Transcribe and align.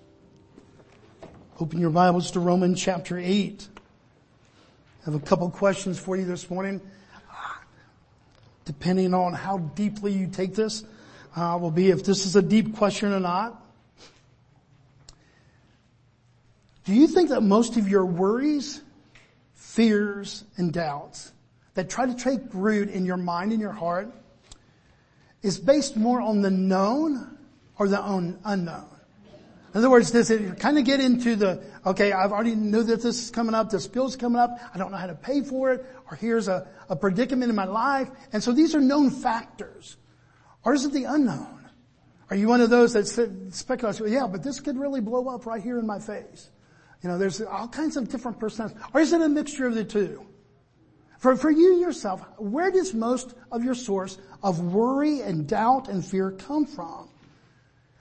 Open 1.59 1.79
your 1.79 1.91
Bibles 1.91 2.31
to 2.31 2.39
Romans 2.39 2.81
chapter 2.81 3.19
8. 3.19 3.68
I 3.75 3.79
have 5.05 5.14
a 5.14 5.19
couple 5.19 5.51
questions 5.51 6.00
for 6.00 6.18
you 6.18 6.25
this 6.25 6.50
morning. 6.50 6.82
Depending 8.65 9.14
on 9.14 9.33
how 9.33 9.59
deeply 9.59 10.14
you 10.14 10.25
take 10.25 10.55
this, 10.55 10.83
uh, 11.36 11.59
will 11.61 11.69
be 11.69 11.91
if 11.91 12.04
this 12.04 12.25
is 12.25 12.36
a 12.36 12.41
deep 12.41 12.75
question 12.75 13.14
or 13.14 13.19
not. 13.19 13.66
Do 16.87 16.93
you 16.93 17.07
think 17.07 17.32
that 17.32 17.41
most 17.41 17.75
of 17.75 17.89
your 17.89 18.05
worries, 18.05 18.82
fears, 19.55 20.46
and 20.55 20.71
doubts 20.71 21.33
that 21.73 21.89
try 21.89 22.05
to 22.05 22.13
take 22.13 22.39
root 22.54 22.87
in 22.89 23.05
your 23.05 23.18
mind 23.18 23.51
and 23.51 23.60
your 23.60 23.73
heart 23.73 24.10
is 25.41 25.60
based 25.60 25.97
more 25.97 26.21
on 26.21 26.41
the 26.41 26.50
known 26.50 27.37
or 27.77 27.89
the 27.89 28.01
unknown? 28.46 28.87
In 29.73 29.79
other 29.79 29.89
words, 29.89 30.11
does 30.11 30.32
it 30.32 30.61
kind 30.61 30.77
of 30.77 30.86
get 30.86 31.01
into 31.01 31.36
the, 31.36 31.61
okay, 31.86 32.13
I've 32.13 32.31
already 32.31 32.55
knew 32.55 32.83
that 32.83 33.02
this 33.02 33.22
is 33.22 33.31
coming 33.31 33.53
up, 33.53 33.69
this 33.69 33.85
bill's 33.85 34.16
coming 34.16 34.39
up, 34.39 34.58
I 34.73 34.77
don't 34.77 34.89
know 34.89 34.97
how 34.97 35.08
to 35.08 35.16
pay 35.16 35.41
for 35.41 35.73
it, 35.73 35.85
or 36.09 36.16
here's 36.16 36.47
a, 36.47 36.69
a 36.88 36.95
predicament 36.95 37.49
in 37.49 37.55
my 37.58 37.65
life, 37.65 38.09
and 38.31 38.41
so 38.41 38.53
these 38.53 38.73
are 38.73 38.80
known 38.80 39.11
factors. 39.11 39.97
Or 40.63 40.73
is 40.73 40.85
it 40.85 40.93
the 40.93 41.03
unknown? 41.03 41.67
Are 42.30 42.38
you 42.38 42.47
one 42.47 42.61
of 42.61 42.69
those 42.69 42.93
that 42.93 43.08
speculates, 43.52 44.02
yeah, 44.08 44.25
but 44.25 44.41
this 44.41 44.61
could 44.61 44.77
really 44.77 45.02
blow 45.02 45.27
up 45.27 45.45
right 45.45 45.61
here 45.61 45.80
in 45.80 45.85
my 45.85 45.99
face? 45.99 46.49
You 47.03 47.09
know, 47.09 47.17
there's 47.17 47.41
all 47.41 47.67
kinds 47.67 47.97
of 47.97 48.09
different 48.09 48.39
personalities. 48.39 48.81
Or 48.93 49.01
is 49.01 49.13
it 49.13 49.21
a 49.21 49.29
mixture 49.29 49.67
of 49.67 49.75
the 49.75 49.83
two? 49.83 50.25
For, 51.19 51.35
for 51.35 51.49
you 51.49 51.79
yourself, 51.79 52.23
where 52.37 52.71
does 52.71 52.93
most 52.93 53.33
of 53.51 53.63
your 53.63 53.75
source 53.75 54.17
of 54.43 54.59
worry 54.59 55.21
and 55.21 55.47
doubt 55.47 55.87
and 55.87 56.05
fear 56.05 56.31
come 56.31 56.65
from? 56.65 57.09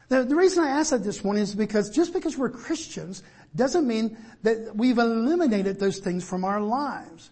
The, 0.09 0.23
the 0.23 0.37
reason 0.37 0.65
I 0.65 0.69
ask 0.69 0.91
that 0.91 1.03
this 1.03 1.25
morning 1.25 1.43
is 1.43 1.55
because 1.55 1.91
just 1.91 2.13
because 2.13 2.37
we're 2.37 2.51
Christians 2.51 3.23
doesn't 3.55 3.87
mean 3.87 4.17
that 4.43 4.77
we've 4.77 4.99
eliminated 4.99 5.81
those 5.81 5.99
things 5.99 6.29
from 6.29 6.45
our 6.45 6.61
lives. 6.61 7.31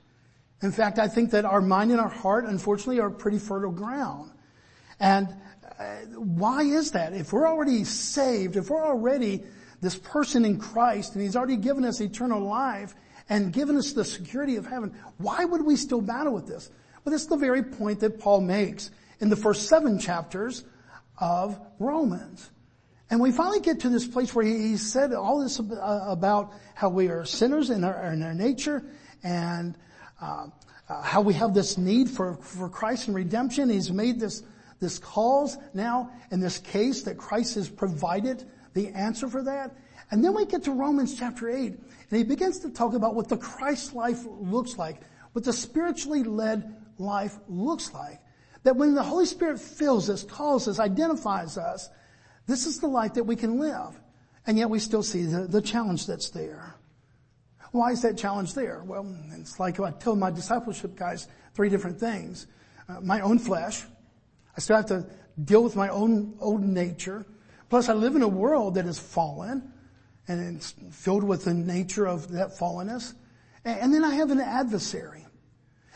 In 0.62 0.72
fact, 0.72 0.98
I 0.98 1.08
think 1.08 1.30
that 1.32 1.44
our 1.44 1.60
mind 1.60 1.90
and 1.90 2.00
our 2.00 2.08
heart, 2.08 2.46
unfortunately, 2.46 3.00
are 3.00 3.10
pretty 3.10 3.38
fertile 3.38 3.70
ground. 3.70 4.30
And 4.98 5.28
uh, 5.78 5.96
why 6.16 6.62
is 6.62 6.92
that? 6.92 7.12
If 7.12 7.32
we're 7.32 7.46
already 7.46 7.84
saved, 7.84 8.56
if 8.56 8.70
we're 8.70 8.84
already 8.84 9.44
this 9.84 9.96
person 9.96 10.44
in 10.44 10.58
Christ 10.58 11.14
and 11.14 11.22
He's 11.22 11.36
already 11.36 11.56
given 11.56 11.84
us 11.84 12.00
eternal 12.00 12.40
life 12.40 12.94
and 13.28 13.52
given 13.52 13.76
us 13.76 13.92
the 13.92 14.04
security 14.04 14.56
of 14.56 14.66
heaven, 14.66 14.94
why 15.18 15.44
would 15.44 15.64
we 15.64 15.76
still 15.76 16.00
battle 16.00 16.34
with 16.34 16.46
this? 16.46 16.70
Well, 17.04 17.12
that's 17.12 17.26
the 17.26 17.36
very 17.36 17.62
point 17.62 18.00
that 18.00 18.18
Paul 18.18 18.40
makes 18.40 18.90
in 19.20 19.28
the 19.28 19.36
first 19.36 19.68
seven 19.68 19.98
chapters 19.98 20.64
of 21.18 21.58
Romans. 21.78 22.50
And 23.10 23.20
we 23.20 23.30
finally 23.30 23.60
get 23.60 23.80
to 23.80 23.88
this 23.88 24.06
place 24.06 24.34
where 24.34 24.44
he, 24.44 24.76
said 24.76 25.12
all 25.12 25.40
this 25.40 25.60
uh, 25.60 26.04
about 26.08 26.52
how 26.74 26.88
we 26.88 27.08
are 27.08 27.24
sinners 27.24 27.70
in 27.70 27.84
our, 27.84 28.12
in 28.12 28.22
our 28.22 28.34
nature 28.34 28.82
and 29.22 29.76
uh, 30.20 30.46
uh, 30.88 31.02
how 31.02 31.20
we 31.20 31.34
have 31.34 31.54
this 31.54 31.78
need 31.78 32.08
for, 32.08 32.36
for 32.36 32.68
Christ 32.68 33.06
and 33.08 33.16
redemption. 33.16 33.68
He's 33.68 33.92
made 33.92 34.18
this, 34.18 34.42
this 34.80 34.98
calls 34.98 35.56
now 35.74 36.10
in 36.30 36.40
this 36.40 36.58
case 36.58 37.02
that 37.02 37.16
Christ 37.16 37.54
has 37.54 37.68
provided 37.68 38.44
the 38.74 38.88
answer 38.88 39.28
for 39.28 39.42
that. 39.42 39.76
And 40.10 40.22
then 40.22 40.34
we 40.34 40.44
get 40.46 40.64
to 40.64 40.72
Romans 40.72 41.18
chapter 41.18 41.48
8, 41.48 41.66
and 41.66 41.78
he 42.10 42.24
begins 42.24 42.58
to 42.60 42.70
talk 42.70 42.94
about 42.94 43.14
what 43.14 43.28
the 43.28 43.36
Christ 43.36 43.94
life 43.94 44.20
looks 44.26 44.76
like, 44.76 45.00
what 45.32 45.44
the 45.44 45.52
spiritually 45.52 46.22
led 46.22 46.76
life 46.98 47.36
looks 47.48 47.92
like. 47.92 48.20
That 48.64 48.76
when 48.76 48.94
the 48.94 49.02
Holy 49.02 49.26
Spirit 49.26 49.60
fills 49.60 50.10
us, 50.10 50.22
calls 50.22 50.68
us, 50.68 50.78
identifies 50.78 51.56
us, 51.58 51.88
this 52.46 52.66
is 52.66 52.80
the 52.80 52.86
life 52.86 53.14
that 53.14 53.24
we 53.24 53.36
can 53.36 53.58
live. 53.58 53.98
And 54.46 54.58
yet 54.58 54.68
we 54.68 54.78
still 54.78 55.02
see 55.02 55.22
the, 55.22 55.46
the 55.46 55.62
challenge 55.62 56.06
that's 56.06 56.30
there. 56.30 56.74
Why 57.72 57.90
is 57.90 58.02
that 58.02 58.16
challenge 58.16 58.54
there? 58.54 58.82
Well, 58.84 59.06
it's 59.32 59.58
like 59.58 59.80
I 59.80 59.90
tell 59.90 60.14
my 60.14 60.30
discipleship 60.30 60.94
guys 60.94 61.26
three 61.54 61.68
different 61.68 61.98
things. 61.98 62.46
Uh, 62.88 63.00
my 63.00 63.20
own 63.20 63.38
flesh. 63.38 63.82
I 64.56 64.60
still 64.60 64.76
have 64.76 64.86
to 64.86 65.06
deal 65.42 65.64
with 65.64 65.74
my 65.74 65.88
own 65.88 66.36
old 66.40 66.62
nature. 66.62 67.26
Plus, 67.74 67.88
I 67.88 67.92
live 67.92 68.14
in 68.14 68.22
a 68.22 68.28
world 68.28 68.76
that 68.76 68.86
is 68.86 69.00
fallen 69.00 69.72
and 70.28 70.56
it's 70.56 70.76
filled 70.92 71.24
with 71.24 71.46
the 71.46 71.54
nature 71.54 72.06
of 72.06 72.30
that 72.30 72.56
fallenness. 72.56 73.14
And 73.64 73.92
then 73.92 74.04
I 74.04 74.14
have 74.14 74.30
an 74.30 74.38
adversary. 74.38 75.26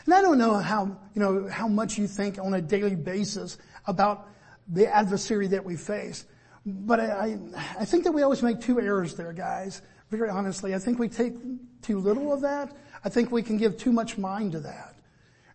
And 0.03 0.13
I 0.13 0.21
don't 0.21 0.37
know 0.37 0.55
how, 0.55 0.97
you 1.13 1.21
know, 1.21 1.47
how 1.47 1.69
much 1.69 1.97
you 1.97 2.05
think 2.05 2.37
on 2.37 2.53
a 2.53 2.59
daily 2.59 2.97
basis 2.97 3.57
about 3.87 4.27
the 4.67 4.93
adversary 4.93 5.47
that 5.47 5.63
we 5.63 5.77
face. 5.77 6.25
But 6.65 6.99
I, 6.99 7.39
I 7.79 7.85
think 7.85 8.03
that 8.03 8.11
we 8.11 8.23
always 8.23 8.43
make 8.43 8.59
two 8.59 8.81
errors 8.81 9.15
there, 9.15 9.31
guys. 9.31 9.81
Very 10.09 10.27
honestly, 10.27 10.75
I 10.75 10.79
think 10.79 10.99
we 10.99 11.07
take 11.07 11.35
too 11.81 11.99
little 11.99 12.33
of 12.33 12.41
that. 12.41 12.75
I 13.05 13.07
think 13.07 13.31
we 13.31 13.41
can 13.41 13.55
give 13.55 13.77
too 13.77 13.93
much 13.93 14.17
mind 14.17 14.51
to 14.51 14.59
that. 14.59 14.95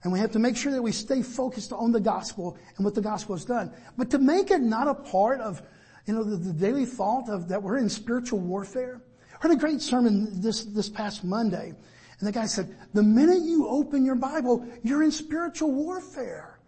And 0.02 0.10
we 0.10 0.20
have 0.20 0.32
to 0.32 0.38
make 0.38 0.56
sure 0.56 0.72
that 0.72 0.80
we 0.80 0.92
stay 0.92 1.20
focused 1.20 1.74
on 1.74 1.92
the 1.92 2.00
gospel 2.00 2.56
and 2.78 2.84
what 2.86 2.94
the 2.94 3.02
gospel 3.02 3.34
has 3.34 3.44
done. 3.44 3.70
But 3.98 4.08
to 4.12 4.18
make 4.18 4.50
it 4.50 4.62
not 4.62 4.88
a 4.88 4.94
part 4.94 5.42
of 5.42 5.60
you 6.06 6.14
know, 6.14 6.22
the, 6.22 6.36
the 6.36 6.52
daily 6.52 6.84
thought 6.84 7.28
of 7.28 7.48
that 7.48 7.62
we're 7.62 7.78
in 7.78 7.88
spiritual 7.88 8.40
warfare. 8.40 9.00
I 9.32 9.36
heard 9.40 9.52
a 9.52 9.56
great 9.56 9.80
sermon 9.80 10.40
this, 10.40 10.64
this 10.64 10.88
past 10.88 11.24
Monday. 11.24 11.74
And 12.18 12.28
the 12.28 12.32
guy 12.32 12.46
said, 12.46 12.74
the 12.92 13.02
minute 13.02 13.42
you 13.42 13.68
open 13.68 14.04
your 14.04 14.14
Bible, 14.14 14.66
you're 14.82 15.02
in 15.02 15.10
spiritual 15.10 15.72
warfare. 15.72 16.58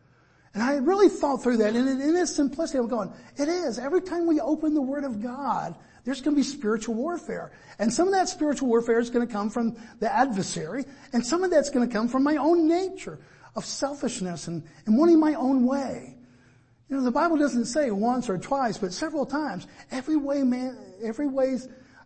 And 0.54 0.62
I 0.62 0.76
really 0.76 1.10
thought 1.10 1.42
through 1.42 1.58
that 1.58 1.76
and 1.76 2.00
in 2.00 2.16
its 2.16 2.34
simplicity, 2.34 2.78
I'm 2.78 2.88
going, 2.88 3.12
it 3.36 3.48
is. 3.48 3.78
Every 3.78 4.00
time 4.00 4.26
we 4.26 4.40
open 4.40 4.72
the 4.72 4.80
Word 4.80 5.04
of 5.04 5.22
God, 5.22 5.76
there's 6.04 6.22
going 6.22 6.34
to 6.34 6.40
be 6.40 6.46
spiritual 6.46 6.94
warfare. 6.94 7.52
And 7.78 7.92
some 7.92 8.08
of 8.08 8.14
that 8.14 8.28
spiritual 8.28 8.68
warfare 8.68 8.98
is 8.98 9.10
going 9.10 9.26
to 9.26 9.32
come 9.32 9.50
from 9.50 9.76
the 9.98 10.10
adversary, 10.10 10.86
and 11.12 11.24
some 11.24 11.44
of 11.44 11.50
that's 11.50 11.68
going 11.68 11.86
to 11.86 11.92
come 11.92 12.08
from 12.08 12.22
my 12.22 12.36
own 12.36 12.66
nature 12.66 13.18
of 13.54 13.66
selfishness 13.66 14.48
and, 14.48 14.62
and 14.86 14.96
wanting 14.96 15.20
my 15.20 15.34
own 15.34 15.66
way. 15.66 16.15
You 16.88 16.96
know, 16.96 17.02
the 17.02 17.10
Bible 17.10 17.36
doesn't 17.36 17.64
say 17.64 17.90
once 17.90 18.28
or 18.28 18.38
twice, 18.38 18.78
but 18.78 18.92
several 18.92 19.26
times, 19.26 19.66
every 19.90 20.16
way 20.16 20.42
man, 20.42 20.78
every 21.02 21.26
way 21.26 21.58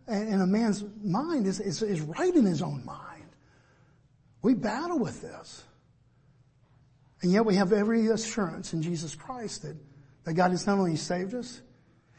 in 0.09 0.41
a 0.41 0.47
man's 0.47 0.85
mind 1.03 1.47
is, 1.47 1.61
is, 1.61 1.83
is 1.83 2.01
right 2.01 2.35
in 2.35 2.47
his 2.47 2.63
own 2.63 2.85
mind. 2.85 3.25
We 4.43 4.55
battle 4.55 4.99
with 4.99 5.21
this. 5.21 5.65
And 7.23 7.31
yet 7.31 7.45
we 7.45 7.57
have 7.57 7.73
every 7.73 8.07
assurance 8.09 8.73
in 8.73 8.83
Jesus 8.83 9.15
Christ 9.15 9.63
that, 9.63 9.77
that 10.25 10.35
God 10.35 10.53
has 10.53 10.67
not 10.67 10.79
only 10.79 10.97
saved 10.97 11.35
us, 11.35 11.61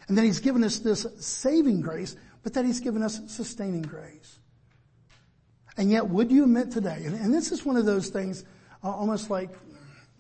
and 0.07 0.17
that 0.17 0.23
He's 0.23 0.39
given 0.39 0.63
us 0.63 0.79
this 0.79 1.05
saving 1.19 1.81
grace, 1.81 2.15
but 2.43 2.53
that 2.53 2.65
He's 2.65 2.79
given 2.79 3.01
us 3.01 3.21
sustaining 3.27 3.81
grace. 3.81 4.39
And 5.77 5.89
yet 5.89 6.07
would 6.07 6.31
you 6.31 6.43
admit 6.43 6.71
today, 6.71 7.01
and, 7.05 7.15
and 7.15 7.33
this 7.33 7.51
is 7.51 7.65
one 7.65 7.77
of 7.77 7.85
those 7.85 8.09
things, 8.09 8.43
uh, 8.83 8.89
almost 8.89 9.29
like 9.29 9.49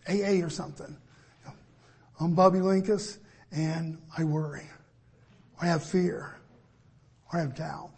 AA 0.09 0.43
or 0.43 0.49
something, 0.49 0.97
I'm 2.21 2.35
Bobby 2.35 2.59
Linkus 2.59 3.17
and 3.51 3.97
I 4.15 4.23
worry. 4.23 4.69
I 5.59 5.65
have 5.65 5.83
fear. 5.83 6.37
I 7.33 7.39
have 7.39 7.55
doubt. 7.55 7.95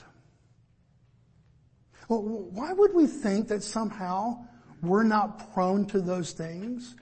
Well, 2.07 2.21
why 2.21 2.71
would 2.71 2.93
we 2.93 3.05
think 3.05 3.49
that 3.49 3.63
somehow 3.63 4.45
we're 4.81 5.03
not 5.03 5.53
prone 5.53 5.85
to 5.87 5.99
those 5.99 6.31
things? 6.31 6.95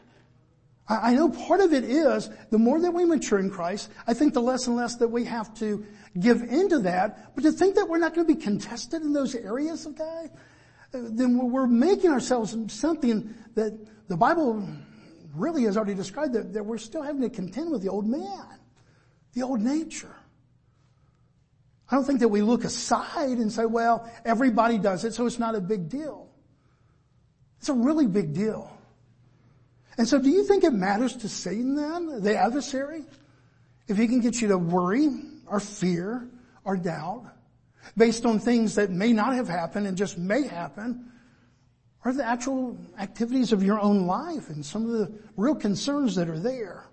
I 0.90 1.14
know 1.14 1.30
part 1.30 1.60
of 1.60 1.74
it 1.74 1.84
is 1.84 2.32
the 2.50 2.58
more 2.58 2.82
that 2.82 2.92
we 2.92 3.06
mature 3.06 3.38
in 3.38 3.52
Christ, 3.52 3.92
I 4.08 4.16
think 4.16 4.34
the 4.34 4.42
less 4.42 4.66
and 4.66 4.76
less 4.76 4.96
that 4.96 5.08
we 5.08 5.24
have 5.26 5.54
to 5.60 5.86
give 6.20 6.42
into 6.42 6.80
that. 6.80 7.36
But 7.36 7.44
to 7.44 7.52
think 7.52 7.76
that 7.76 7.88
we're 7.88 8.00
not 8.00 8.16
going 8.16 8.26
to 8.26 8.34
be 8.34 8.42
contested 8.42 9.04
in 9.04 9.14
those 9.14 9.36
areas 9.36 9.86
of 9.86 9.96
God, 9.96 10.32
then 10.92 11.52
we're 11.52 11.68
making 11.68 12.10
ourselves 12.10 12.58
something 12.74 13.34
that 13.54 13.78
the 14.08 14.18
Bible 14.18 14.68
really 15.36 15.64
has 15.64 15.78
already 15.78 15.96
described 15.96 16.34
that, 16.34 16.54
that 16.54 16.66
we're 16.66 16.78
still 16.78 17.02
having 17.02 17.22
to 17.22 17.30
contend 17.30 17.72
with 17.72 17.82
the 17.82 17.90
old 17.90 18.08
man, 18.08 18.60
the 19.34 19.44
old 19.44 19.62
nature. 19.62 20.16
I 21.90 21.96
don't 21.96 22.06
think 22.06 22.22
that 22.22 22.30
we 22.30 22.42
look 22.42 22.64
aside 22.64 23.38
and 23.38 23.52
say, 23.52 23.66
well, 23.66 24.10
everybody 24.24 24.78
does 24.78 25.04
it, 25.04 25.14
so 25.14 25.26
it's 25.26 25.40
not 25.40 25.56
a 25.56 25.62
big 25.62 25.90
deal. 25.90 26.30
It's 27.60 27.70
a 27.70 27.74
really 27.74 28.08
big 28.08 28.34
deal. 28.34 28.72
And 29.98 30.08
so 30.08 30.18
do 30.20 30.30
you 30.30 30.46
think 30.46 30.64
it 30.64 30.74
matters 30.74 31.16
to 31.18 31.30
Satan 31.30 31.76
then, 31.76 32.24
the 32.24 32.38
adversary, 32.38 33.04
if 33.88 33.98
he 33.98 34.08
can 34.08 34.22
get 34.22 34.42
you 34.42 34.48
to 34.48 34.58
worry 34.58 35.10
or 35.46 35.60
fear 35.60 36.28
or 36.64 36.78
doubt 36.78 37.26
based 37.98 38.26
on 38.26 38.40
things 38.40 38.76
that 38.76 38.90
may 38.90 39.12
not 39.12 39.36
have 39.36 39.50
happened 39.50 39.86
and 39.86 39.98
just 39.98 40.18
may 40.18 40.48
happen 40.48 41.11
are 42.04 42.14
the 42.14 42.26
actual 42.26 42.78
activities 43.00 43.52
of 43.52 43.64
your 43.64 43.80
own 43.80 44.08
life 44.08 44.50
and 44.50 44.66
some 44.66 44.86
of 44.86 44.92
the 44.92 45.12
real 45.38 45.56
concerns 45.56 46.16
that 46.16 46.30
are 46.30 46.40
there. 46.40 46.86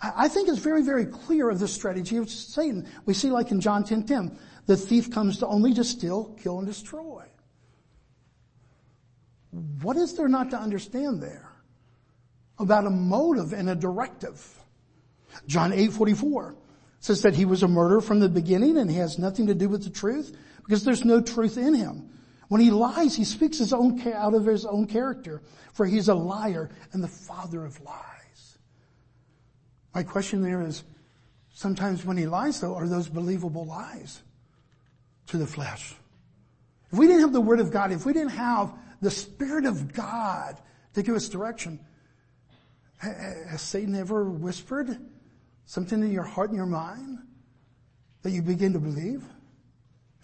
I 0.00 0.28
think 0.28 0.48
it's 0.48 0.58
very, 0.58 0.82
very 0.82 1.06
clear 1.06 1.48
of 1.48 1.58
the 1.58 1.68
strategy 1.68 2.16
of 2.16 2.28
Satan. 2.28 2.86
We 3.06 3.14
see 3.14 3.30
like 3.30 3.50
in 3.52 3.60
John 3.60 3.84
10, 3.84 4.04
10, 4.04 4.38
the 4.66 4.76
thief 4.76 5.10
comes 5.10 5.38
to 5.38 5.46
only 5.46 5.72
to 5.74 5.84
steal, 5.84 6.36
kill, 6.42 6.58
and 6.58 6.66
destroy. 6.66 7.24
What 9.82 9.96
is 9.96 10.14
there 10.14 10.28
not 10.28 10.50
to 10.50 10.58
understand 10.58 11.22
there? 11.22 11.52
About 12.58 12.86
a 12.86 12.90
motive 12.90 13.52
and 13.52 13.70
a 13.70 13.74
directive. 13.74 14.44
John 15.46 15.72
8, 15.72 15.92
44 15.92 16.56
says 17.00 17.22
that 17.22 17.34
he 17.34 17.44
was 17.44 17.62
a 17.62 17.68
murderer 17.68 18.00
from 18.00 18.20
the 18.20 18.28
beginning 18.28 18.78
and 18.78 18.90
he 18.90 18.96
has 18.96 19.18
nothing 19.18 19.46
to 19.46 19.54
do 19.54 19.68
with 19.68 19.84
the 19.84 19.90
truth 19.90 20.36
because 20.64 20.84
there's 20.84 21.04
no 21.04 21.20
truth 21.20 21.56
in 21.56 21.74
him. 21.74 22.10
When 22.48 22.60
he 22.60 22.70
lies, 22.70 23.16
he 23.16 23.24
speaks 23.24 23.58
his 23.58 23.72
own, 23.72 24.00
out 24.12 24.34
of 24.34 24.46
his 24.46 24.64
own 24.64 24.86
character, 24.86 25.42
for 25.72 25.86
he's 25.86 26.08
a 26.08 26.14
liar 26.14 26.70
and 26.92 27.02
the 27.02 27.08
father 27.08 27.64
of 27.64 27.80
lies. 27.80 28.58
My 29.94 30.02
question 30.02 30.42
there 30.42 30.62
is, 30.62 30.84
sometimes 31.52 32.04
when 32.04 32.16
he 32.16 32.26
lies 32.26 32.60
though, 32.60 32.74
are 32.74 32.88
those 32.88 33.08
believable 33.08 33.64
lies 33.64 34.22
to 35.28 35.38
the 35.38 35.46
flesh? 35.46 35.94
If 36.92 36.98
we 36.98 37.06
didn't 37.06 37.22
have 37.22 37.32
the 37.32 37.40
word 37.40 37.60
of 37.60 37.70
God, 37.70 37.92
if 37.92 38.04
we 38.04 38.12
didn't 38.12 38.30
have 38.30 38.72
the 39.00 39.10
spirit 39.10 39.64
of 39.64 39.92
God 39.92 40.60
to 40.94 41.02
give 41.02 41.14
us 41.14 41.28
direction, 41.28 41.80
has 42.98 43.60
Satan 43.60 43.94
ever 43.94 44.30
whispered 44.30 44.98
something 45.66 46.02
in 46.02 46.12
your 46.12 46.22
heart 46.22 46.50
and 46.50 46.56
your 46.56 46.66
mind 46.66 47.18
that 48.22 48.30
you 48.30 48.42
begin 48.42 48.72
to 48.72 48.78
believe? 48.78 49.24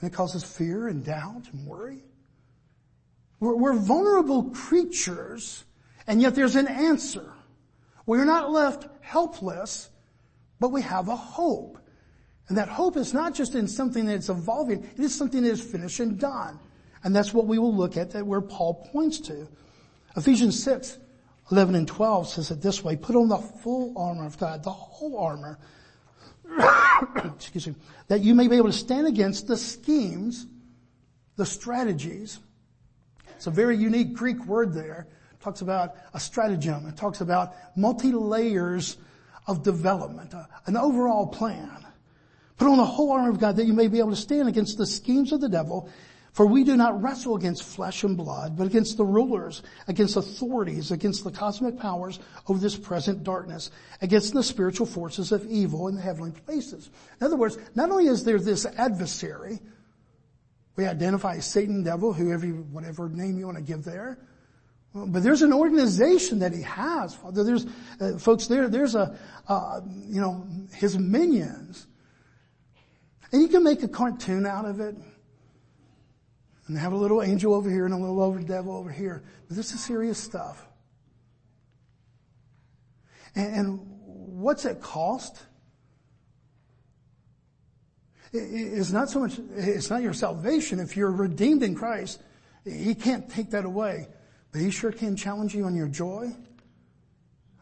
And 0.01 0.11
it 0.11 0.15
causes 0.15 0.43
fear 0.43 0.89
and 0.89 1.05
doubt 1.05 1.49
and 1.53 1.67
worry? 1.67 2.03
We're, 3.41 3.57
we're 3.57 3.75
vulnerable 3.75 4.45
creatures, 4.51 5.65
and 6.07 6.23
yet 6.23 6.35
there's 6.35 6.57
an 6.57 6.69
answer. 6.69 7.33
We're 8.07 8.25
not 8.25 8.51
left 8.51 8.87
helpless, 9.01 9.91
but 10.61 10.71
we 10.71 10.83
have 10.83 11.09
a 11.09 11.17
hope. 11.17 11.79
And 12.49 12.59
that 12.59 12.69
hope 12.69 12.97
is 12.97 13.15
not 13.15 13.35
just 13.35 13.55
in 13.55 13.67
something 13.67 14.07
that's 14.07 14.29
evolving, 14.29 14.85
it 14.85 15.01
is 15.01 15.15
something 15.15 15.43
that 15.43 15.51
is 15.51 15.63
finished 15.63 16.01
and 16.01 16.19
done. 16.19 16.59
And 17.03 17.17
that's 17.17 17.33
what 17.33 17.47
we 17.47 17.59
will 17.59 17.75
look 17.75 17.97
at 17.97 18.11
that 18.11 18.27
where 18.27 18.41
Paul 18.41 18.89
points 18.93 19.21
to. 19.21 19.49
Ephesians 20.17 20.63
6, 20.63 20.99
11 21.51 21.75
and 21.75 21.89
12 21.89 22.29
says 22.29 22.51
it 22.51 22.61
this 22.61 22.85
way, 22.85 22.97
put 22.97 23.17
on 23.17 23.29
the 23.29 23.39
full 23.39 23.95
armor 23.97 24.27
of 24.27 24.39
God, 24.39 24.63
the 24.63 24.71
whole 24.71 25.19
armor, 25.19 25.59
excuse 27.35 27.67
me, 27.67 27.75
that 28.09 28.21
you 28.21 28.35
may 28.35 28.49
be 28.49 28.57
able 28.57 28.67
to 28.67 28.73
stand 28.73 29.07
against 29.07 29.47
the 29.47 29.57
schemes, 29.57 30.47
the 31.37 31.47
strategies. 31.47 32.39
It's 33.41 33.47
a 33.47 33.51
very 33.51 33.79
unique 33.79 34.13
Greek 34.13 34.45
word 34.45 34.75
there. 34.75 35.07
It 35.33 35.43
talks 35.43 35.63
about 35.63 35.97
a 36.13 36.21
stratagem. 36.21 36.87
It 36.87 36.99
talks 36.99 37.23
about 37.23 37.55
multi-layers 37.75 38.99
of 39.47 39.63
development, 39.63 40.35
an 40.67 40.77
overall 40.77 41.27
plan. 41.27 41.87
Put 42.59 42.69
on 42.69 42.77
the 42.77 42.85
whole 42.85 43.13
armor 43.13 43.31
of 43.31 43.41
God 43.41 43.57
that 43.57 43.65
you 43.65 43.73
may 43.73 43.89
be 43.89 43.99
able 43.99 44.11
to 44.11 44.17
stand 44.17 44.47
against 44.47 44.77
the 44.77 44.85
schemes 44.85 45.33
of 45.33 45.41
the 45.41 45.49
devil. 45.49 45.89
For 46.35 46.45
we 46.45 46.65
do 46.65 46.77
not 46.77 47.03
wrestle 47.03 47.35
against 47.35 47.63
flesh 47.63 48.05
and 48.05 48.15
blood, 48.15 48.59
but 48.59 48.67
against 48.67 48.99
the 48.99 49.07
rulers, 49.07 49.63
against 49.89 50.17
authorities, 50.17 50.91
against 50.91 51.25
the 51.25 51.31
cosmic 51.31 51.79
powers 51.79 52.19
over 52.47 52.59
this 52.59 52.77
present 52.77 53.25
darkness, 53.25 53.71
against 54.03 54.35
the 54.35 54.43
spiritual 54.43 54.85
forces 54.85 55.33
of 55.33 55.47
evil 55.47 55.89
in 55.89 55.95
the 55.95 56.03
heavenly 56.03 56.33
places. 56.33 56.91
In 57.19 57.27
other 57.27 57.39
words, 57.39 57.57
not 57.75 57.91
only 57.91 58.07
is 58.07 58.23
there 58.23 58.39
this 58.39 58.67
adversary, 58.67 59.61
we 60.81 60.87
identify 60.87 61.35
as 61.35 61.45
Satan, 61.45 61.83
devil, 61.83 62.15
whoever, 62.15 62.47
whatever 62.47 63.11
name 63.11 63.39
you 63.39 63.45
want 63.45 63.59
to 63.59 63.63
give 63.63 63.85
there, 63.85 64.19
but 64.95 65.23
there's 65.23 65.43
an 65.43 65.53
organization 65.53 66.39
that 66.39 66.55
he 66.55 66.63
has. 66.63 67.19
There's, 67.33 67.67
uh, 68.01 68.17
folks, 68.17 68.47
there, 68.47 68.67
there's 68.67 68.95
a, 68.95 69.15
uh, 69.47 69.81
you 70.09 70.23
know, 70.23 70.47
his 70.73 70.99
minions. 70.99 71.87
And 73.31 73.43
you 73.43 73.49
can 73.49 73.63
make 73.63 73.83
a 73.83 73.89
cartoon 73.89 74.47
out 74.47 74.65
of 74.65 74.81
it 74.81 74.97
and 76.67 76.79
have 76.79 76.95
a 76.95 76.97
little 76.97 77.23
angel 77.23 77.53
over 77.53 77.69
here 77.69 77.85
and 77.85 77.93
a 77.93 77.99
little 77.99 78.23
over 78.23 78.41
devil 78.41 78.75
over 78.75 78.91
here. 78.91 79.23
But 79.49 79.59
this 79.59 79.75
is 79.75 79.85
serious 79.85 80.17
stuff. 80.17 80.67
And, 83.35 83.55
and 83.55 83.81
what's 84.07 84.65
it 84.65 84.81
cost? 84.81 85.43
It's 88.33 88.93
not 88.93 89.11
so 89.11 89.21
much, 89.21 89.41
it's 89.57 89.91
not 89.91 90.03
your 90.03 90.13
salvation. 90.13 90.79
If 90.79 90.97
you're 90.97 91.11
redeemed 91.11 91.63
in 91.63 91.75
Christ, 91.75 92.23
He 92.65 92.95
can't 92.95 93.29
take 93.29 93.51
that 93.51 93.65
away. 93.65 94.09
But 94.53 94.61
He 94.61 94.71
sure 94.71 94.93
can 94.93 95.17
challenge 95.17 95.55
you 95.55 95.65
on 95.65 95.75
your 95.75 95.89
joy. 95.89 96.31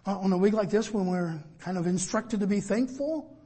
Uh, 0.06 0.18
on 0.18 0.32
a 0.32 0.36
week 0.36 0.54
like 0.54 0.70
this 0.70 0.92
when 0.92 1.06
we're 1.06 1.38
kind 1.58 1.76
of 1.76 1.86
instructed 1.86 2.40
to 2.40 2.46
be 2.46 2.60
thankful, 2.60 3.36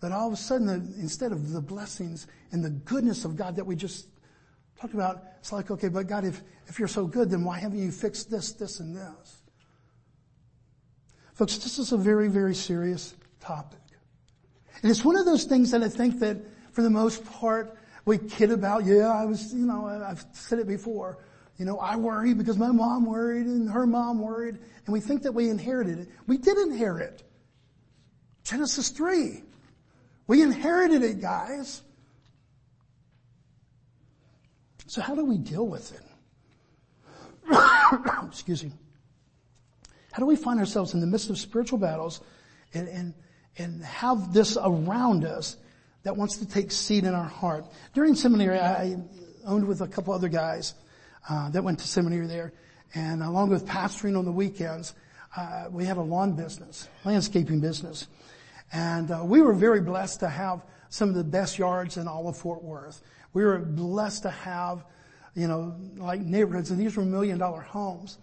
that 0.00 0.12
all 0.12 0.26
of 0.26 0.32
a 0.32 0.36
sudden, 0.36 0.94
instead 0.98 1.32
of 1.32 1.52
the 1.52 1.60
blessings 1.60 2.26
and 2.52 2.64
the 2.64 2.70
goodness 2.70 3.24
of 3.24 3.36
God 3.36 3.56
that 3.56 3.64
we 3.64 3.76
just 3.76 4.08
talked 4.78 4.94
about, 4.94 5.24
it's 5.38 5.52
like, 5.52 5.70
okay, 5.70 5.88
but 5.88 6.06
God, 6.06 6.24
if, 6.24 6.42
if 6.66 6.78
you're 6.78 6.88
so 6.88 7.06
good, 7.06 7.30
then 7.30 7.44
why 7.44 7.58
haven't 7.58 7.78
you 7.78 7.90
fixed 7.90 8.30
this, 8.30 8.52
this, 8.52 8.80
and 8.80 8.96
this? 8.96 9.42
Folks, 11.34 11.58
this 11.58 11.78
is 11.78 11.92
a 11.92 11.96
very, 11.96 12.28
very 12.28 12.54
serious 12.54 13.14
topic. 13.40 13.78
And 14.82 14.90
it's 14.90 15.04
one 15.04 15.16
of 15.16 15.24
those 15.24 15.44
things 15.44 15.70
that 15.70 15.82
I 15.82 15.88
think 15.88 16.20
that 16.20 16.38
for 16.72 16.82
the 16.82 16.90
most 16.90 17.24
part, 17.24 17.76
we 18.04 18.18
kid 18.18 18.50
about, 18.50 18.84
yeah, 18.84 19.08
I 19.08 19.24
was, 19.24 19.52
you 19.52 19.66
know, 19.66 19.86
I've 19.86 20.24
said 20.32 20.58
it 20.58 20.68
before. 20.68 21.18
You 21.58 21.64
know, 21.64 21.78
I 21.78 21.96
worry 21.96 22.34
because 22.34 22.58
my 22.58 22.70
mom 22.70 23.06
worried 23.06 23.46
and 23.46 23.70
her 23.70 23.86
mom 23.86 24.20
worried, 24.20 24.58
and 24.84 24.92
we 24.92 25.00
think 25.00 25.22
that 25.22 25.32
we 25.32 25.48
inherited 25.48 26.00
it. 26.00 26.08
We 26.26 26.36
did 26.36 26.58
inherit. 26.58 27.22
Genesis 28.44 28.90
3. 28.90 29.42
We 30.26 30.42
inherited 30.42 31.02
it, 31.02 31.20
guys. 31.20 31.82
So 34.86 35.00
how 35.00 35.14
do 35.14 35.24
we 35.24 35.38
deal 35.38 35.66
with 35.66 35.92
it? 35.92 36.02
Excuse 38.26 38.64
me. 38.64 38.72
How 40.12 40.20
do 40.20 40.26
we 40.26 40.36
find 40.36 40.60
ourselves 40.60 40.94
in 40.94 41.00
the 41.00 41.06
midst 41.06 41.30
of 41.30 41.38
spiritual 41.38 41.78
battles 41.78 42.20
and, 42.72 42.88
and, 42.88 43.14
and 43.58 43.82
have 43.84 44.32
this 44.32 44.56
around 44.60 45.24
us 45.24 45.56
that 46.02 46.16
wants 46.16 46.36
to 46.38 46.46
take 46.46 46.70
seed 46.70 47.04
in 47.04 47.14
our 47.14 47.24
heart? 47.24 47.64
During 47.94 48.14
seminary, 48.14 48.58
I 48.58 48.96
owned 49.44 49.66
with 49.66 49.80
a 49.80 49.88
couple 49.88 50.12
other 50.12 50.28
guys 50.28 50.74
uh, 51.28 51.50
that 51.50 51.62
went 51.62 51.78
to 51.80 51.86
seminary 51.86 52.26
there, 52.26 52.52
and 52.94 53.22
along 53.22 53.50
with 53.50 53.66
pastoring 53.66 54.18
on 54.18 54.24
the 54.24 54.32
weekends, 54.32 54.94
uh, 55.36 55.66
we 55.70 55.84
had 55.84 55.96
a 55.96 56.02
lawn 56.02 56.32
business, 56.32 56.88
landscaping 57.04 57.60
business. 57.60 58.08
And 58.72 59.10
uh, 59.10 59.22
we 59.24 59.42
were 59.42 59.52
very 59.52 59.80
blessed 59.80 60.20
to 60.20 60.28
have 60.28 60.62
some 60.88 61.08
of 61.08 61.14
the 61.14 61.24
best 61.24 61.58
yards 61.58 61.96
in 61.96 62.08
all 62.08 62.28
of 62.28 62.36
Fort 62.36 62.62
Worth. 62.62 63.02
We 63.32 63.44
were 63.44 63.58
blessed 63.58 64.22
to 64.22 64.30
have, 64.30 64.84
you 65.34 65.46
know, 65.46 65.76
like 65.96 66.20
neighborhoods, 66.20 66.70
and 66.70 66.80
these 66.80 66.96
were 66.96 67.04
million 67.04 67.38
dollar 67.38 67.60
homes. 67.60 68.18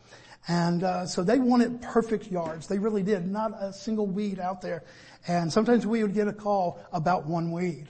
And 0.48 0.84
uh, 0.84 1.06
so 1.06 1.24
they 1.24 1.40
wanted 1.40 1.82
perfect 1.82 2.30
yards. 2.32 2.68
They 2.68 2.80
really 2.80 3.04
did. 3.04 3.28
Not 3.28 3.54
a 3.60 3.72
single 3.72 4.08
weed 4.08 4.40
out 4.40 4.62
there. 4.62 4.84
And 5.28 5.52
sometimes 5.52 5.86
we 5.86 6.04
would 6.04 6.14
get 6.14 6.28
a 6.28 6.34
call 6.34 6.80
about 6.92 7.26
one 7.26 7.52
weed. 7.52 7.88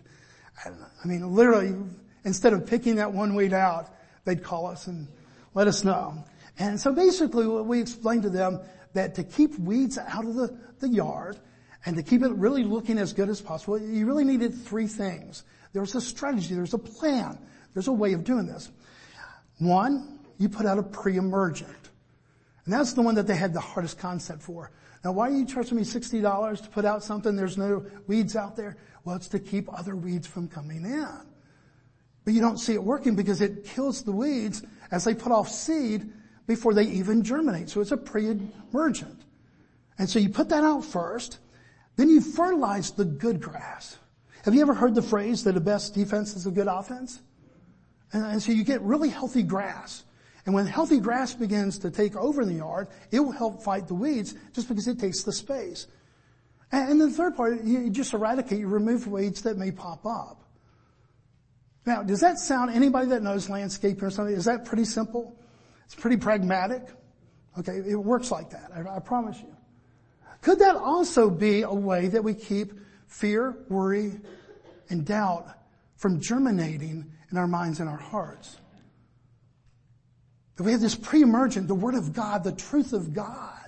I 0.65 1.07
mean, 1.07 1.33
literally, 1.33 1.75
instead 2.23 2.53
of 2.53 2.65
picking 2.67 2.95
that 2.97 3.11
one 3.11 3.35
weed 3.35 3.53
out, 3.53 3.89
they'd 4.23 4.43
call 4.43 4.67
us 4.67 4.87
and 4.87 5.07
let 5.53 5.67
us 5.67 5.83
know. 5.83 6.23
And 6.59 6.79
so 6.79 6.93
basically, 6.93 7.47
what 7.47 7.65
we 7.65 7.81
explained 7.81 8.23
to 8.23 8.29
them 8.29 8.59
that 8.93 9.15
to 9.15 9.23
keep 9.23 9.57
weeds 9.57 9.97
out 9.97 10.25
of 10.25 10.35
the, 10.35 10.57
the 10.79 10.87
yard, 10.87 11.39
and 11.85 11.97
to 11.97 12.03
keep 12.03 12.23
it 12.23 12.31
really 12.33 12.63
looking 12.63 12.97
as 12.97 13.13
good 13.13 13.29
as 13.29 13.41
possible, 13.41 13.79
you 13.79 14.05
really 14.05 14.23
needed 14.23 14.53
three 14.53 14.87
things. 14.87 15.43
There's 15.73 15.95
a 15.95 16.01
strategy, 16.01 16.55
there's 16.55 16.73
a 16.73 16.77
plan, 16.77 17.37
there's 17.73 17.87
a 17.87 17.93
way 17.93 18.13
of 18.13 18.23
doing 18.23 18.45
this. 18.45 18.71
One, 19.59 20.19
you 20.37 20.49
put 20.49 20.65
out 20.65 20.77
a 20.77 20.83
pre-emergent. 20.83 21.69
And 22.65 22.73
that's 22.73 22.93
the 22.93 23.01
one 23.01 23.15
that 23.15 23.27
they 23.27 23.35
had 23.35 23.53
the 23.53 23.59
hardest 23.59 23.97
concept 23.97 24.41
for. 24.41 24.71
Now 25.03 25.11
why 25.11 25.29
are 25.29 25.33
you 25.33 25.45
charging 25.45 25.77
me 25.77 25.83
$60 25.83 26.63
to 26.63 26.69
put 26.69 26.85
out 26.85 27.03
something 27.03 27.35
there's 27.35 27.57
no 27.57 27.85
weeds 28.07 28.35
out 28.35 28.55
there? 28.55 28.77
Well, 29.03 29.15
it's 29.15 29.27
to 29.29 29.39
keep 29.39 29.71
other 29.73 29.95
weeds 29.95 30.27
from 30.27 30.47
coming 30.47 30.85
in. 30.85 31.25
But 32.23 32.33
you 32.33 32.39
don't 32.39 32.57
see 32.57 32.73
it 32.73 32.83
working 32.83 33.15
because 33.15 33.41
it 33.41 33.65
kills 33.65 34.01
the 34.01 34.13
weeds 34.13 34.63
as 34.91 35.03
they 35.03 35.13
put 35.13 35.31
off 35.31 35.49
seed 35.49 36.09
before 36.47 36.73
they 36.73 36.85
even 36.85 37.23
germinate. 37.23 37.69
So 37.69 37.81
it's 37.81 37.91
a 37.91 37.97
pre-emergent. 37.97 39.21
And 39.97 40.09
so 40.09 40.19
you 40.19 40.29
put 40.29 40.49
that 40.49 40.63
out 40.63 40.85
first, 40.85 41.39
then 41.95 42.09
you 42.09 42.21
fertilize 42.21 42.91
the 42.91 43.05
good 43.05 43.41
grass. 43.41 43.97
Have 44.45 44.55
you 44.55 44.61
ever 44.61 44.73
heard 44.73 44.95
the 44.95 45.01
phrase 45.01 45.43
that 45.43 45.53
the 45.53 45.61
best 45.61 45.93
defense 45.93 46.35
is 46.35 46.45
a 46.45 46.51
good 46.51 46.67
offense? 46.67 47.21
And, 48.11 48.25
and 48.25 48.41
so 48.41 48.51
you 48.51 48.63
get 48.63 48.81
really 48.81 49.09
healthy 49.09 49.43
grass. 49.43 50.03
And 50.45 50.53
when 50.53 50.65
healthy 50.67 50.99
grass 50.99 51.33
begins 51.33 51.79
to 51.79 51.91
take 51.91 52.15
over 52.15 52.41
in 52.41 52.49
the 52.49 52.55
yard, 52.55 52.89
it 53.11 53.19
will 53.19 53.31
help 53.31 53.63
fight 53.63 53.87
the 53.87 53.93
weeds 53.93 54.35
just 54.53 54.67
because 54.67 54.87
it 54.87 54.99
takes 54.99 55.23
the 55.23 55.31
space. 55.31 55.87
And, 56.71 56.91
and 56.91 57.01
the 57.01 57.09
third 57.09 57.35
part, 57.35 57.63
you 57.63 57.89
just 57.89 58.13
eradicate, 58.13 58.59
you 58.59 58.67
remove 58.67 59.07
weeds 59.07 59.43
that 59.43 59.57
may 59.57 59.71
pop 59.71 60.05
up. 60.05 60.43
Now, 61.85 62.03
does 62.03 62.21
that 62.21 62.39
sound, 62.39 62.71
anybody 62.71 63.07
that 63.07 63.23
knows 63.23 63.49
landscaping 63.49 64.03
or 64.03 64.09
something, 64.09 64.35
is 64.35 64.45
that 64.45 64.65
pretty 64.65 64.85
simple? 64.85 65.37
It's 65.85 65.95
pretty 65.95 66.17
pragmatic. 66.17 66.83
Okay, 67.59 67.77
it 67.87 67.95
works 67.95 68.31
like 68.31 68.49
that, 68.49 68.71
I, 68.75 68.97
I 68.97 68.99
promise 68.99 69.39
you. 69.39 69.55
Could 70.41 70.59
that 70.59 70.75
also 70.75 71.29
be 71.29 71.61
a 71.61 71.73
way 71.73 72.07
that 72.07 72.23
we 72.23 72.33
keep 72.33 72.73
fear, 73.07 73.55
worry, 73.69 74.19
and 74.89 75.05
doubt 75.05 75.47
from 75.95 76.19
germinating 76.19 77.11
in 77.31 77.37
our 77.37 77.47
minds 77.47 77.79
and 77.79 77.87
our 77.87 77.97
hearts? 77.97 78.57
That 80.55 80.63
we 80.63 80.71
have 80.71 80.81
this 80.81 80.95
pre-emergent, 80.95 81.67
the 81.67 81.75
Word 81.75 81.95
of 81.95 82.13
God, 82.13 82.43
the 82.43 82.51
truth 82.51 82.93
of 82.93 83.13
God. 83.13 83.59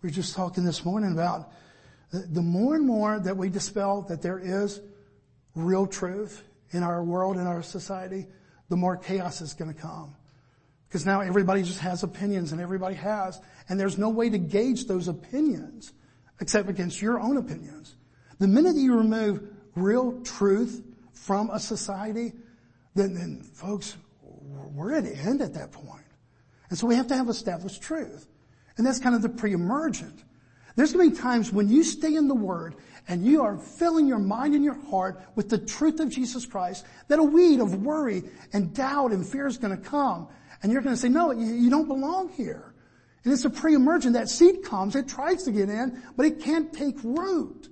We 0.00 0.08
were 0.08 0.14
just 0.14 0.34
talking 0.34 0.64
this 0.64 0.84
morning 0.84 1.12
about 1.12 1.52
the 2.12 2.42
more 2.42 2.74
and 2.74 2.86
more 2.86 3.18
that 3.18 3.36
we 3.36 3.48
dispel 3.48 4.02
that 4.02 4.20
there 4.20 4.38
is 4.38 4.80
real 5.54 5.86
truth 5.86 6.42
in 6.72 6.82
our 6.82 7.02
world, 7.02 7.36
in 7.36 7.46
our 7.46 7.62
society, 7.62 8.26
the 8.68 8.76
more 8.76 8.96
chaos 8.96 9.40
is 9.40 9.54
going 9.54 9.72
to 9.72 9.80
come. 9.80 10.14
Because 10.88 11.06
now 11.06 11.20
everybody 11.20 11.62
just 11.62 11.80
has 11.80 12.02
opinions 12.02 12.52
and 12.52 12.60
everybody 12.60 12.94
has, 12.96 13.40
and 13.68 13.80
there's 13.80 13.96
no 13.96 14.10
way 14.10 14.28
to 14.28 14.38
gauge 14.38 14.84
those 14.86 15.08
opinions 15.08 15.92
except 16.40 16.68
against 16.68 17.00
your 17.00 17.20
own 17.20 17.38
opinions. 17.38 17.94
The 18.38 18.48
minute 18.48 18.76
you 18.76 18.94
remove 18.94 19.48
real 19.74 20.20
truth 20.22 20.82
from 21.12 21.50
a 21.50 21.60
society, 21.60 22.32
then, 22.94 23.14
then 23.14 23.42
folks, 23.54 23.96
we're 24.74 24.94
at 24.94 25.04
end 25.04 25.42
at 25.42 25.54
that 25.54 25.72
point. 25.72 26.04
And 26.70 26.78
so 26.78 26.86
we 26.86 26.94
have 26.94 27.08
to 27.08 27.16
have 27.16 27.28
established 27.28 27.82
truth. 27.82 28.28
And 28.76 28.86
that's 28.86 28.98
kind 28.98 29.14
of 29.14 29.22
the 29.22 29.28
pre-emergent. 29.28 30.24
There's 30.74 30.92
going 30.92 31.10
to 31.10 31.14
be 31.14 31.20
times 31.20 31.52
when 31.52 31.68
you 31.68 31.84
stay 31.84 32.14
in 32.14 32.28
the 32.28 32.34
Word 32.34 32.76
and 33.08 33.24
you 33.24 33.42
are 33.42 33.58
filling 33.58 34.06
your 34.06 34.18
mind 34.18 34.54
and 34.54 34.64
your 34.64 34.80
heart 34.88 35.20
with 35.34 35.50
the 35.50 35.58
truth 35.58 36.00
of 36.00 36.08
Jesus 36.08 36.46
Christ, 36.46 36.86
that 37.08 37.18
a 37.18 37.22
weed 37.22 37.60
of 37.60 37.84
worry 37.84 38.22
and 38.52 38.72
doubt 38.72 39.12
and 39.12 39.26
fear 39.26 39.46
is 39.46 39.58
going 39.58 39.76
to 39.76 39.82
come. 39.82 40.28
And 40.62 40.72
you're 40.72 40.80
going 40.80 40.94
to 40.94 41.00
say, 41.00 41.08
no, 41.08 41.32
you, 41.32 41.46
you 41.46 41.68
don't 41.68 41.88
belong 41.88 42.30
here. 42.30 42.72
And 43.24 43.32
it's 43.32 43.44
a 43.44 43.50
pre-emergent. 43.50 44.14
That 44.14 44.28
seed 44.28 44.62
comes, 44.62 44.96
it 44.96 45.08
tries 45.08 45.42
to 45.44 45.52
get 45.52 45.68
in, 45.68 46.02
but 46.16 46.26
it 46.26 46.40
can't 46.40 46.72
take 46.72 46.96
root. 47.02 47.68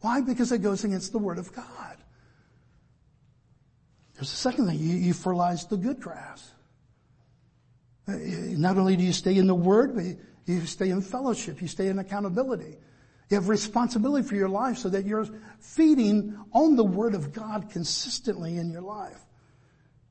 Why? 0.00 0.20
Because 0.20 0.52
it 0.52 0.58
goes 0.58 0.84
against 0.84 1.12
the 1.12 1.18
Word 1.18 1.38
of 1.38 1.52
God. 1.52 1.95
There's 4.16 4.32
a 4.32 4.36
second 4.36 4.66
thing. 4.66 4.78
You, 4.78 4.96
you 4.96 5.12
fertilize 5.12 5.66
the 5.66 5.76
good 5.76 6.00
grass. 6.00 6.50
Uh, 8.08 8.14
not 8.16 8.78
only 8.78 8.96
do 8.96 9.04
you 9.04 9.12
stay 9.12 9.36
in 9.36 9.46
the 9.46 9.54
Word, 9.54 9.94
but 9.94 10.04
you 10.46 10.64
stay 10.66 10.90
in 10.90 11.02
fellowship. 11.02 11.60
You 11.60 11.68
stay 11.68 11.88
in 11.88 11.98
accountability. 11.98 12.78
You 13.28 13.34
have 13.34 13.48
responsibility 13.48 14.26
for 14.26 14.36
your 14.36 14.48
life 14.48 14.78
so 14.78 14.88
that 14.88 15.04
you're 15.04 15.26
feeding 15.58 16.38
on 16.52 16.76
the 16.76 16.84
Word 16.84 17.14
of 17.14 17.32
God 17.32 17.70
consistently 17.70 18.56
in 18.56 18.70
your 18.70 18.82
life. 18.82 19.18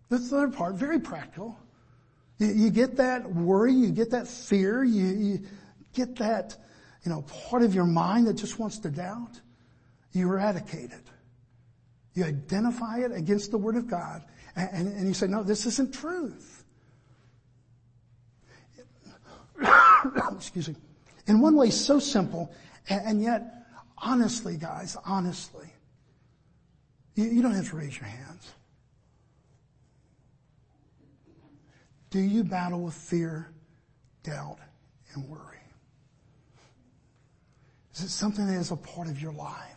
The 0.10 0.20
third 0.20 0.54
part, 0.54 0.76
very 0.76 1.00
practical. 1.00 1.58
You, 2.38 2.48
you 2.48 2.70
get 2.70 2.98
that 2.98 3.28
worry, 3.34 3.74
you 3.74 3.90
get 3.90 4.12
that 4.12 4.28
fear, 4.28 4.84
you, 4.84 5.06
you 5.06 5.40
get 5.94 6.18
that, 6.18 6.58
you 7.04 7.12
know, 7.12 7.24
part 7.50 7.64
of 7.64 7.74
your 7.74 7.86
mind 7.86 8.28
that 8.28 8.34
just 8.34 8.60
wants 8.60 8.80
to 8.80 8.90
doubt. 8.90 9.40
You 10.12 10.28
eradicate 10.28 10.92
it. 10.92 11.04
You 12.16 12.24
identify 12.24 13.00
it 13.00 13.12
against 13.12 13.52
the 13.52 13.58
Word 13.58 13.76
of 13.76 13.88
God 13.88 14.24
and, 14.56 14.70
and, 14.72 14.98
and 14.98 15.08
you 15.08 15.14
say, 15.14 15.28
no, 15.28 15.44
this 15.44 15.66
isn't 15.66 15.94
truth. 15.94 16.64
excuse 20.36 20.70
me, 20.70 20.76
in 21.28 21.40
one 21.40 21.56
way 21.56 21.70
so 21.70 22.00
simple, 22.00 22.54
and, 22.90 23.02
and 23.06 23.22
yet, 23.22 23.66
honestly, 23.98 24.58
guys, 24.58 24.98
honestly, 25.06 25.68
you, 27.16 27.26
you 27.26 27.42
don't 27.42 27.54
have 27.54 27.70
to 27.70 27.76
raise 27.76 27.96
your 27.98 28.08
hands. 28.08 28.54
Do 32.10 32.20
you 32.20 32.44
battle 32.44 32.82
with 32.82 32.94
fear, 32.94 33.52
doubt, 34.24 34.60
and 35.14 35.28
worry? 35.28 35.42
Is 37.94 38.04
it 38.04 38.10
something 38.10 38.46
that 38.48 38.58
is 38.58 38.72
a 38.72 38.78
part 38.78 39.08
of 39.08 39.22
your 39.22 39.34
life? 39.34 39.75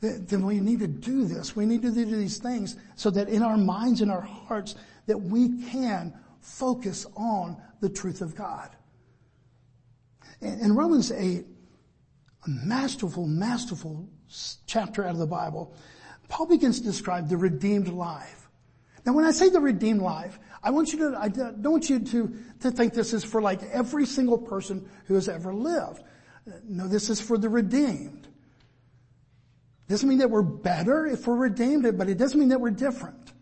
Then 0.00 0.46
we 0.46 0.60
need 0.60 0.80
to 0.80 0.86
do 0.86 1.24
this. 1.24 1.54
We 1.54 1.66
need 1.66 1.82
to 1.82 1.90
do 1.90 2.04
these 2.04 2.38
things 2.38 2.76
so 2.96 3.10
that 3.10 3.28
in 3.28 3.42
our 3.42 3.58
minds 3.58 4.00
and 4.00 4.10
our 4.10 4.22
hearts 4.22 4.74
that 5.06 5.18
we 5.18 5.62
can 5.70 6.14
focus 6.40 7.06
on 7.16 7.60
the 7.80 7.88
truth 7.88 8.22
of 8.22 8.34
God. 8.34 8.70
In 10.40 10.74
Romans 10.74 11.12
8, 11.12 11.44
a 12.46 12.48
masterful, 12.48 13.26
masterful 13.26 14.08
chapter 14.66 15.04
out 15.04 15.10
of 15.10 15.18
the 15.18 15.26
Bible, 15.26 15.74
Paul 16.28 16.46
begins 16.46 16.78
to 16.78 16.86
describe 16.86 17.28
the 17.28 17.36
redeemed 17.36 17.88
life. 17.88 18.48
Now 19.04 19.12
when 19.12 19.24
I 19.24 19.32
say 19.32 19.50
the 19.50 19.60
redeemed 19.60 20.00
life, 20.00 20.38
I 20.62 20.70
want 20.70 20.92
you 20.92 21.10
to, 21.10 21.18
I 21.18 21.28
don't 21.28 21.62
want 21.62 21.90
you 21.90 21.98
to, 21.98 22.34
to 22.60 22.70
think 22.70 22.94
this 22.94 23.12
is 23.12 23.24
for 23.24 23.42
like 23.42 23.62
every 23.64 24.06
single 24.06 24.38
person 24.38 24.88
who 25.06 25.14
has 25.14 25.28
ever 25.28 25.52
lived. 25.52 26.02
Uh, 26.46 26.52
no, 26.68 26.86
this 26.86 27.10
is 27.10 27.20
for 27.20 27.36
the 27.36 27.48
redeemed. 27.48 28.28
Doesn't 29.90 30.08
mean 30.08 30.18
that 30.18 30.30
we're 30.30 30.42
better 30.42 31.04
if 31.04 31.26
we're 31.26 31.34
redeemed, 31.34 31.98
but 31.98 32.08
it 32.08 32.16
doesn't 32.16 32.38
mean 32.38 32.50
that 32.50 32.60
we're 32.60 32.70
different. 32.70 33.32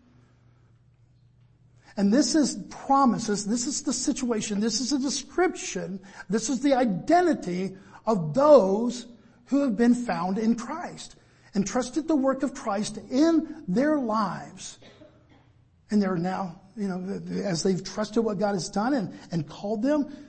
And 1.95 2.11
this 2.11 2.33
is 2.33 2.57
promises, 2.71 3.45
this 3.45 3.67
is 3.67 3.83
the 3.83 3.93
situation, 3.93 4.59
this 4.59 4.81
is 4.81 4.91
a 4.91 4.97
description, 4.97 5.99
this 6.27 6.49
is 6.49 6.61
the 6.61 6.73
identity 6.73 7.77
of 8.07 8.33
those 8.33 9.05
who 9.45 9.61
have 9.61 9.77
been 9.77 9.93
found 9.93 10.39
in 10.39 10.55
Christ 10.55 11.17
and 11.53 11.67
trusted 11.67 12.07
the 12.07 12.15
work 12.15 12.41
of 12.41 12.55
Christ 12.55 12.97
in 13.11 13.63
their 13.67 13.99
lives. 13.99 14.79
And 15.91 16.01
they're 16.01 16.17
now, 16.17 16.61
you 16.75 16.87
know, 16.87 17.21
as 17.43 17.61
they've 17.61 17.83
trusted 17.83 18.23
what 18.23 18.39
God 18.39 18.53
has 18.53 18.69
done 18.69 18.95
and, 18.95 19.19
and 19.31 19.47
called 19.47 19.83
them, 19.83 20.28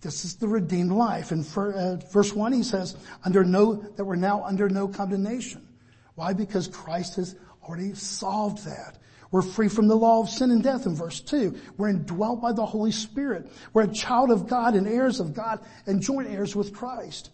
this 0.00 0.24
is 0.24 0.36
the 0.36 0.48
redeemed 0.48 0.92
life. 0.92 1.32
For, 1.46 1.72
uh, 1.72 1.96
verse 2.10 2.32
one, 2.32 2.52
he 2.52 2.62
says, 2.62 2.96
under 3.24 3.44
no, 3.44 3.74
that 3.74 4.04
we're 4.04 4.16
now 4.16 4.42
under 4.44 4.68
no 4.68 4.88
condemnation. 4.88 5.66
Why? 6.14 6.32
Because 6.32 6.68
Christ 6.68 7.16
has 7.16 7.36
already 7.62 7.94
solved 7.94 8.64
that. 8.64 8.98
We're 9.30 9.42
free 9.42 9.68
from 9.68 9.86
the 9.86 9.96
law 9.96 10.20
of 10.20 10.28
sin 10.28 10.50
and 10.50 10.62
death 10.62 10.86
in 10.86 10.96
verse 10.96 11.20
2. 11.20 11.56
We're 11.76 11.88
indwelt 11.88 12.42
by 12.42 12.52
the 12.52 12.66
Holy 12.66 12.90
Spirit. 12.90 13.50
We're 13.72 13.84
a 13.84 13.92
child 13.92 14.30
of 14.30 14.48
God 14.48 14.74
and 14.74 14.88
heirs 14.88 15.20
of 15.20 15.34
God 15.34 15.60
and 15.86 16.02
joint 16.02 16.28
heirs 16.28 16.56
with 16.56 16.74
Christ. 16.74 17.30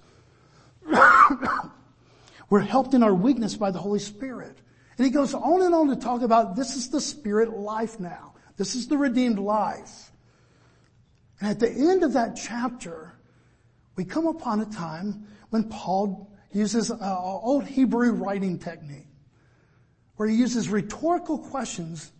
We're 2.50 2.60
helped 2.60 2.94
in 2.94 3.02
our 3.02 3.14
weakness 3.14 3.56
by 3.56 3.70
the 3.70 3.78
Holy 3.78 3.98
Spirit. 3.98 4.58
And 4.98 5.04
he 5.06 5.10
goes 5.10 5.34
on 5.34 5.62
and 5.62 5.74
on 5.74 5.88
to 5.88 5.96
talk 5.96 6.22
about 6.22 6.54
this 6.54 6.76
is 6.76 6.90
the 6.90 7.00
spirit 7.00 7.50
life 7.50 7.98
now. 7.98 8.34
This 8.56 8.74
is 8.74 8.88
the 8.88 8.98
redeemed 8.98 9.38
life. 9.38 10.12
And 11.40 11.50
at 11.50 11.60
the 11.60 11.70
end 11.70 12.02
of 12.02 12.12
that 12.14 12.36
chapter, 12.36 13.12
we 13.96 14.04
come 14.04 14.26
upon 14.26 14.60
a 14.60 14.66
time 14.66 15.26
when 15.50 15.64
Paul 15.64 16.30
uses 16.52 16.90
an 16.90 16.98
old 17.02 17.66
Hebrew 17.66 18.12
writing 18.12 18.58
technique 18.58 19.06
where 20.16 20.28
he 20.28 20.36
uses 20.36 20.68
rhetorical 20.68 21.38
questions 21.38 22.12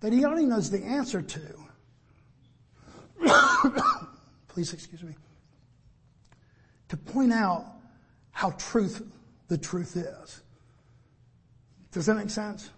that 0.00 0.12
he 0.12 0.24
already 0.24 0.46
knows 0.46 0.70
the 0.70 0.82
answer 0.82 1.22
to. 1.22 1.40
Please 4.48 4.72
excuse 4.72 5.02
me. 5.02 5.14
To 6.88 6.96
point 6.96 7.32
out 7.32 7.66
how 8.30 8.50
truth, 8.52 9.02
the 9.48 9.58
truth 9.58 9.96
is. 9.96 10.42
Does 11.92 12.06
that 12.06 12.16
make 12.16 12.30
sense? 12.30 12.70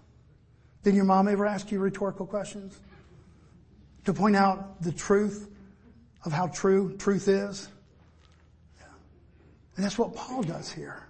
Did 0.83 0.95
your 0.95 1.05
mom 1.05 1.29
ever 1.29 1.47
ask 1.47 1.71
you 1.71 1.81
rhetorical 1.81 2.27
questions? 2.27 2.81
To 4.09 4.15
point 4.15 4.37
out 4.37 4.81
the 4.81 4.91
truth 4.91 5.51
of 6.25 6.33
how 6.33 6.47
true 6.47 6.97
truth 6.97 7.29
is? 7.29 7.69
And 9.77 9.85
that's 9.85 9.99
what 9.99 10.15
Paul 10.15 10.43
does 10.43 10.73
here. 10.73 11.07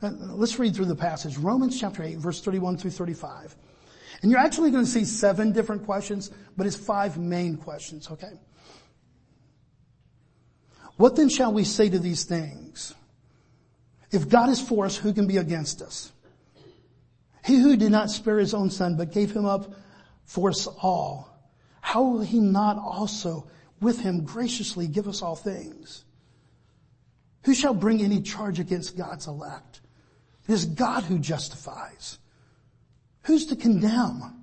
Uh, 0.00 0.12
let's 0.20 0.56
read 0.56 0.76
through 0.76 0.84
the 0.84 0.94
passage. 0.94 1.36
Romans 1.36 1.80
chapter 1.80 2.00
8, 2.00 2.18
verse 2.18 2.40
31 2.40 2.76
through 2.76 2.92
35. 2.92 3.56
And 4.22 4.30
you're 4.30 4.38
actually 4.38 4.70
going 4.70 4.84
to 4.84 4.90
see 4.90 5.04
seven 5.04 5.50
different 5.50 5.84
questions, 5.84 6.30
but 6.56 6.64
it's 6.64 6.76
five 6.76 7.18
main 7.18 7.56
questions, 7.56 8.08
okay? 8.08 8.38
What 10.98 11.16
then 11.16 11.28
shall 11.28 11.52
we 11.52 11.64
say 11.64 11.88
to 11.88 11.98
these 11.98 12.22
things? 12.22 12.94
If 14.12 14.28
God 14.28 14.48
is 14.48 14.60
for 14.60 14.86
us, 14.86 14.96
who 14.96 15.12
can 15.12 15.26
be 15.26 15.38
against 15.38 15.82
us? 15.82 16.12
He 17.44 17.56
who 17.56 17.76
did 17.76 17.90
not 17.90 18.10
spare 18.10 18.38
his 18.38 18.54
own 18.54 18.70
son, 18.70 18.96
but 18.96 19.10
gave 19.10 19.32
him 19.32 19.44
up 19.44 19.74
for 20.24 20.50
us 20.50 20.68
all, 20.68 21.31
how 21.82 22.02
will 22.02 22.22
he 22.22 22.40
not 22.40 22.78
also 22.78 23.46
with 23.80 24.00
him 24.00 24.24
graciously 24.24 24.86
give 24.86 25.08
us 25.08 25.20
all 25.20 25.36
things? 25.36 26.04
Who 27.44 27.54
shall 27.54 27.74
bring 27.74 28.00
any 28.00 28.22
charge 28.22 28.60
against 28.60 28.96
God's 28.96 29.26
elect? 29.26 29.80
It 30.48 30.52
is 30.52 30.64
God 30.64 31.02
who 31.02 31.18
justifies. 31.18 32.18
Who's 33.24 33.46
to 33.46 33.56
condemn? 33.56 34.40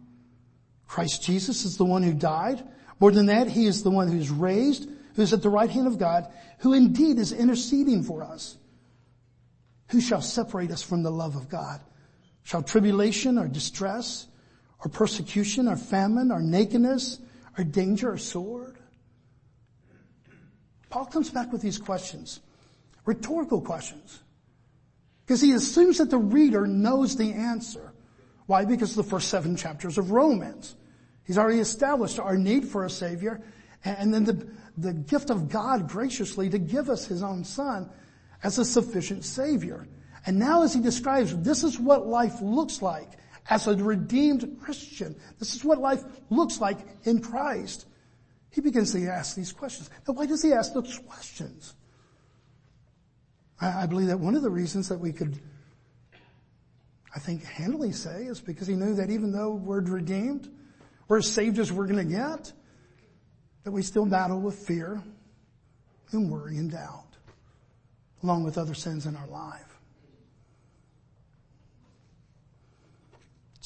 Christ 0.86 1.24
Jesus 1.24 1.65
is 1.65 1.77
the 1.77 1.86
one 1.86 2.03
who 2.03 2.13
died. 2.13 2.63
More 3.00 3.12
than 3.12 3.27
that, 3.27 3.48
he 3.48 3.65
is 3.65 3.84
the 3.84 3.89
one 3.89 4.10
who's 4.10 4.29
raised, 4.29 4.89
who's 5.15 5.34
at 5.34 5.41
the 5.41 5.50
right 5.50 5.69
hand 5.69 5.88
of 5.88 5.98
God, 5.98 6.27
who 6.60 6.74
indeed 6.74 7.17
is 7.17 7.31
interceding 7.31 8.03
for 8.03 8.22
us. 8.22 8.58
Who 9.89 10.01
shall 10.01 10.22
separate 10.22 10.72
us 10.72 10.84
from 10.84 11.03
the 11.03 11.12
love 11.12 11.38
of 11.38 11.50
God? 11.50 11.79
Shall 12.43 12.63
tribulation 12.63 13.38
or 13.38 13.48
distress 13.48 14.27
or 14.84 14.89
persecution 14.89 15.67
or 15.67 15.77
famine 15.77 16.31
or 16.31 16.41
nakedness 16.41 17.19
or 17.58 17.63
danger 17.63 18.12
or 18.12 18.18
sword? 18.18 18.77
Paul 20.89 21.06
comes 21.06 21.29
back 21.29 21.51
with 21.51 21.62
these 21.62 21.77
questions, 21.77 22.39
rhetorical 23.06 23.62
questions. 23.62 24.20
Because 25.25 25.41
he 25.41 25.51
assumes 25.51 26.00
that 26.00 26.10
the 26.10 26.18
reader 26.18 26.65
knows 26.65 27.15
the 27.15 27.34
answer. 27.34 27.94
Why? 28.48 28.65
Because 28.65 28.96
the 28.96 29.03
first 29.03 29.27
seven 29.27 29.56
chapters 29.56 30.00
of 30.00 30.10
Romans. 30.10 30.75
He's 31.24 31.38
already 31.38 31.60
established 31.60 32.18
our 32.18 32.36
need 32.36 32.68
for 32.68 32.86
a 32.86 32.89
Savior, 32.89 33.41
and 33.86 34.12
then 34.12 34.24
the, 34.24 34.50
the 34.77 34.94
gift 34.94 35.29
of 35.29 35.48
God 35.48 35.88
graciously 35.88 36.50
to 36.50 36.58
give 36.58 36.89
us 36.89 37.06
His 37.06 37.22
own 37.22 37.44
Son 37.44 37.91
as 38.41 38.58
a 38.58 38.65
sufficient 38.65 39.24
Savior. 39.24 39.88
And 40.25 40.39
now 40.39 40.63
as 40.63 40.74
he 40.74 40.82
describes, 40.82 41.38
this 41.38 41.63
is 41.63 41.79
what 41.79 42.08
life 42.08 42.41
looks 42.41 42.82
like 42.82 43.18
as 43.50 43.68
a 43.68 43.75
redeemed 43.75 44.60
Christian. 44.62 45.15
This 45.39 45.56
is 45.56 45.63
what 45.63 45.79
life 45.79 46.03
looks 46.29 46.62
like 46.62 46.77
in 47.03 47.22
Christ. 47.22 47.86
He 48.51 48.62
begins 48.62 48.91
to 48.94 49.08
ask 49.08 49.36
these 49.36 49.51
questions. 49.51 49.89
Now 50.08 50.13
why 50.13 50.25
does 50.25 50.41
he 50.41 50.53
ask 50.53 50.74
those 50.74 51.00
questions? 51.00 51.74
I, 53.62 53.86
believe 53.88 54.08
that 54.08 54.20
one 54.20 54.36
of 54.36 54.41
the 54.41 54.50
reasons 54.50 54.88
that 54.88 55.00
we 55.00 55.12
could, 55.12 55.38
I 57.13 57.20
think, 57.20 57.44
handily 57.44 57.91
say 57.91 58.24
is 58.24 58.39
because 58.39 58.68
he 58.68 58.75
knew 58.75 58.94
that 58.96 59.10
even 59.10 59.34
though 59.34 59.53
we're 59.53 59.82
redeemed, 59.82 60.50
we're 61.10 61.18
as 61.18 61.27
saved 61.27 61.60
as 61.60 61.70
we're 61.70 61.88
going 61.88 62.08
to 62.08 62.15
get, 62.15 62.53
that 63.65 63.72
we 63.72 63.82
still 63.82 64.06
battle 64.06 64.39
with 64.39 64.56
fear 64.56 65.01
and 66.12 66.32
worry 66.32 66.58
and 66.58 66.72
doubt, 66.72 67.18
along 68.24 68.46
with 68.46 68.58
other 68.58 68.74
sins 68.74 69.06
in 69.06 69.18
our 69.18 69.27
life. 69.27 69.68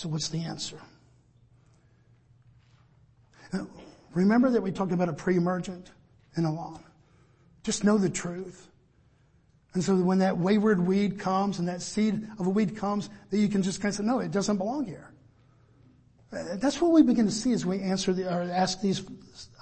So 0.03 0.09
what's 0.09 0.27
the 0.27 0.43
answer? 0.43 0.81
Now, 3.53 3.67
remember 4.13 4.49
that 4.49 4.61
we 4.61 4.69
talked 4.73 4.91
about 4.91 5.07
a 5.07 5.13
pre-emergent 5.13 5.91
and 6.35 6.45
a 6.45 6.49
lawn. 6.49 6.83
Just 7.63 7.85
know 7.85 7.97
the 7.97 8.09
truth. 8.09 8.67
And 9.73 9.81
so 9.81 9.95
when 9.95 10.19
that 10.19 10.37
wayward 10.37 10.85
weed 10.85 11.19
comes 11.19 11.59
and 11.59 11.69
that 11.69 11.81
seed 11.81 12.27
of 12.37 12.47
a 12.47 12.49
weed 12.49 12.75
comes, 12.75 13.09
that 13.29 13.37
you 13.37 13.47
can 13.47 13.63
just 13.63 13.79
kind 13.79 13.91
of 13.91 13.95
say, 13.95 14.03
no, 14.03 14.19
it 14.19 14.31
doesn't 14.31 14.57
belong 14.57 14.83
here. 14.83 15.13
Uh, 16.33 16.57
that's 16.57 16.81
what 16.81 16.91
we 16.91 17.01
begin 17.01 17.25
to 17.25 17.31
see 17.31 17.53
as 17.53 17.65
we 17.65 17.79
answer 17.79 18.11
the, 18.11 18.27
or 18.27 18.41
ask 18.41 18.81
these 18.81 19.03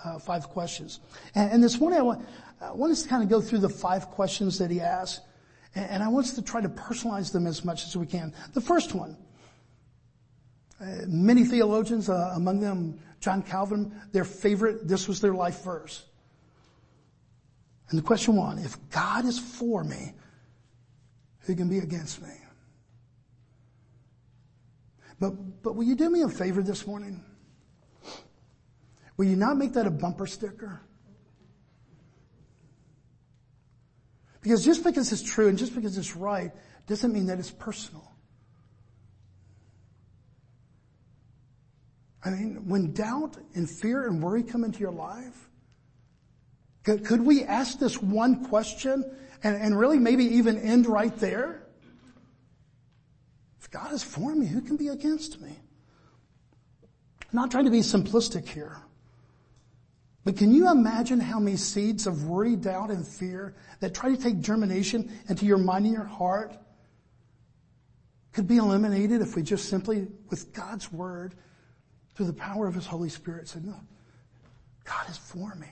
uh, 0.03 0.17
five 0.17 0.50
questions. 0.50 1.01
And, 1.36 1.51
and, 1.51 1.63
this 1.63 1.79
morning 1.79 2.00
I 2.00 2.01
want, 2.01 2.27
I 2.60 2.71
want 2.71 2.91
us 2.91 3.03
to 3.03 3.10
kind 3.10 3.21
of 3.21 3.29
go 3.29 3.41
through 3.41 3.60
the 3.60 3.69
five 3.69 4.07
questions 4.10 4.57
that 4.57 4.71
he 4.71 4.81
asked, 4.81 5.21
and, 5.75 5.88
and 5.88 6.01
I 6.01 6.07
want 6.07 6.25
us 6.25 6.33
to 6.33 6.41
try 6.41 6.62
to 6.62 6.69
personalize 6.69 7.31
them 7.31 7.45
as 7.45 7.63
much 7.63 7.86
as 7.86 7.95
we 7.95 8.07
can. 8.07 8.33
The 8.53 8.62
first 8.62 8.95
one, 8.95 9.17
many 11.08 11.44
theologians, 11.46 12.10
uh, 12.10 12.34
among 12.36 12.60
them 12.60 13.00
John 13.20 13.44
Calvin, 13.44 13.94
their 14.12 14.26
favorite, 14.26 14.88
this 14.88 15.08
was 15.08 15.22
their 15.22 15.34
life 15.34 15.64
verse. 15.64 16.04
And 17.90 18.00
the 18.00 18.04
question 18.04 18.36
one, 18.36 18.58
if 18.58 18.78
God 18.90 19.26
is 19.26 19.38
for 19.38 19.84
me, 19.84 20.14
who 21.42 21.56
can 21.56 21.70
be 21.70 21.80
against 21.80 22.22
me? 22.22 22.30
But, 25.20 25.62
but 25.62 25.76
will 25.76 25.84
you 25.84 25.96
do 25.96 26.10
me 26.10 26.24
a 26.24 26.30
favor 26.30 26.64
this 26.64 26.88
morning? 26.88 27.24
Will 29.18 29.26
you 29.26 29.36
not 29.36 29.58
make 29.58 29.74
that 29.74 29.86
a 29.86 29.92
bumper 29.92 30.26
sticker? 30.26 30.82
Because 34.42 34.66
just 34.66 34.84
because 34.84 35.12
it's 35.12 35.22
true 35.22 35.48
and 35.48 35.58
just 35.58 35.76
because 35.76 35.96
it's 35.98 36.16
right 36.16 36.52
doesn't 36.88 37.14
mean 37.14 37.28
that 37.28 37.38
it's 37.38 37.52
personal. 37.52 38.12
I 42.24 42.30
mean, 42.30 42.68
when 42.68 42.94
doubt 42.94 43.38
and 43.56 43.69
fear 43.69 44.08
and 44.08 44.22
worry 44.22 44.43
come 44.43 44.63
into 44.63 44.80
your 44.80 44.91
life, 44.91 45.50
could, 46.84 47.22
we 47.22 47.43
ask 47.43 47.80
this 47.80 48.02
one 48.02 48.45
question 48.45 49.04
and, 49.43 49.56
and 49.56 49.78
really 49.78 50.00
maybe 50.00 50.24
even 50.26 50.58
end 50.58 50.88
right 50.88 51.15
there? 51.17 51.63
If 53.60 53.69
God 53.69 53.93
is 53.93 54.04
for 54.04 54.34
me, 54.36 54.48
who 54.48 54.62
can 54.62 54.78
be 54.78 54.88
against 54.88 55.41
me? 55.41 55.52
I'm 56.82 57.30
not 57.34 57.52
trying 57.52 57.65
to 57.65 57.72
be 57.72 57.80
simplistic 57.80 58.48
here. 58.48 58.78
But 60.24 60.38
can 60.38 60.52
you 60.52 60.69
imagine 60.69 61.19
how 61.19 61.39
many 61.39 61.58
seeds 61.58 62.06
of 62.06 62.26
worry, 62.28 62.56
doubt, 62.56 62.91
and 62.91 63.08
fear 63.08 63.56
that 63.80 63.93
try 63.93 64.13
to 64.13 64.22
take 64.22 64.41
germination 64.41 65.12
into 65.30 65.45
your 65.45 65.58
mind 65.58 65.86
and 65.86 65.93
your 65.93 66.04
heart 66.04 66.56
could 68.32 68.48
be 68.48 68.58
eliminated 68.58 69.22
if 69.22 69.36
we 69.36 69.41
just 69.41 69.69
simply, 69.69 70.08
with 70.30 70.54
God's 70.54 70.91
word, 70.91 71.36
through 72.15 72.28
the 72.28 72.34
power 72.34 72.67
of 72.67 72.76
His 72.76 72.86
Holy 72.86 73.10
Spirit, 73.10 73.47
said, 73.47 73.65
no, 73.65 73.76
God 74.84 75.10
is 75.10 75.17
for 75.17 75.56
me. 75.56 75.67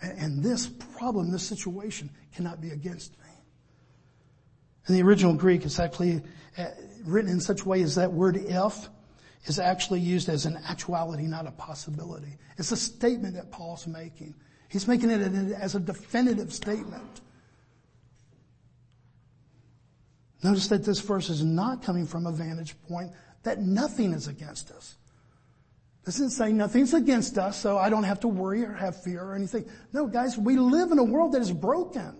And 0.00 0.42
this 0.42 0.66
problem, 0.66 1.30
this 1.30 1.42
situation 1.42 2.10
cannot 2.34 2.60
be 2.60 2.70
against 2.70 3.12
me. 3.18 3.26
In 4.86 4.94
the 4.94 5.02
original 5.02 5.34
Greek, 5.34 5.64
it's 5.64 5.80
actually 5.80 6.22
uh, 6.56 6.66
written 7.04 7.30
in 7.30 7.40
such 7.40 7.62
a 7.62 7.68
way 7.68 7.82
as 7.82 7.96
that 7.96 8.12
word 8.12 8.36
if 8.36 8.88
is 9.46 9.58
actually 9.58 10.00
used 10.00 10.28
as 10.28 10.46
an 10.46 10.58
actuality, 10.68 11.24
not 11.24 11.46
a 11.46 11.50
possibility. 11.52 12.38
It's 12.58 12.72
a 12.72 12.76
statement 12.76 13.34
that 13.34 13.50
Paul's 13.50 13.86
making. 13.86 14.34
He's 14.68 14.86
making 14.86 15.10
it 15.10 15.20
as 15.52 15.74
a 15.74 15.80
definitive 15.80 16.52
statement. 16.52 17.20
Notice 20.42 20.68
that 20.68 20.84
this 20.84 21.00
verse 21.00 21.30
is 21.30 21.42
not 21.42 21.82
coming 21.82 22.06
from 22.06 22.26
a 22.26 22.32
vantage 22.32 22.74
point 22.88 23.10
that 23.48 23.62
nothing 23.62 24.12
is 24.12 24.28
against 24.28 24.70
us. 24.70 24.96
Doesn't 26.04 26.30
say 26.30 26.52
nothing's 26.52 26.92
against 26.92 27.38
us, 27.38 27.58
so 27.58 27.78
I 27.78 27.88
don't 27.88 28.04
have 28.04 28.20
to 28.20 28.28
worry 28.28 28.62
or 28.62 28.74
have 28.74 29.02
fear 29.02 29.22
or 29.22 29.34
anything. 29.34 29.64
No, 29.90 30.06
guys, 30.06 30.36
we 30.36 30.56
live 30.56 30.92
in 30.92 30.98
a 30.98 31.04
world 31.04 31.32
that 31.32 31.40
is 31.40 31.50
broken. 31.50 32.14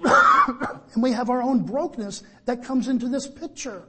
and 0.04 1.02
we 1.02 1.10
have 1.10 1.28
our 1.28 1.42
own 1.42 1.64
brokenness 1.64 2.22
that 2.44 2.62
comes 2.62 2.86
into 2.86 3.08
this 3.08 3.26
picture. 3.26 3.82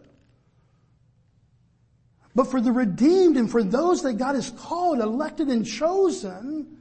But 2.34 2.46
for 2.46 2.60
the 2.60 2.72
redeemed 2.72 3.38
and 3.38 3.52
for 3.52 3.62
those 3.62 4.02
that 4.02 4.14
God 4.14 4.34
has 4.34 4.50
called, 4.50 5.00
elected, 5.00 5.50
and 5.50 5.66
chosen, 5.66 6.78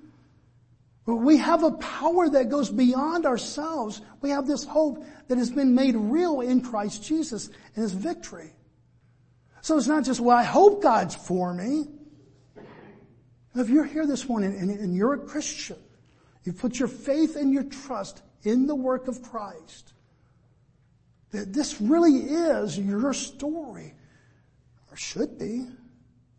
we 1.14 1.36
have 1.36 1.62
a 1.62 1.70
power 1.72 2.28
that 2.28 2.48
goes 2.48 2.68
beyond 2.68 3.26
ourselves. 3.26 4.00
We 4.20 4.30
have 4.30 4.46
this 4.46 4.64
hope 4.64 5.04
that 5.28 5.38
has 5.38 5.50
been 5.50 5.74
made 5.74 5.94
real 5.94 6.40
in 6.40 6.60
Christ 6.60 7.04
Jesus 7.04 7.46
and 7.46 7.82
his 7.82 7.92
victory. 7.92 8.52
So 9.60 9.76
it's 9.76 9.86
not 9.86 10.04
just, 10.04 10.20
well, 10.20 10.36
I 10.36 10.42
hope 10.42 10.82
God's 10.82 11.14
for 11.14 11.54
me. 11.54 11.86
If 13.54 13.70
you're 13.70 13.84
here 13.84 14.06
this 14.06 14.28
morning 14.28 14.56
and, 14.58 14.70
and 14.70 14.94
you're 14.94 15.14
a 15.14 15.18
Christian, 15.18 15.78
you 16.44 16.52
put 16.52 16.78
your 16.78 16.88
faith 16.88 17.36
and 17.36 17.52
your 17.52 17.64
trust 17.64 18.22
in 18.42 18.66
the 18.66 18.74
work 18.74 19.08
of 19.08 19.22
Christ, 19.22 19.92
that 21.30 21.52
this 21.52 21.80
really 21.80 22.16
is 22.16 22.78
your 22.78 23.12
story, 23.12 23.94
or 24.90 24.96
should 24.96 25.38
be, 25.38 25.66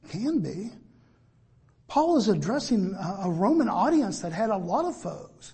can 0.10 0.40
be. 0.40 0.72
Paul 1.88 2.18
is 2.18 2.28
addressing 2.28 2.96
a 2.96 3.30
Roman 3.30 3.70
audience 3.70 4.20
that 4.22 4.34
had 4.34 4.50
a 4.50 4.58
lot 4.58 4.86
of 4.86 4.96
foes. 4.96 5.54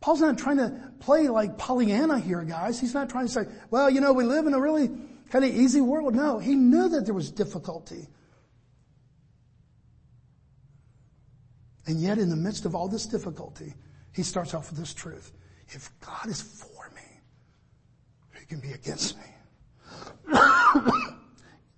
Paul's 0.00 0.20
not 0.20 0.38
trying 0.38 0.58
to 0.58 0.92
play 1.00 1.28
like 1.28 1.58
Pollyanna 1.58 2.18
here, 2.18 2.42
guys. 2.42 2.80
He's 2.80 2.94
not 2.94 3.10
trying 3.10 3.26
to 3.26 3.32
say, 3.32 3.44
well, 3.70 3.90
you 3.90 4.00
know, 4.00 4.12
we 4.12 4.24
live 4.24 4.46
in 4.46 4.54
a 4.54 4.60
really 4.60 4.90
kind 5.30 5.44
of 5.44 5.54
easy 5.54 5.80
world. 5.80 6.14
No, 6.14 6.38
he 6.38 6.54
knew 6.54 6.88
that 6.88 7.04
there 7.04 7.14
was 7.14 7.30
difficulty. 7.30 8.06
And 11.86 12.00
yet 12.00 12.18
in 12.18 12.28
the 12.28 12.36
midst 12.36 12.64
of 12.64 12.74
all 12.74 12.88
this 12.88 13.06
difficulty, 13.06 13.74
he 14.12 14.22
starts 14.22 14.54
off 14.54 14.70
with 14.70 14.78
this 14.78 14.94
truth. 14.94 15.32
If 15.68 15.90
God 16.00 16.28
is 16.28 16.40
for 16.40 16.90
me, 16.94 17.02
who 18.30 18.46
can 18.46 18.60
be 18.60 18.72
against 18.72 19.16
me? 19.18 20.34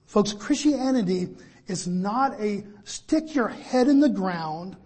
Folks, 0.07 0.33
Christianity 0.33 1.29
is 1.71 1.87
not 1.87 2.39
a 2.41 2.65
stick 2.85 3.35
your 3.35 3.49
head 3.49 3.89
in 3.89 4.01
the 4.01 4.09
ground 4.09 4.77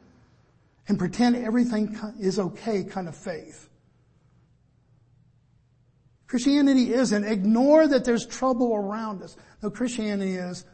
and 0.86 0.98
pretend 0.98 1.34
everything 1.36 1.98
is 2.20 2.38
okay 2.38 2.84
kind 2.84 3.08
of 3.08 3.16
faith. 3.16 3.70
Christianity 6.26 6.92
isn't 6.92 7.24
ignore 7.24 7.86
that 7.88 8.04
there's 8.04 8.26
trouble 8.26 8.74
around 8.74 9.22
us. 9.22 9.36
No, 9.62 9.70
Christianity 9.70 10.34
is, 10.34 10.64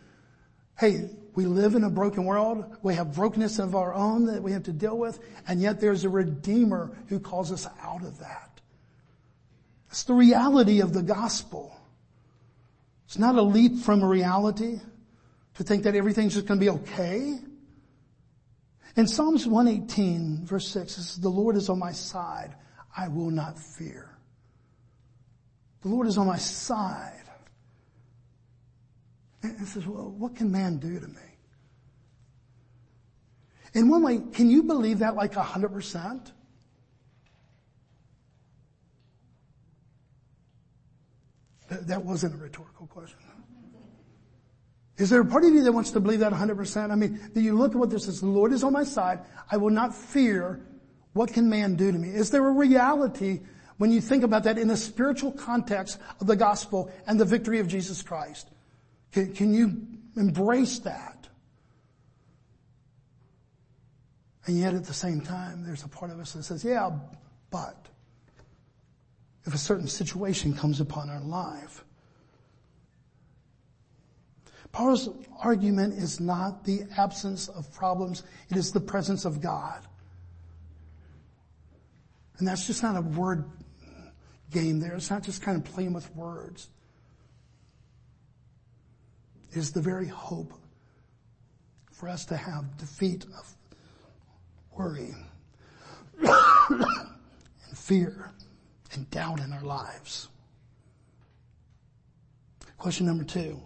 hey, 0.79 1.11
we 1.35 1.45
live 1.45 1.75
in 1.75 1.85
a 1.85 1.91
broken 1.91 2.25
world. 2.25 2.65
We 2.83 2.95
have 2.95 3.15
brokenness 3.15 3.59
of 3.59 3.77
our 3.77 3.95
own 3.95 4.27
that 4.27 4.43
we 4.43 4.53
have 4.53 4.65
to 4.65 4.73
deal 4.73 4.99
with. 4.99 5.21
And 5.47 5.61
yet 5.61 5.81
there's 5.81 6.05
a 6.05 6.09
redeemer 6.09 6.91
who 7.09 7.21
calls 7.21 7.53
us 7.53 7.69
out 7.83 8.03
of 8.03 8.19
that. 8.19 8.61
It's 9.91 10.05
the 10.05 10.15
reality 10.15 10.81
of 10.81 10.93
the 10.93 11.03
gospel. 11.03 11.77
It's 13.07 13.19
not 13.19 13.37
a 13.37 13.43
leap 13.43 13.79
from 13.79 14.05
reality 14.05 14.81
to 15.61 15.65
think 15.65 15.83
that 15.83 15.95
everything's 15.95 16.33
just 16.33 16.47
going 16.47 16.59
to 16.59 16.65
be 16.65 16.71
okay. 16.71 17.39
In 18.97 19.07
Psalms 19.07 19.47
118 19.47 20.47
verse 20.47 20.67
6, 20.69 20.91
it 20.91 20.95
says, 20.95 21.17
the 21.21 21.29
Lord 21.29 21.55
is 21.55 21.69
on 21.69 21.79
my 21.79 21.93
side. 21.93 22.55
I 22.97 23.09
will 23.09 23.31
not 23.31 23.59
fear. 23.59 24.17
The 25.83 25.89
Lord 25.89 26.07
is 26.07 26.17
on 26.17 26.27
my 26.27 26.39
side. 26.39 27.25
And 29.43 29.69
says, 29.69 29.87
well, 29.87 30.15
what 30.17 30.35
can 30.35 30.51
man 30.51 30.79
do 30.79 30.99
to 30.99 31.07
me? 31.07 31.21
In 33.75 33.91
one 33.91 34.03
way, 34.03 34.19
can 34.33 34.49
you 34.49 34.63
believe 34.63 35.01
that 35.01 35.15
like 35.15 35.37
a 35.37 35.43
hundred 35.43 35.75
percent? 35.75 36.33
That 41.69 42.03
wasn't 42.03 42.35
a 42.35 42.39
rhetorical 42.39 42.87
question. 42.87 43.30
Is 45.01 45.09
there 45.09 45.23
a 45.23 45.25
part 45.25 45.45
of 45.45 45.55
you 45.55 45.63
that 45.63 45.73
wants 45.73 45.93
to 45.93 46.01
believe 46.01 46.21
that 46.21 46.33
100%? 46.33 46.91
I 46.91 46.95
mean, 46.95 47.19
do 47.33 47.41
you 47.41 47.57
look 47.57 47.73
at 47.73 47.79
what 47.79 47.89
this 47.89 48.07
is? 48.07 48.21
The 48.21 48.27
Lord 48.27 48.53
is 48.53 48.63
on 48.63 48.75
my 48.75 48.85
side. 48.85 49.21
I 49.51 49.57
will 49.57 49.71
not 49.71 49.95
fear. 49.95 50.61
What 51.15 51.33
can 51.33 51.49
man 51.49 51.75
do 51.75 51.91
to 51.91 51.99
me? 51.99 52.11
Is 52.11 52.31
there 52.31 52.47
a 52.47 52.53
reality 52.53 53.41
when 53.79 53.91
you 53.91 54.03
think 54.03 54.25
about 54.25 54.45
that 54.45 54.59
in 54.59 54.69
the 54.69 54.77
spiritual 54.77 55.33
context 55.33 55.99
of 56.21 56.27
the 56.27 56.37
gospel 56.37 56.93
and 57.07 57.19
the 57.19 57.25
victory 57.25 57.61
of 57.61 57.67
Jesus 57.67 58.03
Christ? 58.03 58.51
Can, 59.11 59.33
can 59.35 59.55
you 59.55 59.87
embrace 60.17 60.81
that? 60.81 61.29
And 64.45 64.59
yet 64.59 64.75
at 64.75 64.85
the 64.85 64.95
same 64.95 65.23
time, 65.23 65.65
there's 65.65 65.83
a 65.83 65.89
part 65.89 66.11
of 66.11 66.21
us 66.21 66.35
that 66.35 66.43
says, 66.43 66.63
yeah, 66.63 66.91
but 67.51 67.89
if 69.47 69.55
a 69.55 69.59
certain 69.59 69.89
situation 69.89 70.55
comes 70.55 70.81
upon 70.81 71.09
our 71.09 71.21
life. 71.21 71.85
Paul's 74.73 75.09
argument 75.43 75.95
is 75.95 76.21
not 76.21 76.65
the 76.65 76.83
absence 76.97 77.49
of 77.49 77.73
problems, 77.73 78.23
it 78.51 78.57
is 78.57 78.73
the 78.73 78.81
presence 78.81 79.25
of 79.25 79.41
God. 79.41 79.81
And 82.39 82.47
that's 82.47 82.67
just 82.67 82.83
not 82.83 82.97
a 82.97 83.03
word 83.03 83.45
game 84.51 84.81
there. 84.81 84.95
It's 84.95 85.11
not 85.11 85.23
just 85.23 85.43
kind 85.43 85.57
of 85.57 85.65
playing 85.65 85.93
with 85.93 86.15
words. 86.17 86.69
It 89.51 89.59
is 89.59 89.73
the 89.73 89.81
very 89.81 90.07
hope 90.07 90.53
for 91.93 92.09
us 92.09 92.25
to 92.27 92.37
have 92.37 92.79
defeat 92.79 93.27
of 93.39 93.55
worry 94.77 95.15
and 96.23 96.87
fear 97.75 98.33
and 98.93 99.11
doubt 99.11 99.41
in 99.41 99.53
our 99.53 99.63
lives. 99.63 100.29
Question 102.79 103.07
number 103.07 103.25
two. 103.25 103.61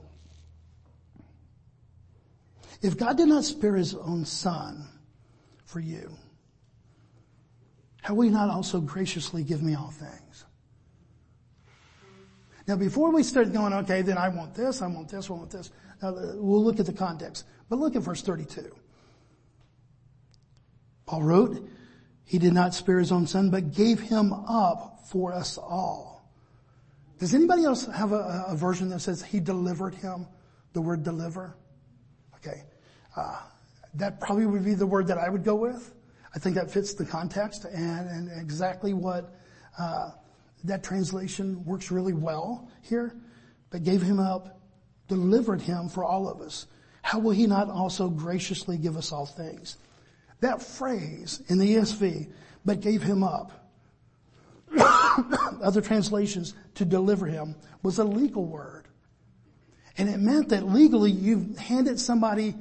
If 2.85 2.99
God 2.99 3.17
did 3.17 3.29
not 3.29 3.45
spare 3.45 3.77
his 3.77 3.95
own 3.95 4.27
son 4.27 4.87
for 5.65 5.81
you, 5.81 6.15
how 8.03 8.13
will 8.13 8.25
he 8.25 8.31
not 8.31 8.51
also 8.51 8.79
graciously 8.79 9.43
give 9.43 9.63
me 9.63 9.75
all 9.75 9.91
things? 9.91 10.45
Now 12.69 12.77
before 12.77 13.11
we 13.11 13.23
start 13.23 13.55
going, 13.55 13.73
okay, 13.73 14.03
then 14.03 14.19
I 14.19 14.29
want 14.29 14.55
this, 14.55 14.83
I 14.83 14.87
want 14.89 15.09
this, 15.09 15.31
I 15.31 15.33
want 15.33 15.51
this. 15.51 15.71
Now, 16.03 16.13
we'll 16.13 16.63
look 16.63 16.79
at 16.79 16.85
the 16.85 16.93
context. 16.93 17.47
But 17.71 17.79
look 17.79 17.97
at 17.97 18.03
verse 18.03 18.21
32. 18.21 18.71
Paul 21.07 21.23
wrote, 21.23 21.67
he 22.27 22.39
did 22.39 22.53
not 22.53 22.75
spare 22.75 22.99
his 22.99 23.13
own 23.13 23.27
son, 23.27 23.49
but 23.49 23.73
gave 23.73 23.99
him 23.99 24.31
up 24.35 25.01
for 25.11 25.33
us 25.33 25.57
all. 25.57 26.31
Does 27.19 27.33
anybody 27.33 27.65
else 27.65 27.87
have 27.87 28.13
a, 28.13 28.45
a 28.49 28.55
version 28.55 28.91
that 28.91 29.01
says 29.01 29.23
he 29.23 29.41
delivered 29.41 29.95
him? 29.95 30.27
The 30.75 30.83
word 30.83 31.03
deliver? 31.03 31.57
Okay. 32.37 32.65
Uh, 33.17 33.41
that 33.95 34.21
probably 34.21 34.47
would 34.47 34.65
be 34.65 34.75
the 34.75 34.87
word 34.87 35.07
that 35.07 35.19
I 35.19 35.29
would 35.29 35.45
go 35.45 35.55
with. 35.55 35.93
I 36.35 36.39
think 36.39 36.57
that 36.57 36.71
fits 36.71 36.95
the 36.95 37.05
context 37.05 37.65
and, 37.65 38.09
and 38.09 38.41
exactly 38.41 38.93
what 38.93 39.35
uh, 39.79 40.11
that 40.65 40.83
translation 40.83 41.65
works 41.65 41.91
really 41.91 42.13
well 42.13 42.69
here. 42.83 43.15
But 43.71 43.85
gave 43.85 44.03
him 44.03 44.19
up, 44.19 44.61
delivered 45.09 45.61
him 45.61 45.89
for 45.89 46.05
all 46.05 46.29
of 46.29 46.41
us. 46.41 46.67
How 47.03 47.19
will 47.19 47.33
he 47.33 47.47
not 47.47 47.69
also 47.69 48.09
graciously 48.09 48.79
give 48.79 48.97
us 48.97 49.13
all 49.13 49.27
things? 49.27 49.77
That 50.41 50.63
phrase 50.63 51.43
in 51.49 51.59
the 51.59 51.77
ESV, 51.77 52.31
but 52.65 52.81
gave 52.81 53.03
him 53.03 53.23
up, 53.23 53.53
other 55.63 55.81
translations, 55.81 56.55
to 56.77 56.85
deliver 56.85 57.27
him, 57.27 57.55
was 57.83 57.99
a 57.99 58.05
legal 58.05 58.45
word. 58.45 58.85
And 59.97 60.09
it 60.09 60.19
meant 60.19 60.49
that 60.49 60.67
legally 60.67 61.11
you've 61.11 61.57
handed 61.57 62.01
somebody 62.01 62.55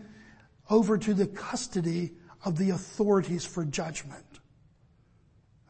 over 0.70 0.98
to 0.98 1.14
the 1.14 1.28
custody 1.28 2.12
of 2.46 2.58
the 2.58 2.72
authorities 2.72 3.46
for 3.46 3.66
judgment. 3.66 4.26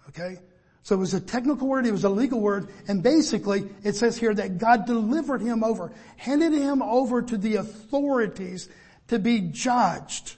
Okay? 0.10 0.40
So 0.84 0.96
it 0.96 1.00
was 1.00 1.14
a 1.14 1.22
technical 1.22 1.68
word, 1.68 1.86
it 1.86 1.92
was 1.92 2.04
a 2.04 2.10
legal 2.10 2.42
word, 2.42 2.70
and 2.88 3.02
basically 3.02 3.70
it 3.84 3.96
says 3.96 4.18
here 4.18 4.34
that 4.34 4.58
God 4.58 4.86
delivered 4.86 5.42
him 5.42 5.64
over, 5.64 5.94
handed 6.18 6.52
him 6.52 6.82
over 6.82 7.22
to 7.22 7.38
the 7.38 7.56
authorities 7.56 8.68
to 9.08 9.18
be 9.18 9.40
judged. 9.40 10.36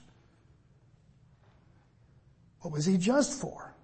What 2.60 2.72
was 2.72 2.86
he 2.86 2.96
judged 2.96 3.32
for? 3.32 3.74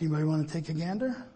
Anybody 0.00 0.24
want 0.24 0.46
to 0.46 0.52
take 0.52 0.68
a 0.68 0.72
gander? 0.72 1.26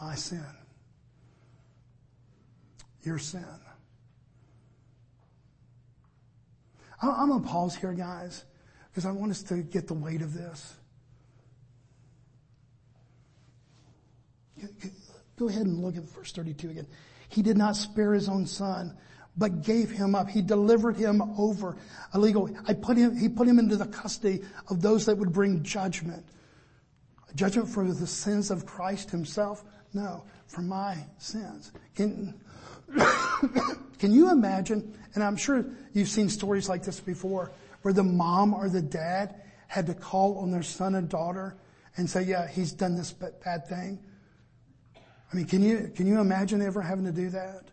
My 0.00 0.14
sin. 0.14 0.44
Your 3.02 3.18
sin. 3.18 3.44
I'm 7.02 7.28
going 7.28 7.42
to 7.42 7.48
pause 7.48 7.74
here, 7.74 7.92
guys, 7.92 8.44
because 8.90 9.06
I 9.06 9.10
want 9.10 9.30
us 9.30 9.42
to 9.44 9.62
get 9.62 9.86
the 9.86 9.94
weight 9.94 10.20
of 10.20 10.34
this. 10.34 10.74
Go 15.38 15.48
ahead 15.48 15.64
and 15.64 15.82
look 15.82 15.96
at 15.96 16.02
verse 16.02 16.32
32 16.32 16.70
again. 16.70 16.86
He 17.30 17.42
did 17.42 17.56
not 17.56 17.76
spare 17.76 18.12
his 18.12 18.28
own 18.28 18.46
son, 18.46 18.94
but 19.36 19.62
gave 19.62 19.90
him 19.90 20.14
up. 20.14 20.28
He 20.28 20.42
delivered 20.42 20.96
him 20.96 21.22
over 21.38 21.78
illegal. 22.14 22.50
I 22.68 22.74
put 22.74 22.98
him, 22.98 23.16
he 23.16 23.28
put 23.30 23.48
him 23.48 23.58
into 23.58 23.76
the 23.76 23.86
custody 23.86 24.42
of 24.68 24.82
those 24.82 25.06
that 25.06 25.16
would 25.16 25.32
bring 25.32 25.62
judgment. 25.62 26.26
Judgment 27.34 27.68
for 27.68 27.84
the 27.84 28.06
sins 28.06 28.50
of 28.50 28.66
Christ 28.66 29.10
himself? 29.10 29.64
No, 29.92 30.24
for 30.46 30.62
my 30.62 30.96
sins. 31.18 31.72
Can, 31.94 32.40
can 33.98 34.12
you 34.12 34.30
imagine, 34.30 34.96
and 35.14 35.24
I'm 35.24 35.36
sure 35.36 35.64
you've 35.92 36.08
seen 36.08 36.28
stories 36.28 36.68
like 36.68 36.84
this 36.84 37.00
before, 37.00 37.50
where 37.82 37.94
the 37.94 38.04
mom 38.04 38.54
or 38.54 38.68
the 38.68 38.82
dad 38.82 39.34
had 39.68 39.86
to 39.86 39.94
call 39.94 40.38
on 40.38 40.50
their 40.50 40.62
son 40.62 40.94
and 40.94 41.08
daughter 41.08 41.56
and 41.96 42.08
say, 42.08 42.22
yeah, 42.22 42.46
he's 42.46 42.72
done 42.72 42.96
this 42.96 43.12
bad 43.12 43.66
thing. 43.66 43.98
I 45.32 45.36
mean, 45.36 45.46
can 45.46 45.62
you, 45.62 45.90
can 45.94 46.06
you 46.06 46.20
imagine 46.20 46.62
ever 46.62 46.82
having 46.82 47.04
to 47.04 47.12
do 47.12 47.30
that? 47.30 47.70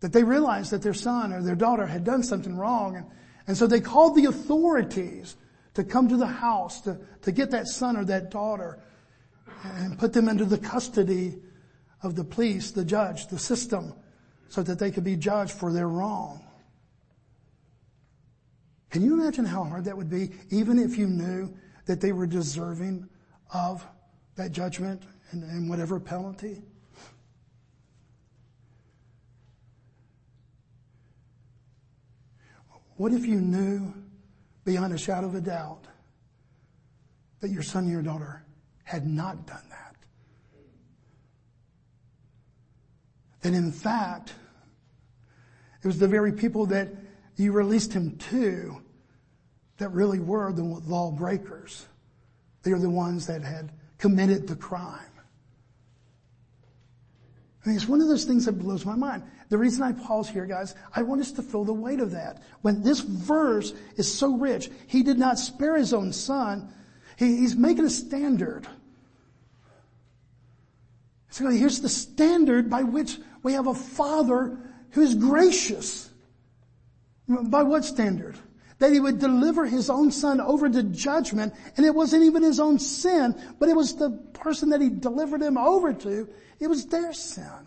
That 0.00 0.12
they 0.12 0.24
realized 0.24 0.70
that 0.70 0.82
their 0.82 0.94
son 0.94 1.32
or 1.32 1.42
their 1.42 1.54
daughter 1.54 1.86
had 1.86 2.04
done 2.04 2.22
something 2.22 2.56
wrong. 2.56 2.96
And, 2.96 3.06
and 3.46 3.56
so 3.56 3.66
they 3.66 3.80
called 3.80 4.16
the 4.16 4.26
authorities 4.26 5.36
to 5.74 5.84
come 5.84 6.08
to 6.08 6.16
the 6.16 6.26
house 6.26 6.80
to, 6.82 6.98
to 7.22 7.32
get 7.32 7.50
that 7.50 7.66
son 7.66 7.96
or 7.96 8.04
that 8.06 8.30
daughter 8.30 8.80
and 9.64 9.98
put 9.98 10.12
them 10.12 10.28
into 10.28 10.44
the 10.44 10.58
custody 10.58 11.38
of 12.02 12.14
the 12.14 12.24
police, 12.24 12.70
the 12.70 12.84
judge, 12.84 13.28
the 13.28 13.38
system, 13.38 13.92
so 14.48 14.62
that 14.62 14.78
they 14.78 14.90
could 14.90 15.04
be 15.04 15.16
judged 15.16 15.52
for 15.52 15.72
their 15.72 15.88
wrong. 15.88 16.44
Can 18.90 19.02
you 19.02 19.20
imagine 19.20 19.44
how 19.44 19.64
hard 19.64 19.84
that 19.84 19.96
would 19.96 20.08
be, 20.08 20.30
even 20.50 20.78
if 20.78 20.96
you 20.96 21.06
knew 21.06 21.54
that 21.86 22.00
they 22.00 22.12
were 22.12 22.26
deserving 22.26 23.08
of 23.52 23.86
that 24.36 24.52
judgment 24.52 25.02
and, 25.32 25.42
and 25.42 25.68
whatever 25.68 26.00
penalty? 26.00 26.62
What 32.96 33.12
if 33.12 33.26
you 33.26 33.40
knew 33.40 33.94
beyond 34.64 34.92
a 34.92 34.98
shadow 34.98 35.28
of 35.28 35.34
a 35.34 35.40
doubt 35.40 35.84
that 37.40 37.50
your 37.50 37.62
son 37.62 37.86
or 37.86 37.90
your 37.90 38.02
daughter 38.02 38.44
had 38.88 39.06
not 39.06 39.46
done 39.46 39.62
that? 39.68 39.96
That 43.42 43.52
in 43.52 43.70
fact, 43.70 44.32
it 45.82 45.86
was 45.86 45.98
the 45.98 46.08
very 46.08 46.32
people 46.32 46.64
that 46.66 46.88
you 47.36 47.52
released 47.52 47.92
him 47.92 48.16
to 48.30 48.80
that 49.76 49.90
really 49.90 50.20
were 50.20 50.52
the 50.54 50.62
lawbreakers. 50.62 51.86
They 52.62 52.72
are 52.72 52.78
the 52.78 52.88
ones 52.88 53.26
that 53.26 53.42
had 53.42 53.72
committed 53.98 54.48
the 54.48 54.56
crime. 54.56 55.12
I 57.62 57.68
mean, 57.68 57.76
it's 57.76 57.86
one 57.86 58.00
of 58.00 58.08
those 58.08 58.24
things 58.24 58.46
that 58.46 58.52
blows 58.52 58.86
my 58.86 58.96
mind. 58.96 59.22
The 59.50 59.58
reason 59.58 59.82
I 59.82 59.92
pause 59.92 60.30
here, 60.30 60.46
guys, 60.46 60.74
I 60.96 61.02
want 61.02 61.20
us 61.20 61.32
to 61.32 61.42
feel 61.42 61.64
the 61.64 61.74
weight 61.74 62.00
of 62.00 62.12
that. 62.12 62.42
When 62.62 62.82
this 62.82 63.00
verse 63.00 63.74
is 63.96 64.10
so 64.10 64.34
rich, 64.38 64.70
he 64.86 65.02
did 65.02 65.18
not 65.18 65.38
spare 65.38 65.76
his 65.76 65.92
own 65.92 66.14
son. 66.14 66.72
He, 67.18 67.36
he's 67.36 67.54
making 67.54 67.84
a 67.84 67.90
standard. 67.90 68.66
So 71.30 71.48
here's 71.48 71.80
the 71.80 71.88
standard 71.88 72.70
by 72.70 72.82
which 72.82 73.18
we 73.42 73.52
have 73.52 73.66
a 73.66 73.74
father 73.74 74.58
who 74.90 75.02
is 75.02 75.14
gracious. 75.14 76.10
By 77.28 77.62
what 77.62 77.84
standard? 77.84 78.38
That 78.78 78.92
he 78.92 79.00
would 79.00 79.18
deliver 79.18 79.66
his 79.66 79.90
own 79.90 80.10
son 80.10 80.40
over 80.40 80.68
to 80.68 80.82
judgment, 80.82 81.52
and 81.76 81.84
it 81.84 81.94
wasn't 81.94 82.24
even 82.24 82.42
his 82.42 82.60
own 82.60 82.78
sin, 82.78 83.34
but 83.58 83.68
it 83.68 83.76
was 83.76 83.96
the 83.96 84.10
person 84.32 84.70
that 84.70 84.80
he 84.80 84.88
delivered 84.88 85.42
him 85.42 85.58
over 85.58 85.92
to, 85.92 86.28
it 86.60 86.68
was 86.68 86.86
their 86.86 87.12
sin. 87.12 87.66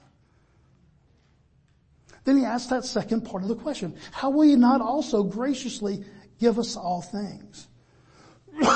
Then 2.24 2.38
he 2.38 2.46
asks 2.46 2.70
that 2.70 2.86
second 2.86 3.22
part 3.22 3.44
of 3.44 3.50
the 3.50 3.56
question. 3.56 3.96
How 4.12 4.30
will 4.30 4.44
he 4.44 4.56
not 4.56 4.80
also 4.82 5.24
graciously 5.24 6.04
give 6.40 6.60
us 6.60 6.76
all 6.76 7.02
things? 7.02 7.68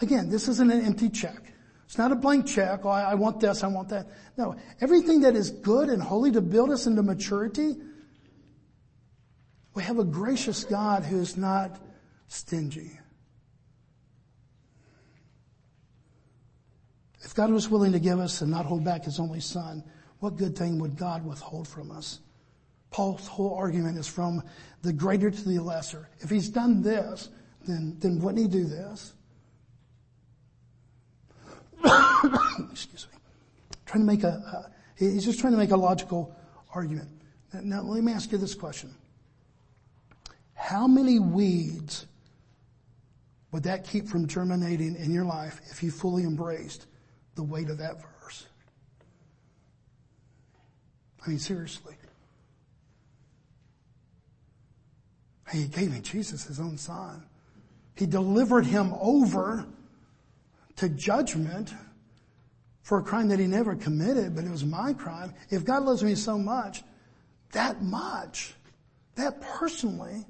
Again, 0.00 0.30
this 0.30 0.48
isn't 0.48 0.70
an 0.70 0.84
empty 0.84 1.08
check. 1.08 1.49
It's 1.90 1.98
not 1.98 2.12
a 2.12 2.14
blank 2.14 2.46
check. 2.46 2.84
Oh, 2.84 2.88
I 2.88 3.16
want 3.16 3.40
this, 3.40 3.64
I 3.64 3.66
want 3.66 3.88
that. 3.88 4.06
No, 4.36 4.54
everything 4.80 5.22
that 5.22 5.34
is 5.34 5.50
good 5.50 5.88
and 5.88 6.00
holy 6.00 6.30
to 6.30 6.40
build 6.40 6.70
us 6.70 6.86
into 6.86 7.02
maturity, 7.02 7.74
we 9.74 9.82
have 9.82 9.98
a 9.98 10.04
gracious 10.04 10.62
God 10.62 11.02
who 11.02 11.18
is 11.18 11.36
not 11.36 11.80
stingy. 12.28 12.96
If 17.22 17.34
God 17.34 17.50
was 17.50 17.68
willing 17.68 17.90
to 17.90 17.98
give 17.98 18.20
us 18.20 18.40
and 18.40 18.52
not 18.52 18.66
hold 18.66 18.84
back 18.84 19.06
his 19.06 19.18
only 19.18 19.40
son, 19.40 19.82
what 20.20 20.36
good 20.36 20.56
thing 20.56 20.78
would 20.78 20.96
God 20.96 21.26
withhold 21.26 21.66
from 21.66 21.90
us? 21.90 22.20
Paul's 22.92 23.26
whole 23.26 23.54
argument 23.54 23.98
is 23.98 24.06
from 24.06 24.44
the 24.82 24.92
greater 24.92 25.28
to 25.28 25.48
the 25.48 25.58
lesser. 25.58 26.08
If 26.20 26.30
he's 26.30 26.50
done 26.50 26.82
this, 26.82 27.30
then, 27.66 27.96
then 27.98 28.20
wouldn't 28.20 28.44
he 28.44 28.46
do 28.46 28.64
this? 28.64 29.14
Excuse 32.70 33.06
me. 33.12 33.18
Trying 33.86 34.02
to 34.02 34.06
make 34.06 34.22
a, 34.22 34.70
he's 34.96 35.24
just 35.24 35.40
trying 35.40 35.52
to 35.52 35.58
make 35.58 35.70
a 35.70 35.76
logical 35.76 36.34
argument. 36.74 37.08
Now, 37.52 37.60
now 37.62 37.82
let 37.82 38.02
me 38.02 38.12
ask 38.12 38.30
you 38.32 38.38
this 38.38 38.54
question. 38.54 38.94
How 40.54 40.86
many 40.86 41.18
weeds 41.18 42.06
would 43.52 43.62
that 43.64 43.86
keep 43.86 44.06
from 44.06 44.26
germinating 44.28 44.94
in 44.96 45.10
your 45.10 45.24
life 45.24 45.60
if 45.70 45.82
you 45.82 45.90
fully 45.90 46.22
embraced 46.22 46.86
the 47.34 47.42
weight 47.42 47.70
of 47.70 47.78
that 47.78 47.96
verse? 48.00 48.46
I 51.24 51.30
mean, 51.30 51.38
seriously. 51.38 51.94
He 55.52 55.66
gave 55.66 55.92
me 55.92 56.00
Jesus, 56.00 56.44
his 56.44 56.60
own 56.60 56.78
son. 56.78 57.24
He 57.96 58.06
delivered 58.06 58.64
him 58.64 58.94
over 59.00 59.66
to 60.76 60.88
judgment 60.88 61.74
for 62.82 62.98
a 62.98 63.02
crime 63.02 63.28
that 63.28 63.38
he 63.38 63.46
never 63.46 63.74
committed, 63.74 64.34
but 64.34 64.44
it 64.44 64.50
was 64.50 64.64
my 64.64 64.92
crime. 64.92 65.34
If 65.50 65.64
God 65.64 65.84
loves 65.84 66.02
me 66.02 66.14
so 66.14 66.38
much, 66.38 66.82
that 67.52 67.82
much, 67.82 68.54
that 69.16 69.40
personally, 69.40 70.24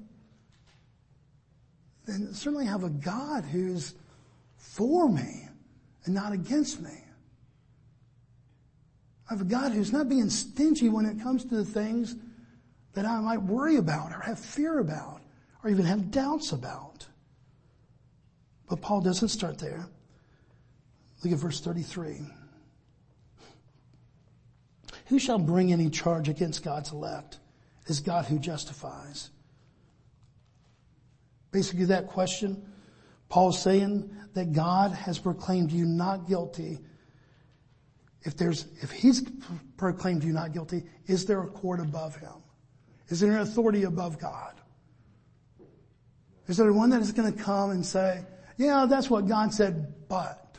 then 2.05 2.33
certainly 2.33 2.65
have 2.65 2.83
a 2.83 2.89
God 2.89 3.45
who's 3.45 3.93
for 4.57 5.09
me 5.09 5.47
and 6.05 6.15
not 6.15 6.33
against 6.33 6.81
me. 6.81 6.91
I 9.29 9.33
have 9.33 9.41
a 9.41 9.45
God 9.45 9.71
who's 9.71 9.93
not 9.93 10.09
being 10.09 10.29
stingy 10.29 10.89
when 10.89 11.05
it 11.05 11.21
comes 11.21 11.45
to 11.45 11.55
the 11.55 11.65
things 11.65 12.15
that 12.93 13.05
I 13.05 13.19
might 13.21 13.41
worry 13.41 13.77
about 13.77 14.11
or 14.11 14.19
have 14.19 14.39
fear 14.39 14.79
about 14.79 15.21
or 15.63 15.69
even 15.69 15.85
have 15.85 16.11
doubts 16.11 16.51
about. 16.51 17.05
But 18.67 18.81
Paul 18.81 19.01
doesn't 19.01 19.29
start 19.29 19.57
there. 19.57 19.87
Look 21.23 21.33
at 21.33 21.39
verse 21.39 21.61
33. 21.61 22.19
Who 25.11 25.19
shall 25.19 25.39
bring 25.39 25.73
any 25.73 25.89
charge 25.89 26.29
against 26.29 26.63
God's 26.63 26.93
elect? 26.93 27.39
Is 27.87 27.99
God 27.99 28.23
who 28.23 28.39
justifies. 28.39 29.29
Basically 31.51 31.83
that 31.85 32.07
question, 32.07 32.65
Paul's 33.27 33.61
saying 33.61 34.09
that 34.35 34.53
God 34.53 34.93
has 34.93 35.19
proclaimed 35.19 35.69
you 35.69 35.83
not 35.83 36.29
guilty. 36.29 36.79
If 38.21 38.37
there's, 38.37 38.67
if 38.81 38.89
he's 38.89 39.21
proclaimed 39.75 40.23
you 40.23 40.31
not 40.31 40.53
guilty, 40.53 40.83
is 41.07 41.25
there 41.25 41.43
a 41.43 41.47
court 41.47 41.81
above 41.81 42.15
him? 42.15 42.41
Is 43.09 43.19
there 43.19 43.33
an 43.33 43.39
authority 43.39 43.83
above 43.83 44.17
God? 44.17 44.53
Is 46.47 46.55
there 46.55 46.71
one 46.71 46.89
that 46.91 47.01
is 47.01 47.11
going 47.11 47.33
to 47.33 47.37
come 47.37 47.71
and 47.71 47.85
say, 47.85 48.23
yeah, 48.55 48.85
that's 48.89 49.09
what 49.09 49.27
God 49.27 49.53
said, 49.53 50.07
but 50.07 50.57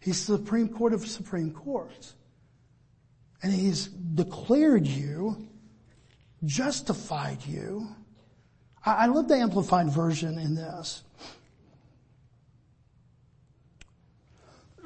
he's 0.00 0.26
the 0.26 0.38
Supreme 0.38 0.70
Court 0.70 0.94
of 0.94 1.06
Supreme 1.06 1.52
Courts. 1.52 2.14
And 3.42 3.52
he's 3.52 3.86
declared 3.86 4.86
you, 4.86 5.48
justified 6.44 7.44
you. 7.46 7.88
I, 8.84 8.92
I 8.92 9.06
love 9.06 9.28
the 9.28 9.36
amplified 9.36 9.90
version 9.90 10.38
in 10.38 10.54
this. 10.54 11.02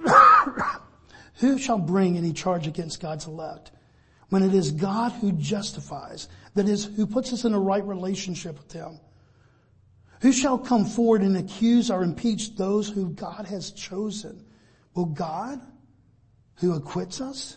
Who 1.37 1.59
shall 1.59 1.79
bring 1.79 2.17
any 2.17 2.33
charge 2.33 2.67
against 2.67 3.01
God's 3.01 3.27
elect? 3.27 3.73
When 4.29 4.43
it 4.43 4.55
is 4.55 4.71
God 4.71 5.13
who 5.13 5.33
justifies, 5.33 6.29
that 6.55 6.69
is, 6.69 6.85
who 6.85 7.07
puts 7.07 7.33
us 7.33 7.45
in 7.45 7.55
a 7.55 7.61
right 7.61 7.85
relationship 7.85 8.59
with 8.59 8.73
Him. 8.73 8.99
Who 10.21 10.33
shall 10.33 10.59
come 10.59 10.87
forward 10.87 11.23
and 11.23 11.37
accuse 11.37 11.91
or 11.91 12.03
impeach 12.03 12.57
those 12.57 12.89
who 12.89 13.11
God 13.11 13.47
has 13.47 13.71
chosen? 13.73 14.45
Will 14.95 15.05
God, 15.07 15.61
who 16.57 16.73
acquits 16.73 17.21
us? 17.21 17.57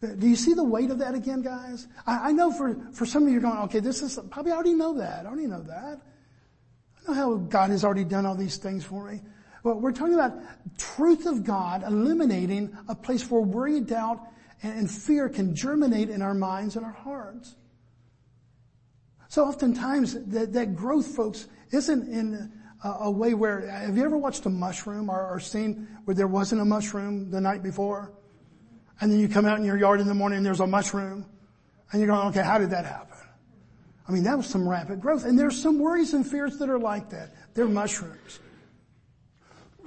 Do 0.00 0.26
you 0.26 0.36
see 0.36 0.54
the 0.54 0.64
weight 0.64 0.90
of 0.90 0.98
that 0.98 1.14
again, 1.14 1.42
guys? 1.42 1.86
I, 2.06 2.28
I 2.28 2.32
know 2.32 2.50
for, 2.50 2.74
for 2.92 3.04
some 3.04 3.26
of 3.26 3.32
you 3.32 3.38
are 3.38 3.42
going, 3.42 3.58
okay, 3.64 3.80
this 3.80 4.00
is, 4.00 4.18
probably 4.30 4.52
I 4.52 4.54
already 4.54 4.72
know 4.72 4.96
that. 4.96 5.26
I 5.26 5.28
already 5.28 5.46
know 5.46 5.62
that. 5.62 6.00
I 6.96 7.08
know 7.08 7.14
how 7.14 7.36
God 7.36 7.70
has 7.70 7.84
already 7.84 8.04
done 8.04 8.24
all 8.24 8.34
these 8.34 8.56
things 8.56 8.82
for 8.82 9.10
me. 9.10 9.20
But 9.62 9.82
we're 9.82 9.92
talking 9.92 10.14
about 10.14 10.38
truth 10.78 11.26
of 11.26 11.44
God 11.44 11.82
eliminating 11.82 12.76
a 12.88 12.94
place 12.94 13.30
where 13.30 13.42
worry, 13.42 13.80
doubt, 13.80 14.20
and, 14.62 14.78
and 14.78 14.90
fear 14.90 15.28
can 15.28 15.54
germinate 15.54 16.08
in 16.08 16.22
our 16.22 16.34
minds 16.34 16.76
and 16.76 16.84
our 16.84 16.92
hearts. 16.92 17.56
So 19.28 19.44
oftentimes 19.44 20.14
that, 20.28 20.54
that 20.54 20.74
growth, 20.74 21.14
folks, 21.14 21.46
isn't 21.72 22.08
in 22.08 22.50
a, 22.82 22.88
a, 22.88 23.10
way 23.10 23.34
where, 23.34 23.68
have 23.68 23.96
you 23.98 24.04
ever 24.04 24.16
watched 24.16 24.46
a 24.46 24.50
mushroom 24.50 25.10
or, 25.10 25.28
or 25.28 25.40
seen 25.40 25.86
where 26.06 26.14
there 26.14 26.26
wasn't 26.26 26.62
a 26.62 26.64
mushroom 26.64 27.30
the 27.30 27.40
night 27.40 27.62
before? 27.62 28.14
And 29.00 29.10
then 29.10 29.18
you 29.18 29.28
come 29.28 29.46
out 29.46 29.58
in 29.58 29.64
your 29.64 29.78
yard 29.78 30.00
in 30.00 30.06
the 30.06 30.14
morning 30.14 30.38
and 30.38 30.46
there's 30.46 30.60
a 30.60 30.66
mushroom. 30.66 31.24
And 31.92 32.00
you're 32.00 32.08
going, 32.08 32.28
okay, 32.28 32.42
how 32.42 32.58
did 32.58 32.70
that 32.70 32.84
happen? 32.84 33.16
I 34.06 34.12
mean, 34.12 34.24
that 34.24 34.36
was 34.36 34.46
some 34.46 34.68
rapid 34.68 35.00
growth. 35.00 35.24
And 35.24 35.38
there's 35.38 35.60
some 35.60 35.78
worries 35.78 36.14
and 36.14 36.26
fears 36.26 36.58
that 36.58 36.68
are 36.68 36.78
like 36.78 37.10
that. 37.10 37.34
They're 37.54 37.68
mushrooms. 37.68 38.40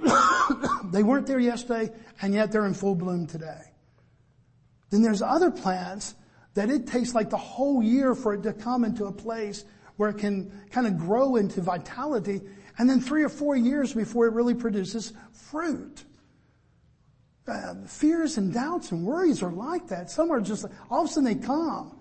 they 0.92 1.02
weren't 1.02 1.26
there 1.26 1.38
yesterday 1.38 1.92
and 2.20 2.34
yet 2.34 2.50
they're 2.50 2.66
in 2.66 2.74
full 2.74 2.94
bloom 2.94 3.26
today. 3.26 3.60
Then 4.90 5.02
there's 5.02 5.22
other 5.22 5.50
plants 5.50 6.14
that 6.54 6.70
it 6.70 6.86
takes 6.86 7.14
like 7.14 7.30
the 7.30 7.36
whole 7.36 7.82
year 7.82 8.14
for 8.14 8.34
it 8.34 8.42
to 8.42 8.52
come 8.52 8.84
into 8.84 9.06
a 9.06 9.12
place 9.12 9.64
where 9.96 10.10
it 10.10 10.18
can 10.18 10.50
kind 10.70 10.86
of 10.86 10.98
grow 10.98 11.36
into 11.36 11.60
vitality 11.60 12.40
and 12.78 12.88
then 12.88 13.00
three 13.00 13.22
or 13.22 13.28
four 13.28 13.56
years 13.56 13.92
before 13.92 14.26
it 14.26 14.32
really 14.32 14.54
produces 14.54 15.12
fruit. 15.32 16.04
Uh, 17.46 17.74
fears 17.86 18.38
and 18.38 18.54
doubts 18.54 18.90
and 18.90 19.04
worries 19.04 19.42
are 19.42 19.52
like 19.52 19.88
that. 19.88 20.10
Some 20.10 20.30
are 20.30 20.40
just, 20.40 20.64
all 20.90 21.02
of 21.02 21.10
a 21.10 21.12
sudden 21.12 21.24
they 21.24 21.34
come 21.34 21.98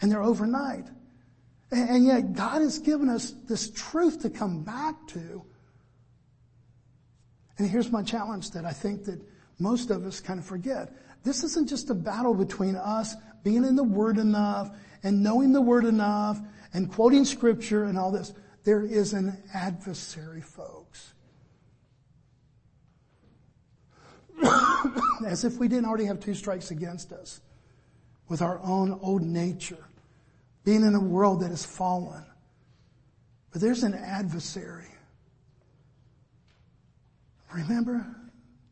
and 0.00 0.10
they're 0.10 0.22
overnight. 0.22 0.86
And, 1.70 1.90
and 1.90 2.06
yet 2.06 2.32
God 2.32 2.60
has 2.60 2.78
given 2.80 3.08
us 3.08 3.32
this 3.48 3.70
truth 3.70 4.22
to 4.22 4.30
come 4.30 4.64
back 4.64 5.06
to. 5.08 5.44
And 7.58 7.70
here's 7.70 7.92
my 7.92 8.02
challenge 8.02 8.50
that 8.52 8.64
I 8.64 8.72
think 8.72 9.04
that 9.04 9.20
most 9.58 9.90
of 9.90 10.04
us 10.04 10.18
kind 10.18 10.40
of 10.40 10.46
forget. 10.46 10.92
This 11.22 11.44
isn't 11.44 11.68
just 11.68 11.90
a 11.90 11.94
battle 11.94 12.34
between 12.34 12.74
us 12.74 13.14
being 13.44 13.64
in 13.64 13.76
the 13.76 13.84
Word 13.84 14.18
enough 14.18 14.74
and 15.02 15.22
knowing 15.22 15.52
the 15.52 15.60
Word 15.60 15.84
enough 15.84 16.40
and 16.72 16.90
quoting 16.90 17.24
Scripture 17.24 17.84
and 17.84 17.98
all 17.98 18.10
this. 18.10 18.32
There 18.64 18.82
is 18.82 19.12
an 19.12 19.42
adversary, 19.54 20.40
folks. 20.40 21.12
As 25.26 25.44
if 25.44 25.58
we 25.58 25.68
didn't 25.68 25.86
already 25.86 26.06
have 26.06 26.20
two 26.20 26.34
strikes 26.34 26.70
against 26.70 27.12
us 27.12 27.40
with 28.28 28.42
our 28.42 28.60
own 28.60 28.98
old 29.02 29.22
nature, 29.22 29.84
being 30.64 30.82
in 30.82 30.94
a 30.94 31.00
world 31.00 31.40
that 31.42 31.50
is 31.50 31.64
fallen. 31.64 32.24
But 33.52 33.60
there's 33.60 33.82
an 33.82 33.94
adversary. 33.94 34.86
Remember? 37.52 38.06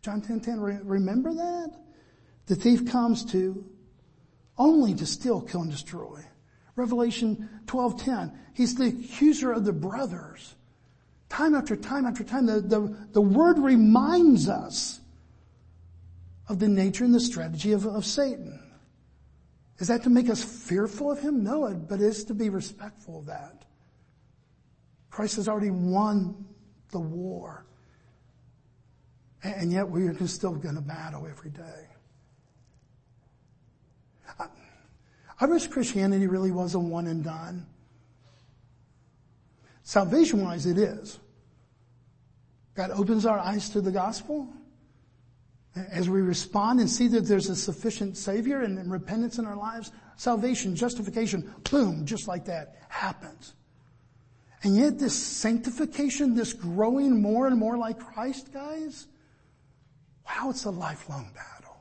John 0.02 0.20
10, 0.20 0.40
10, 0.40 0.60
remember 0.86 1.34
that? 1.34 1.72
The 2.46 2.54
thief 2.54 2.90
comes 2.90 3.24
to 3.32 3.64
only 4.56 4.94
to 4.94 5.06
steal, 5.06 5.40
kill, 5.40 5.62
and 5.62 5.70
destroy. 5.70 6.24
Revelation 6.76 7.48
12, 7.66 8.02
10, 8.02 8.38
he's 8.54 8.74
the 8.74 8.86
accuser 8.86 9.52
of 9.52 9.64
the 9.64 9.72
brothers. 9.72 10.54
Time 11.28 11.54
after 11.54 11.76
time 11.76 12.06
after 12.06 12.24
time, 12.24 12.46
the, 12.46 12.60
the, 12.60 12.96
the 13.12 13.20
word 13.20 13.58
reminds 13.58 14.48
us 14.48 15.00
of 16.48 16.58
the 16.58 16.68
nature 16.68 17.04
and 17.04 17.14
the 17.14 17.20
strategy 17.20 17.72
of, 17.72 17.86
of 17.86 18.04
Satan. 18.04 18.60
Is 19.78 19.88
that 19.88 20.02
to 20.04 20.10
make 20.10 20.28
us 20.28 20.42
fearful 20.42 21.12
of 21.12 21.20
him? 21.20 21.44
No, 21.44 21.72
but 21.72 22.00
it's 22.00 22.24
to 22.24 22.34
be 22.34 22.48
respectful 22.48 23.20
of 23.20 23.26
that. 23.26 23.64
Christ 25.10 25.36
has 25.36 25.48
already 25.48 25.70
won 25.70 26.46
the 26.90 26.98
war. 26.98 27.64
And 29.42 29.70
yet 29.70 29.88
we 29.88 30.08
are 30.08 30.26
still 30.26 30.54
going 30.54 30.74
to 30.74 30.80
battle 30.80 31.26
every 31.28 31.50
day. 31.50 31.86
I, 34.38 34.46
I 35.40 35.46
wish 35.46 35.68
Christianity 35.68 36.26
really 36.26 36.50
was 36.50 36.74
a 36.74 36.78
one 36.78 37.06
and 37.06 37.22
done. 37.22 37.66
Salvation 39.84 40.44
wise, 40.44 40.66
it 40.66 40.76
is. 40.76 41.18
God 42.74 42.90
opens 42.90 43.26
our 43.26 43.38
eyes 43.38 43.70
to 43.70 43.80
the 43.80 43.92
gospel. 43.92 44.48
As 45.90 46.08
we 46.08 46.20
respond 46.20 46.80
and 46.80 46.88
see 46.88 47.08
that 47.08 47.26
there's 47.26 47.48
a 47.48 47.56
sufficient 47.56 48.16
Savior 48.16 48.62
and 48.62 48.90
repentance 48.90 49.38
in 49.38 49.46
our 49.46 49.56
lives, 49.56 49.92
salvation, 50.16 50.74
justification, 50.74 51.52
boom, 51.70 52.04
just 52.04 52.28
like 52.28 52.44
that 52.46 52.76
happens. 52.88 53.54
And 54.62 54.76
yet 54.76 54.98
this 54.98 55.14
sanctification, 55.14 56.34
this 56.34 56.52
growing 56.52 57.22
more 57.22 57.46
and 57.46 57.56
more 57.56 57.78
like 57.78 57.98
Christ, 57.98 58.52
guys, 58.52 59.06
wow, 60.26 60.50
it's 60.50 60.64
a 60.64 60.70
lifelong 60.70 61.30
battle. 61.34 61.76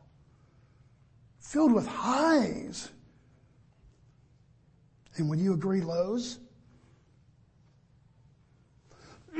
Filled 1.39 1.73
with 1.73 1.87
highs. 1.87 2.89
And 5.15 5.29
when 5.29 5.39
you 5.39 5.53
agree 5.53 5.81
lows, 5.81 6.37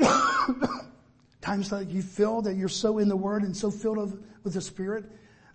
times 1.40 1.70
that 1.70 1.88
you 1.88 2.02
feel 2.02 2.42
that 2.42 2.54
you're 2.54 2.68
so 2.68 2.98
in 2.98 3.08
the 3.08 3.16
Word 3.16 3.42
and 3.42 3.56
so 3.56 3.70
filled 3.70 4.22
with 4.48 4.54
the 4.54 4.62
Spirit 4.62 5.04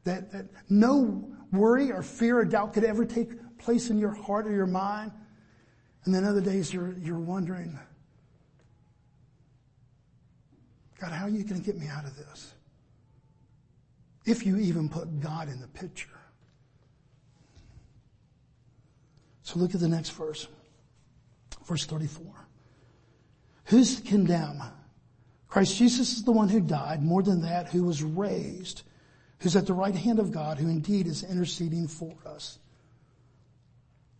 that, 0.03 0.31
that 0.31 0.45
no 0.69 1.27
worry 1.51 1.91
or 1.91 2.03
fear 2.03 2.37
or 2.37 2.45
doubt 2.45 2.73
could 2.73 2.83
ever 2.83 3.05
take 3.05 3.57
place 3.57 3.89
in 3.89 3.97
your 3.97 4.13
heart 4.13 4.45
or 4.45 4.51
your 4.51 4.67
mind. 4.67 5.11
And 6.05 6.13
then 6.13 6.23
other 6.25 6.41
days 6.41 6.71
you're, 6.71 6.93
you're 6.99 7.19
wondering, 7.19 7.79
God, 11.01 11.11
how 11.11 11.25
are 11.25 11.29
you 11.29 11.43
going 11.43 11.59
to 11.59 11.65
get 11.65 11.79
me 11.79 11.87
out 11.87 12.05
of 12.05 12.15
this? 12.15 12.53
If 14.25 14.45
you 14.45 14.57
even 14.57 14.89
put 14.89 15.19
God 15.19 15.49
in 15.49 15.59
the 15.59 15.67
picture. 15.67 16.09
So 19.41 19.57
look 19.59 19.73
at 19.73 19.81
the 19.81 19.87
next 19.87 20.11
verse. 20.11 20.47
Verse 21.65 21.85
34. 21.85 22.25
Who's 23.65 24.01
condemn? 24.01 24.61
Christ 25.53 25.77
Jesus 25.77 26.13
is 26.13 26.23
the 26.23 26.31
one 26.31 26.49
who 26.49 26.59
died, 26.59 27.03
more 27.03 27.21
than 27.21 27.41
that, 27.41 27.69
who 27.69 27.83
was 27.83 28.01
raised, 28.01 28.81
who's 29.37 29.55
at 29.55 29.67
the 29.67 29.73
right 29.73 29.93
hand 29.93 30.17
of 30.17 30.31
God, 30.31 30.57
who 30.57 30.67
indeed 30.67 31.05
is 31.05 31.21
interceding 31.23 31.87
for 31.87 32.11
us. 32.25 32.57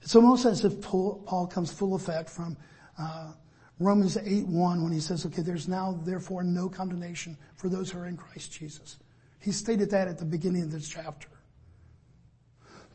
It's 0.04 0.15
almost 0.15 0.46
as 0.46 0.63
if 0.63 0.80
Paul 0.80 1.50
comes 1.52 1.74
full 1.74 1.96
effect 1.96 2.30
from 2.30 2.56
uh, 3.00 3.32
Romans 3.80 4.15
8 4.15 4.46
1 4.46 4.84
when 4.84 4.91
he 4.91 5.00
says, 5.00 5.26
okay, 5.26 5.41
there's 5.41 5.67
now 5.67 6.00
therefore 6.06 6.43
no 6.43 6.69
condemnation 6.69 7.36
for 7.56 7.67
those 7.67 7.89
who 7.89 7.98
are 7.98 8.06
in 8.06 8.15
Christ 8.15 8.52
Jesus. 8.52 9.00
He 9.39 9.52
stated 9.52 9.89
that 9.89 10.08
at 10.08 10.19
the 10.19 10.26
beginning 10.26 10.62
of 10.62 10.72
this 10.72 10.88
chapter. 10.88 11.30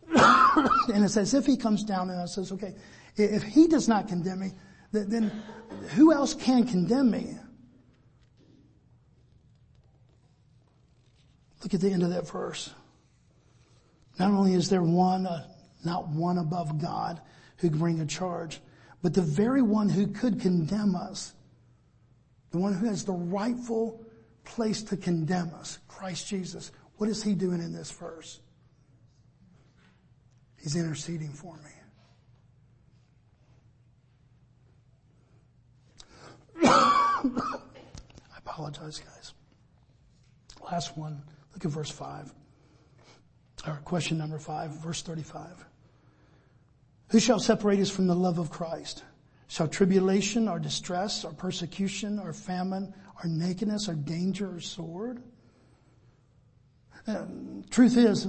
and 0.15 1.05
it's 1.05 1.17
as 1.17 1.35
if 1.35 1.45
he 1.45 1.57
comes 1.57 1.83
down 1.83 2.09
and 2.09 2.31
says, 2.31 2.53
okay, 2.53 2.77
if 3.17 3.43
he 3.43 3.67
does 3.67 3.89
not 3.89 4.07
condemn 4.07 4.39
me, 4.39 4.53
then 4.93 5.43
who 5.97 6.13
else 6.13 6.35
can 6.35 6.65
condemn 6.65 7.11
me? 7.11 7.35
Look 11.63 11.75
at 11.75 11.81
the 11.81 11.91
end 11.91 12.03
of 12.03 12.11
that 12.11 12.29
verse. 12.29 12.71
Not 14.19 14.31
only 14.31 14.55
is 14.55 14.69
there 14.69 14.83
one, 14.83 15.27
uh, 15.27 15.47
not 15.85 16.09
one 16.09 16.39
above 16.39 16.81
God 16.81 17.21
who 17.59 17.71
can 17.71 17.79
bring 17.79 18.01
a 18.01 18.07
charge, 18.07 18.61
but 19.03 19.15
the 19.15 19.23
very 19.23 19.63
one 19.63 19.89
who 19.89 20.09
could 20.09 20.41
condemn 20.41 20.95
us, 20.97 21.35
the 22.51 22.59
one 22.59 22.75
who 22.75 22.87
has 22.87 23.05
the 23.05 23.13
rightful 23.13 24.05
place 24.45 24.83
to 24.85 24.97
condemn 24.97 25.53
us, 25.55 25.79
Christ 25.87 26.27
Jesus. 26.27 26.73
What 26.97 27.09
is 27.09 27.23
he 27.23 27.35
doing 27.35 27.61
in 27.61 27.73
this 27.73 27.91
verse? 27.91 28.41
He's 30.57 30.75
interceding 30.75 31.33
for 31.33 31.55
me. 31.57 31.71
I 36.65 37.61
apologize, 38.37 38.99
guys. 39.01 39.33
Last 40.61 40.97
one. 40.97 41.23
Look 41.59 41.65
at 41.65 41.73
verse 41.73 41.91
5. 41.91 42.33
Or 43.67 43.81
question 43.85 44.17
number 44.17 44.39
5, 44.39 44.71
verse 44.81 45.03
35. 45.03 45.67
Who 47.09 47.19
shall 47.19 47.41
separate 47.41 47.81
us 47.81 47.91
from 47.91 48.07
the 48.07 48.15
love 48.15 48.39
of 48.39 48.49
Christ? 48.49 49.03
Shall 49.49 49.67
tribulation 49.67 50.47
or 50.47 50.61
distress 50.61 51.25
or 51.25 51.33
persecution 51.33 52.21
or 52.21 52.33
famine 52.33 52.95
or 53.17 53.29
nakedness 53.29 53.89
or 53.89 53.95
danger 53.95 54.55
or 54.55 54.61
sword? 54.61 55.21
Uh, 57.09 57.25
truth 57.71 57.97
is, 57.97 58.29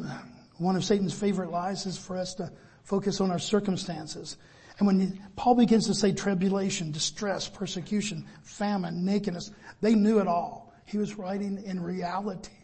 one 0.57 0.75
of 0.75 0.83
Satan's 0.83 1.13
favorite 1.13 1.51
lies 1.51 1.85
is 1.85 1.99
for 1.99 2.17
us 2.17 2.33
to 2.33 2.51
focus 2.81 3.21
on 3.21 3.29
our 3.29 3.37
circumstances 3.37 4.37
and 4.79 4.87
when 4.87 5.21
Paul 5.35 5.55
begins 5.55 5.87
to 5.87 5.93
say 5.93 6.13
tribulation, 6.13 6.91
distress, 6.91 7.49
persecution, 7.49 8.25
famine, 8.43 9.03
nakedness, 9.03 9.51
they 9.81 9.93
knew 9.93 10.19
it 10.19 10.27
all. 10.27 10.73
He 10.85 10.97
was 10.97 11.17
writing 11.17 11.61
in 11.65 11.83
reality 11.83 12.59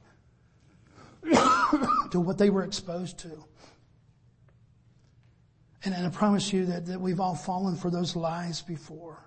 to 2.12 2.20
what 2.20 2.38
they 2.38 2.50
were 2.50 2.64
exposed 2.64 3.20
to. 3.20 3.44
And, 5.84 5.94
and 5.94 6.06
I 6.06 6.10
promise 6.10 6.52
you 6.52 6.66
that, 6.68 6.88
that 6.88 7.00
we've 7.00 7.20
all 7.20 7.36
fallen 7.36 7.76
for 7.76 7.90
those 7.90 8.16
lies 8.16 8.62
before. 8.62 9.20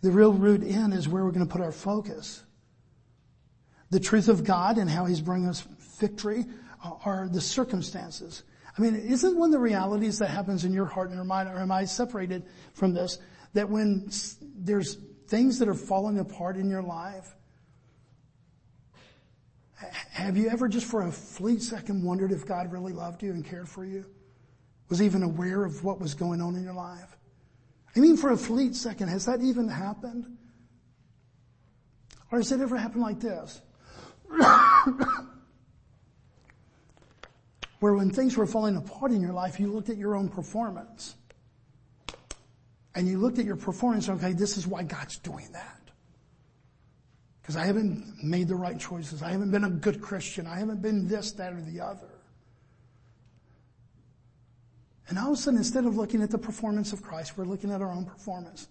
The 0.00 0.10
real 0.10 0.32
root 0.32 0.62
in 0.62 0.92
is 0.92 1.08
where 1.08 1.24
we're 1.24 1.32
going 1.32 1.46
to 1.46 1.52
put 1.52 1.62
our 1.62 1.72
focus. 1.72 2.42
The 3.90 4.00
truth 4.00 4.28
of 4.28 4.44
God 4.44 4.78
and 4.78 4.88
how 4.90 5.04
He's 5.04 5.20
bringing 5.20 5.48
us 5.48 5.66
victory 5.98 6.44
are 7.04 7.28
the 7.30 7.40
circumstances. 7.40 8.42
I 8.76 8.82
mean, 8.82 8.96
isn't 8.96 9.36
one 9.36 9.48
of 9.48 9.52
the 9.52 9.58
realities 9.58 10.18
that 10.18 10.30
happens 10.30 10.64
in 10.64 10.72
your 10.72 10.84
heart 10.84 11.08
and 11.08 11.16
your 11.16 11.24
mind, 11.24 11.48
or 11.48 11.58
am 11.58 11.70
I 11.70 11.84
separated 11.84 12.44
from 12.74 12.92
this, 12.92 13.18
that 13.52 13.68
when 13.70 14.10
there's 14.56 14.98
things 15.28 15.58
that 15.60 15.68
are 15.68 15.74
falling 15.74 16.18
apart 16.18 16.56
in 16.56 16.68
your 16.68 16.82
life, 16.82 17.34
have 20.10 20.36
you 20.36 20.48
ever 20.48 20.68
just 20.68 20.86
for 20.86 21.06
a 21.06 21.12
fleet 21.12 21.62
second 21.62 22.02
wondered 22.02 22.32
if 22.32 22.46
God 22.46 22.72
really 22.72 22.92
loved 22.92 23.22
you 23.22 23.32
and 23.32 23.44
cared 23.44 23.68
for 23.68 23.84
you? 23.84 24.04
Was 24.88 25.00
even 25.00 25.22
aware 25.22 25.64
of 25.64 25.82
what 25.82 26.00
was 26.00 26.14
going 26.14 26.40
on 26.40 26.56
in 26.56 26.62
your 26.62 26.74
life? 26.74 27.16
I 27.96 28.00
mean, 28.00 28.16
for 28.16 28.30
a 28.30 28.36
fleet 28.36 28.74
second, 28.74 29.08
has 29.08 29.24
that 29.26 29.40
even 29.40 29.68
happened? 29.68 30.36
Or 32.30 32.38
has 32.38 32.50
it 32.52 32.60
ever 32.60 32.76
happened 32.76 33.02
like 33.02 33.20
this? 33.20 33.60
where 37.84 37.94
when 37.94 38.10
things 38.10 38.36
were 38.36 38.46
falling 38.46 38.76
apart 38.76 39.12
in 39.12 39.20
your 39.20 39.32
life, 39.32 39.60
you 39.60 39.70
looked 39.70 39.90
at 39.90 39.96
your 39.96 40.16
own 40.16 40.28
performance. 40.28 41.16
And 42.94 43.06
you 43.06 43.18
looked 43.18 43.38
at 43.38 43.44
your 43.44 43.56
performance, 43.56 44.08
okay, 44.08 44.32
this 44.32 44.56
is 44.56 44.66
why 44.66 44.84
God's 44.84 45.18
doing 45.18 45.48
that. 45.52 45.73
Because 47.44 47.56
I 47.56 47.66
haven't 47.66 48.24
made 48.24 48.48
the 48.48 48.56
right 48.56 48.80
choices. 48.80 49.22
I 49.22 49.28
haven't 49.28 49.50
been 49.50 49.64
a 49.64 49.70
good 49.70 50.00
Christian. 50.00 50.46
I 50.46 50.58
haven't 50.58 50.80
been 50.80 51.06
this, 51.06 51.32
that, 51.32 51.52
or 51.52 51.60
the 51.60 51.78
other. 51.78 52.08
And 55.10 55.18
all 55.18 55.32
of 55.32 55.34
a 55.34 55.36
sudden, 55.36 55.58
instead 55.58 55.84
of 55.84 55.94
looking 55.94 56.22
at 56.22 56.30
the 56.30 56.38
performance 56.38 56.94
of 56.94 57.02
Christ, 57.02 57.36
we're 57.36 57.44
looking 57.44 57.70
at 57.70 57.82
our 57.82 57.90
own 57.90 58.06
performance. 58.06 58.68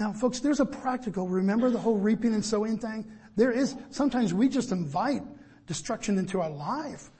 Now, 0.00 0.12
folks, 0.12 0.40
there's 0.40 0.58
a 0.58 0.66
practical, 0.66 1.28
remember 1.28 1.70
the 1.70 1.78
whole 1.78 1.98
reaping 1.98 2.34
and 2.34 2.44
sowing 2.44 2.78
thing? 2.78 3.06
There 3.36 3.52
is, 3.52 3.76
sometimes 3.90 4.34
we 4.34 4.48
just 4.48 4.72
invite 4.72 5.22
destruction 5.68 6.18
into 6.18 6.40
our 6.40 6.50
life 6.50 7.10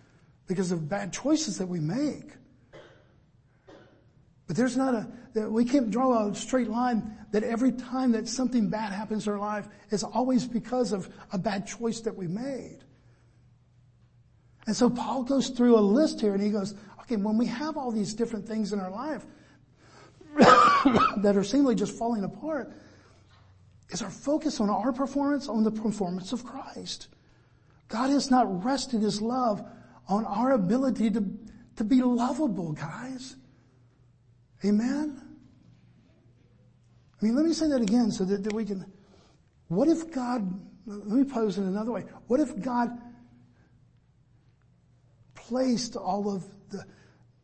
because 0.48 0.72
of 0.72 0.88
bad 0.88 1.12
choices 1.12 1.56
that 1.58 1.66
we 1.66 1.78
make. 1.78 2.32
But 4.46 4.56
there's 4.56 4.76
not 4.76 4.94
a, 4.94 5.50
we 5.50 5.64
can't 5.64 5.90
draw 5.90 6.28
a 6.28 6.34
straight 6.34 6.68
line 6.68 7.16
that 7.32 7.42
every 7.42 7.72
time 7.72 8.12
that 8.12 8.28
something 8.28 8.70
bad 8.70 8.92
happens 8.92 9.26
in 9.26 9.32
our 9.32 9.38
life, 9.38 9.68
it's 9.90 10.04
always 10.04 10.46
because 10.46 10.92
of 10.92 11.08
a 11.32 11.38
bad 11.38 11.66
choice 11.66 12.00
that 12.02 12.16
we 12.16 12.28
made. 12.28 12.78
And 14.66 14.76
so 14.76 14.88
Paul 14.88 15.24
goes 15.24 15.48
through 15.48 15.78
a 15.78 15.80
list 15.80 16.20
here 16.20 16.34
and 16.34 16.42
he 16.42 16.50
goes, 16.50 16.74
okay, 17.00 17.16
when 17.16 17.36
we 17.38 17.46
have 17.46 17.76
all 17.76 17.90
these 17.90 18.14
different 18.14 18.46
things 18.46 18.72
in 18.72 18.80
our 18.80 18.90
life 18.90 19.24
that 20.36 21.36
are 21.36 21.44
seemingly 21.44 21.74
just 21.74 21.96
falling 21.96 22.24
apart, 22.24 22.72
is 23.90 24.02
our 24.02 24.10
focus 24.10 24.60
on 24.60 24.70
our 24.70 24.92
performance, 24.92 25.48
on 25.48 25.64
the 25.64 25.70
performance 25.70 26.32
of 26.32 26.44
Christ. 26.44 27.08
God 27.88 28.10
has 28.10 28.30
not 28.30 28.64
rested 28.64 29.00
his 29.02 29.22
love 29.22 29.64
on 30.08 30.24
our 30.24 30.52
ability 30.52 31.10
to, 31.10 31.24
to 31.76 31.84
be 31.84 32.02
lovable, 32.02 32.72
guys. 32.72 33.36
Amen? 34.64 35.22
I 37.20 37.24
mean, 37.24 37.34
let 37.34 37.44
me 37.44 37.52
say 37.52 37.68
that 37.68 37.80
again 37.80 38.10
so 38.10 38.24
that, 38.24 38.44
that 38.44 38.52
we 38.52 38.64
can, 38.64 38.84
what 39.68 39.88
if 39.88 40.10
God, 40.12 40.60
let 40.86 41.06
me 41.06 41.24
pose 41.24 41.58
it 41.58 41.62
another 41.62 41.92
way. 41.92 42.04
What 42.26 42.40
if 42.40 42.60
God 42.60 42.90
placed 45.34 45.96
all 45.96 46.34
of 46.34 46.44
the, 46.70 46.84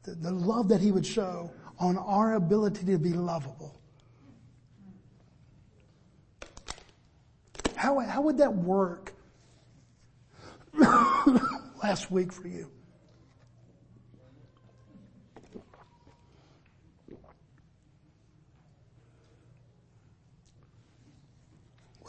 the, 0.02 0.14
the 0.14 0.30
love 0.30 0.68
that 0.68 0.80
he 0.80 0.92
would 0.92 1.06
show 1.06 1.50
on 1.78 1.96
our 1.96 2.34
ability 2.34 2.86
to 2.86 2.98
be 2.98 3.10
lovable? 3.10 3.80
How, 7.76 7.98
how 8.00 8.22
would 8.22 8.38
that 8.38 8.54
work? 8.54 9.12
last 11.82 12.10
week 12.10 12.32
for 12.32 12.48
you. 12.48 12.70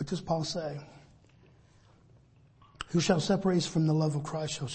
What 0.04 0.10
does 0.10 0.20
Paul 0.20 0.44
say? 0.44 0.82
Who 2.90 3.00
shall 3.00 3.22
separate 3.22 3.60
us 3.60 3.66
from 3.66 3.88
the 3.88 3.94
love 3.94 4.18
of 4.18 4.24
Christ? 4.24 4.56
Shall 4.56 4.70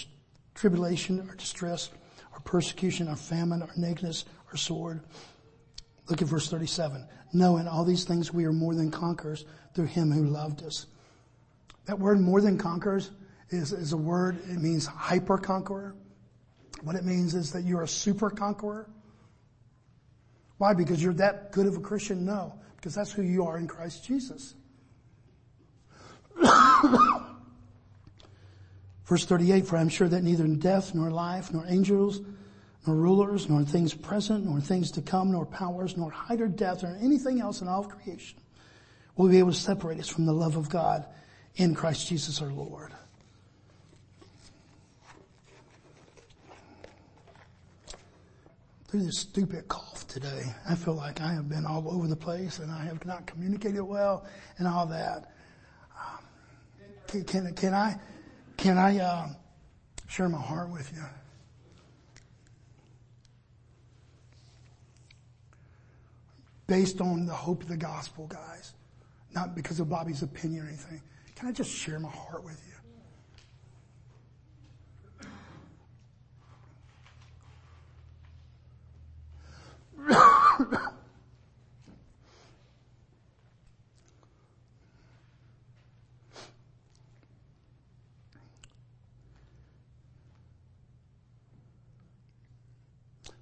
tribulation 0.55 1.21
or 1.29 1.35
distress 1.35 1.91
or 2.33 2.41
persecution 2.47 3.09
or 3.09 3.17
famine 3.17 3.61
or 3.61 3.69
nakedness 3.77 4.25
or 4.51 4.57
sword? 4.57 5.03
Look 6.09 6.23
at 6.23 6.29
verse 6.29 6.49
37. 6.49 7.07
No, 7.35 7.59
in 7.59 7.69
all 7.69 7.85
these 7.85 8.05
things 8.05 8.33
we 8.33 8.47
are 8.47 8.55
more 8.55 8.75
than 8.75 8.91
conquerors 8.91 9.45
through 9.75 9.85
him 9.85 10.11
who 10.11 10.25
loved 10.25 10.63
us. 10.63 10.87
That 11.85 11.99
word 11.99 12.21
more 12.21 12.41
than 12.41 12.57
conquerors 12.57 13.11
is, 13.51 13.75
is 13.75 13.93
a 13.93 13.99
word, 13.99 14.39
it 14.49 14.63
means 14.63 14.87
hyper 14.87 15.37
conqueror. 15.37 15.95
What 16.85 16.97
it 16.97 17.05
means 17.05 17.35
is 17.35 17.53
that 17.53 17.65
you're 17.65 17.83
a 17.83 17.89
super 17.89 18.31
conqueror. 18.31 18.89
Why? 20.57 20.73
Because 20.73 21.03
you're 21.03 21.13
that 21.13 21.53
good 21.53 21.67
of 21.67 21.77
a 21.77 21.81
Christian? 21.81 22.25
No, 22.25 22.55
because 22.77 22.95
that's 22.95 23.13
who 23.13 23.21
you 23.21 23.45
are 23.45 23.59
in 23.59 23.69
Christ 23.69 24.07
Jesus. 24.07 24.55
Verse 29.05 29.25
38, 29.25 29.67
for 29.67 29.77
I'm 29.77 29.89
sure 29.89 30.09
that 30.09 30.23
neither 30.23 30.47
death 30.47 30.95
nor 30.95 31.11
life 31.11 31.53
nor 31.53 31.65
angels 31.67 32.21
nor 32.87 32.95
rulers 32.97 33.49
nor 33.49 33.65
things 33.65 33.95
present 33.95 34.45
nor 34.45 34.61
things 34.61 34.91
to 34.93 35.03
come 35.03 35.33
nor 35.33 35.45
powers 35.45 35.97
nor 35.97 36.11
height 36.11 36.41
or 36.41 36.49
depth 36.49 36.85
or 36.85 36.97
anything 37.01 37.41
else 37.41 37.61
in 37.61 37.69
all 37.69 37.81
of 37.81 37.89
creation 37.89 38.39
will 39.17 39.29
be 39.29 39.39
able 39.39 39.51
to 39.51 39.57
separate 39.57 39.99
us 39.99 40.09
from 40.09 40.27
the 40.27 40.33
love 40.33 40.57
of 40.57 40.71
God 40.71 41.05
in 41.57 41.75
Christ 41.75 42.07
Jesus 42.07 42.41
our 42.41 42.53
Lord. 42.53 42.93
Through 48.89 49.03
this 49.05 49.19
stupid 49.19 49.69
cough 49.69 50.07
today, 50.09 50.55
I 50.67 50.75
feel 50.75 50.95
like 50.95 51.21
I 51.21 51.35
have 51.35 51.49
been 51.49 51.67
all 51.67 51.91
over 51.91 52.07
the 52.07 52.17
place 52.17 52.59
and 52.59 52.73
I 52.73 52.85
have 52.85 53.05
not 53.05 53.27
communicated 53.27 53.83
well 53.83 54.25
and 54.57 54.67
all 54.67 54.87
that. 54.87 55.31
Can, 57.09 57.25
can, 57.25 57.55
can, 57.55 57.75
I, 57.75 57.99
can 58.59 58.77
I, 58.77 58.99
uh, 58.99 59.29
share 60.09 60.29
my 60.29 60.41
heart 60.41 60.69
with 60.69 60.93
you? 60.95 61.03
Based 66.67 67.01
on 67.01 67.25
the 67.25 67.33
hope 67.33 67.63
of 67.63 67.69
the 67.69 67.79
gospel, 67.79 68.27
guys. 68.27 68.75
Not 69.35 69.55
because 69.55 69.81
of 69.81 69.89
Bobby's 69.89 70.23
opinion 70.23 70.67
or 70.67 70.69
anything. 70.69 71.01
Can 71.35 71.49
I 71.49 71.53
just 71.53 71.71
share 71.71 71.99
my 71.99 72.11
heart 72.11 72.45
with 72.45 72.61
you? 79.99 80.77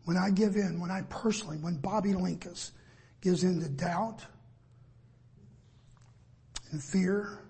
when 0.07 0.17
I 0.17 0.31
give 0.31 0.55
in, 0.55 0.81
when 0.81 0.91
I 0.91 1.03
personally, 1.03 1.57
when 1.57 1.79
Bobby 1.79 2.13
Linkus 2.13 2.71
gives 3.21 3.43
in 3.43 3.61
to 3.61 3.69
doubt 3.69 4.25
and 6.71 6.83
fear 6.83 7.41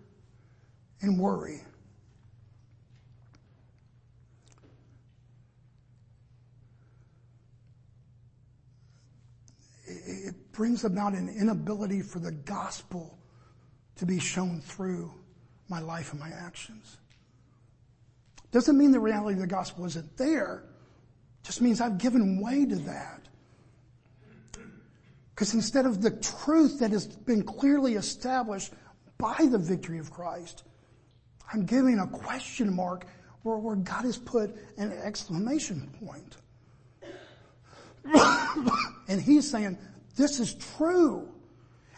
and 1.03 1.21
worry, 1.21 1.63
it 9.87 10.53
brings 10.53 10.85
about 10.85 11.13
an 11.13 11.29
inability 11.29 12.01
for 12.01 12.21
the 12.21 12.33
gospel 12.33 13.19
to 13.97 14.07
be 14.07 14.19
shown 14.19 14.63
through 14.63 15.13
my 15.69 15.81
life 15.81 16.13
and 16.13 16.21
my 16.21 16.31
actions. 16.31 16.97
Doesn't 18.51 18.79
mean 18.79 18.93
the 18.93 19.01
reality 19.01 19.35
of 19.35 19.41
the 19.41 19.47
gospel 19.47 19.85
isn't 19.85 20.17
there. 20.17 20.65
Just 21.47 21.63
means 21.63 21.81
I've 21.81 21.97
given 21.97 22.41
way 22.41 22.67
to 22.67 22.75
that. 22.75 23.21
Because 25.33 25.55
instead 25.55 25.87
of 25.87 26.03
the 26.03 26.11
truth 26.11 26.81
that 26.81 26.91
has 26.91 27.07
been 27.07 27.45
clearly 27.45 27.95
established 27.95 28.73
by 29.17 29.47
the 29.49 29.59
victory 29.59 29.99
of 29.99 30.11
Christ, 30.11 30.65
I'm 31.53 31.65
giving 31.65 32.01
a 32.01 32.07
question 32.09 32.75
mark 32.75 33.07
where, 33.43 33.59
where 33.59 33.77
God 33.77 34.05
has 34.05 34.19
put 34.19 34.57
an 34.77 34.91
exclamation 35.05 35.89
point. 36.05 36.37
and 39.09 39.23
he's 39.23 39.49
saying, 39.49 39.79
this 40.17 40.41
is 40.41 40.55
true. 40.77 41.29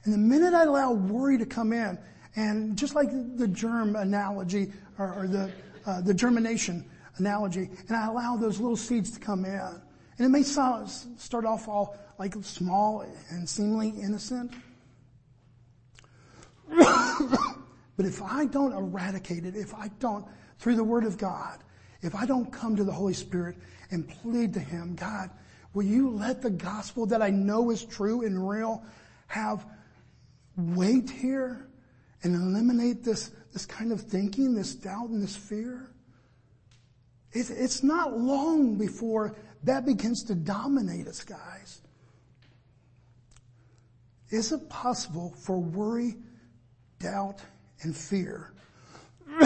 And 0.04 0.12
the 0.12 0.18
minute 0.18 0.52
I 0.52 0.64
allow 0.64 0.92
worry 0.92 1.38
to 1.38 1.46
come 1.46 1.72
in, 1.72 1.98
and 2.36 2.76
just 2.76 2.94
like 2.94 3.08
the 3.36 3.48
germ 3.48 3.96
analogy, 3.96 4.72
or, 4.98 5.14
or 5.14 5.26
the, 5.26 5.50
uh, 5.86 6.02
the 6.02 6.12
germination 6.12 6.84
analogy, 7.20 7.70
and 7.88 7.96
I 7.96 8.06
allow 8.06 8.36
those 8.36 8.60
little 8.60 8.76
seeds 8.76 9.10
to 9.12 9.20
come 9.20 9.44
in. 9.44 9.82
And 10.18 10.26
it 10.26 10.30
may 10.30 10.42
start 10.42 11.44
off 11.44 11.68
all 11.68 11.96
like 12.18 12.34
small 12.42 13.04
and 13.30 13.48
seemingly 13.48 13.90
innocent. 13.90 14.52
but 16.76 18.04
if 18.04 18.20
I 18.22 18.46
don't 18.46 18.72
eradicate 18.72 19.44
it, 19.44 19.56
if 19.56 19.74
I 19.74 19.88
don't, 20.00 20.26
through 20.58 20.76
the 20.76 20.84
Word 20.84 21.04
of 21.04 21.16
God, 21.16 21.58
if 22.02 22.14
I 22.14 22.26
don't 22.26 22.52
come 22.52 22.76
to 22.76 22.84
the 22.84 22.92
Holy 22.92 23.14
Spirit 23.14 23.56
and 23.90 24.08
plead 24.08 24.54
to 24.54 24.60
Him, 24.60 24.96
God, 24.96 25.30
will 25.72 25.84
you 25.84 26.10
let 26.10 26.42
the 26.42 26.50
gospel 26.50 27.06
that 27.06 27.22
I 27.22 27.30
know 27.30 27.70
is 27.70 27.84
true 27.84 28.24
and 28.24 28.48
real 28.48 28.84
have 29.28 29.64
weight 30.56 31.08
here 31.08 31.68
and 32.24 32.34
eliminate 32.34 33.04
this, 33.04 33.30
this 33.52 33.64
kind 33.64 33.92
of 33.92 34.00
thinking, 34.00 34.54
this 34.54 34.74
doubt 34.74 35.08
and 35.10 35.22
this 35.22 35.36
fear? 35.36 35.90
It's, 37.32 37.50
it's 37.50 37.82
not 37.82 38.16
long 38.16 38.76
before 38.76 39.36
that 39.64 39.84
begins 39.84 40.22
to 40.24 40.34
dominate 40.34 41.06
us, 41.06 41.24
guys. 41.24 41.80
Is 44.30 44.52
it 44.52 44.68
possible 44.68 45.34
for 45.38 45.58
worry, 45.58 46.16
doubt, 46.98 47.40
and 47.82 47.96
fear 47.96 48.52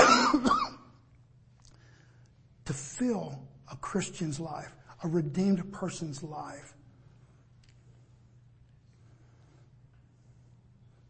to 2.65 2.73
fill 2.73 3.39
a 3.71 3.77
Christian's 3.77 4.41
life, 4.41 4.73
a 5.05 5.09
redeemed 5.09 5.73
person's 5.73 6.23
life? 6.23 6.75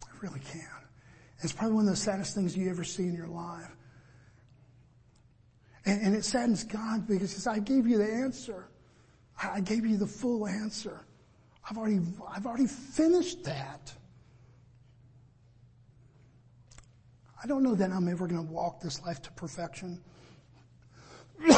I 0.04 0.10
really 0.20 0.40
can. 0.40 0.68
It's 1.40 1.52
probably 1.52 1.74
one 1.76 1.84
of 1.84 1.90
the 1.90 1.96
saddest 1.96 2.34
things 2.34 2.56
you 2.56 2.70
ever 2.70 2.84
see 2.84 3.04
in 3.04 3.14
your 3.14 3.26
life. 3.26 3.74
And, 5.84 6.00
and 6.02 6.16
it 6.16 6.24
saddens 6.24 6.64
God 6.64 7.06
because 7.06 7.32
he 7.32 7.38
says, 7.38 7.46
I 7.46 7.58
gave 7.58 7.86
you 7.86 7.98
the 7.98 8.10
answer. 8.10 8.68
I 9.42 9.60
gave 9.60 9.84
you 9.84 9.96
the 9.96 10.06
full 10.06 10.46
answer. 10.46 11.00
I've 11.68 11.76
already, 11.76 12.00
I've 12.28 12.46
already 12.46 12.66
finished 12.66 13.44
that. 13.44 13.92
I 17.42 17.46
don't 17.46 17.62
know 17.62 17.74
that 17.74 17.90
I'm 17.90 18.08
ever 18.08 18.28
going 18.28 18.46
to 18.46 18.52
walk 18.52 18.80
this 18.80 19.02
life 19.02 19.20
to 19.22 19.32
perfection. 19.32 20.00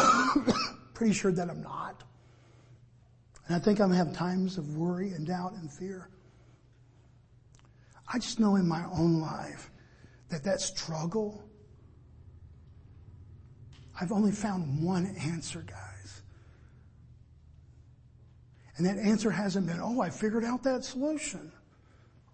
Pretty 0.95 1.12
sure 1.12 1.33
that 1.33 1.51
I'm 1.51 1.62
not. 1.62 2.05
And 3.47 3.57
I 3.57 3.59
think 3.59 3.81
I'm 3.81 3.89
going 3.89 3.99
to 3.99 4.05
have 4.07 4.16
times 4.16 4.57
of 4.57 4.77
worry 4.77 5.11
and 5.11 5.27
doubt 5.27 5.53
and 5.53 5.70
fear. 5.70 6.09
I 8.11 8.18
just 8.18 8.41
know 8.41 8.57
in 8.57 8.66
my 8.66 8.85
own 8.93 9.20
life 9.20 9.70
that 10.31 10.45
that 10.45 10.61
struggle 10.61 11.43
I've 14.01 14.12
only 14.12 14.32
found 14.32 14.82
one 14.82 15.14
answer, 15.16 15.64
guys. 15.66 16.22
And 18.76 18.86
that 18.86 18.99
answer 18.99 19.30
hasn't 19.30 19.66
been, 19.66 19.78
oh, 19.80 20.01
I 20.01 20.11
figured 20.11 20.45
out 20.45 20.62
that 20.64 20.84
solution. 20.84 21.53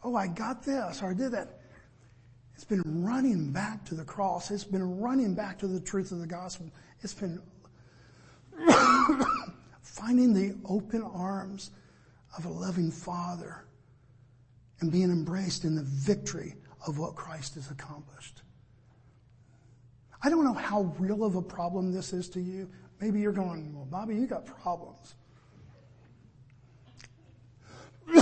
Oh, 0.02 0.16
I 0.16 0.26
got 0.26 0.62
this 0.62 1.02
or 1.02 1.10
I 1.10 1.14
did 1.14 1.32
that. 1.32 1.60
It's 2.54 2.64
been 2.64 2.82
running 2.86 3.52
back 3.52 3.84
to 3.86 3.94
the 3.94 4.04
cross. 4.04 4.50
It's 4.50 4.64
been 4.64 5.00
running 5.00 5.34
back 5.34 5.58
to 5.58 5.66
the 5.66 5.80
truth 5.80 6.12
of 6.12 6.20
the 6.20 6.26
gospel. 6.26 6.70
It's 7.02 7.14
been 7.14 7.40
finding 9.82 10.32
the 10.32 10.56
open 10.66 11.02
arms 11.02 11.70
of 12.36 12.44
a 12.46 12.48
loving 12.48 12.90
father 12.90 13.64
and 14.80 14.90
being 14.90 15.10
embraced 15.10 15.64
in 15.64 15.74
the 15.74 15.82
victory 15.82 16.54
of 16.86 16.98
what 16.98 17.14
Christ 17.14 17.54
has 17.56 17.70
accomplished. 17.70 18.42
I 20.22 20.28
don't 20.28 20.44
know 20.44 20.52
how 20.52 20.94
real 20.98 21.24
of 21.24 21.34
a 21.34 21.42
problem 21.42 21.92
this 21.92 22.12
is 22.12 22.28
to 22.30 22.40
you. 22.40 22.68
Maybe 23.00 23.20
you're 23.20 23.32
going, 23.32 23.74
well, 23.74 23.86
Bobby, 23.86 24.14
you 24.14 24.26
got 24.26 24.44
problems. 24.44 25.14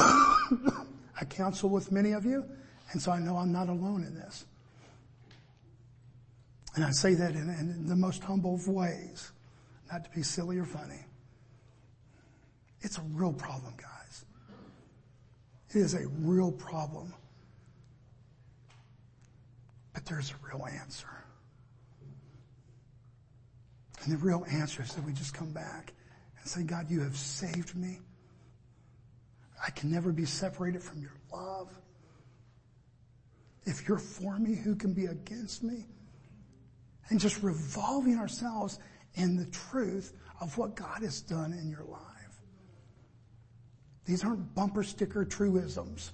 I 1.21 1.25
counsel 1.29 1.71
with 1.71 1.91
many 1.91 2.13
of 2.13 2.25
you, 2.25 2.45
and 2.93 3.03
so 3.03 3.11
I 3.11 3.19
know 3.19 3.37
I'm 3.37 3.51
not 3.51 3.69
alone 3.69 4.05
in 4.05 4.15
this. 4.15 4.45
And 6.77 6.85
I 6.85 6.91
say 6.91 7.15
that 7.15 7.33
in, 7.33 7.51
in 7.51 7.87
the 7.87 7.97
most 7.97 8.23
humble 8.23 8.55
of 8.55 8.69
ways, 8.69 9.33
not 9.91 10.05
to 10.05 10.11
be 10.11 10.23
silly 10.23 10.59
or 10.59 10.65
funny. 10.65 11.05
It's 12.83 12.99
a 12.99 13.03
real 13.13 13.33
problem, 13.33 13.75
guys. 13.77 14.25
It 15.71 15.77
is 15.79 15.95
a 15.95 16.07
real 16.21 16.53
problem. 16.53 17.13
But 19.93 20.07
there's 20.07 20.31
a 20.31 20.35
real 20.47 20.65
answer. 20.67 21.09
And 24.03 24.13
the 24.13 24.17
real 24.19 24.45
answer 24.51 24.83
is 24.83 24.95
that 24.95 25.05
we 25.05 25.13
just 25.13 25.35
come 25.35 25.53
back 25.53 25.93
and 26.39 26.49
say, 26.49 26.63
God, 26.63 26.91
you 26.91 27.01
have 27.01 27.17
saved 27.17 27.77
me. 27.77 27.99
I 29.65 29.71
can 29.71 29.91
never 29.91 30.13
be 30.13 30.25
separated 30.25 30.83
from 30.83 31.01
your 31.01 31.15
love. 31.33 31.69
If 33.65 33.89
you're 33.89 33.99
for 33.99 34.39
me, 34.39 34.55
who 34.55 34.77
can 34.77 34.95
be 34.95 35.07
against 35.07 35.63
me? 35.63 35.85
And 37.11 37.19
just 37.19 37.43
revolving 37.43 38.19
ourselves 38.19 38.79
in 39.15 39.37
the 39.37 39.47
truth 39.47 40.13
of 40.41 40.57
what 40.57 40.77
God 40.77 41.03
has 41.03 41.21
done 41.21 41.53
in 41.53 41.69
your 41.69 41.85
life. 41.85 42.01
These 44.05 44.25
aren't 44.25 44.55
bumper 44.55 44.83
sticker 44.83 45.25
truisms. 45.25 46.13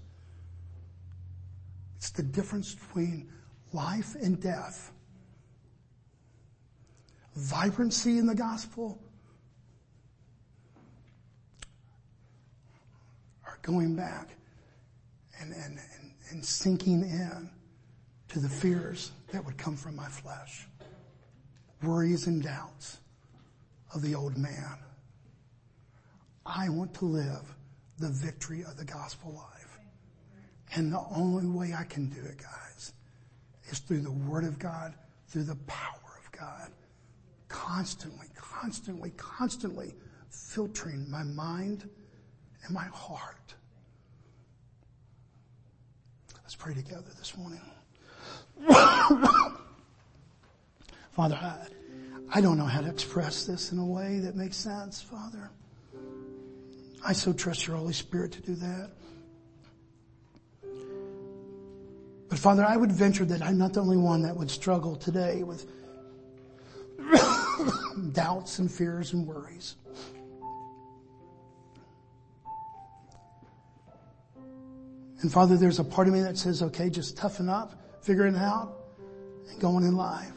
It's 1.97 2.11
the 2.11 2.22
difference 2.22 2.74
between 2.74 3.30
life 3.72 4.14
and 4.14 4.41
death. 4.41 4.93
Vibrancy 7.37 8.18
in 8.18 8.26
the 8.26 8.35
gospel 8.35 8.99
are 13.45 13.59
going 13.62 13.97
back 13.97 14.28
and, 15.41 15.53
and, 15.53 15.78
and, 15.99 16.12
and 16.30 16.45
sinking 16.45 17.03
in 17.03 17.51
to 18.28 18.39
the 18.39 18.49
fears 18.49 19.11
that 19.32 19.45
would 19.45 19.59
come 19.59 19.76
from 19.76 19.97
my 19.97 20.09
flesh. 20.09 20.66
Worries 21.82 22.28
and 22.28 22.43
doubts 22.43 22.99
of 23.95 24.03
the 24.03 24.14
old 24.14 24.37
man. 24.37 24.78
I 26.47 26.68
want 26.68 26.95
to 26.95 27.05
live 27.05 27.55
the 27.99 28.09
victory 28.09 28.62
of 28.62 28.76
the 28.76 28.85
gospel 28.85 29.32
life. 29.32 29.78
And 30.74 30.93
the 30.93 31.03
only 31.14 31.47
way 31.47 31.74
I 31.74 31.85
can 31.85 32.09
do 32.09 32.20
it, 32.20 32.39
guys, 32.39 32.93
is 33.70 33.78
through 33.78 34.01
the 34.01 34.11
word 34.11 34.45
of 34.45 34.59
God, 34.59 34.95
through 35.28 35.45
the 35.45 35.57
power 35.66 36.20
of 36.24 36.32
God. 36.32 36.70
Constantly, 37.55 38.27
constantly, 38.35 39.11
constantly 39.17 39.95
filtering 40.29 41.09
my 41.09 41.23
mind 41.23 41.89
and 42.65 42.75
my 42.75 42.85
heart. 42.87 43.55
Let's 46.43 46.57
pray 46.57 46.75
together 46.75 47.11
this 47.17 47.37
morning. 47.37 47.61
Father, 51.13 51.37
I, 51.41 51.57
I 52.33 52.41
don't 52.41 52.59
know 52.59 52.65
how 52.65 52.81
to 52.81 52.89
express 52.89 53.47
this 53.47 53.71
in 53.71 53.79
a 53.79 53.87
way 53.87 54.19
that 54.19 54.35
makes 54.35 54.57
sense, 54.57 55.01
Father. 55.01 55.49
I 57.07 57.13
so 57.13 57.33
trust 57.33 57.69
your 57.69 57.77
Holy 57.77 57.93
Spirit 57.93 58.33
to 58.33 58.43
do 58.43 58.57
that. 58.57 58.91
But 62.29 62.39
Father, 62.39 62.65
I 62.65 62.77
would 62.77 62.91
venture 62.91 63.25
that 63.27 63.43
I'm 63.43 63.59
not 63.59 63.75
the 63.75 63.81
only 63.81 63.97
one 63.97 64.23
that 64.23 64.37
would 64.37 64.51
struggle 64.51 64.97
today 64.97 65.45
with 65.45 65.71
doubts 68.13 68.59
and 68.59 68.71
fears 68.71 69.13
and 69.13 69.27
worries. 69.27 69.77
And 75.21 75.33
Father, 75.33 75.57
there's 75.57 75.79
a 75.79 75.85
part 75.85 76.07
of 76.07 76.13
me 76.13 76.21
that 76.21 76.37
says, 76.37 76.63
okay, 76.63 76.91
just 76.91 77.17
toughen 77.17 77.49
up, 77.49 77.73
figure 78.03 78.27
it 78.27 78.37
out, 78.37 78.75
and 79.49 79.61
go 79.61 79.71
on 79.71 79.83
in 79.83 79.97
life. 79.97 80.31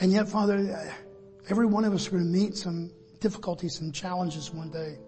And 0.00 0.12
yet, 0.12 0.28
Father, 0.28 0.92
every 1.48 1.66
one 1.66 1.84
of 1.84 1.94
us 1.94 2.06
are 2.08 2.10
going 2.10 2.24
to 2.24 2.28
meet 2.28 2.56
some 2.56 2.90
difficulties 3.20 3.80
and 3.80 3.94
challenges 3.94 4.50
one 4.50 4.70
day. 4.70 4.98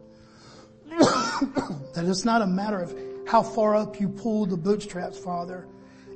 that 0.88 2.04
it's 2.06 2.24
not 2.24 2.42
a 2.42 2.46
matter 2.46 2.80
of 2.80 2.94
how 3.26 3.42
far 3.42 3.74
up 3.74 4.00
you 4.00 4.08
pull 4.08 4.46
the 4.46 4.56
bootstraps, 4.56 5.18
Father. 5.18 5.66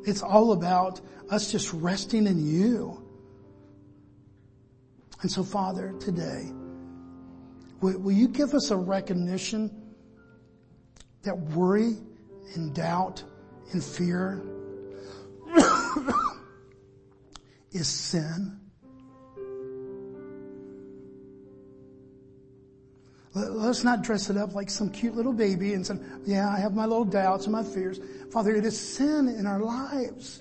It's 0.05 0.23
all 0.23 0.53
about 0.53 1.01
us 1.31 1.51
just 1.51 1.73
resting 1.73 2.27
in 2.27 2.45
you. 2.45 3.03
And 5.23 5.31
so, 5.31 5.43
Father, 5.43 5.95
today, 5.99 6.51
will, 7.81 8.13
you 8.13 8.29
give 8.29 8.55
us 8.55 8.71
a 8.71 8.77
recognition 8.77 9.71
that 11.23 11.37
worry 11.37 11.97
and 12.55 12.75
doubt 12.75 13.25
and 13.73 13.83
fear 13.83 14.43
is 17.73 17.89
sin? 17.89 18.61
Let's 23.35 23.85
not 23.85 24.03
dress 24.03 24.31
it 24.31 24.39
up 24.39 24.55
like 24.55 24.71
some 24.71 24.89
cute 24.89 25.15
little 25.15 25.33
baby 25.33 25.75
and 25.75 25.87
say, 25.87 25.97
yeah, 26.25 26.49
I 26.49 26.59
have 26.59 26.75
my 26.75 26.87
little 26.87 27.05
doubts 27.05 27.45
and 27.45 27.53
my 27.53 27.63
fears. 27.63 28.01
Father, 28.33 28.55
it 28.55 28.65
is 28.65 28.79
sin 28.79 29.29
in 29.29 29.47
our 29.47 29.61
lives. 29.61 30.41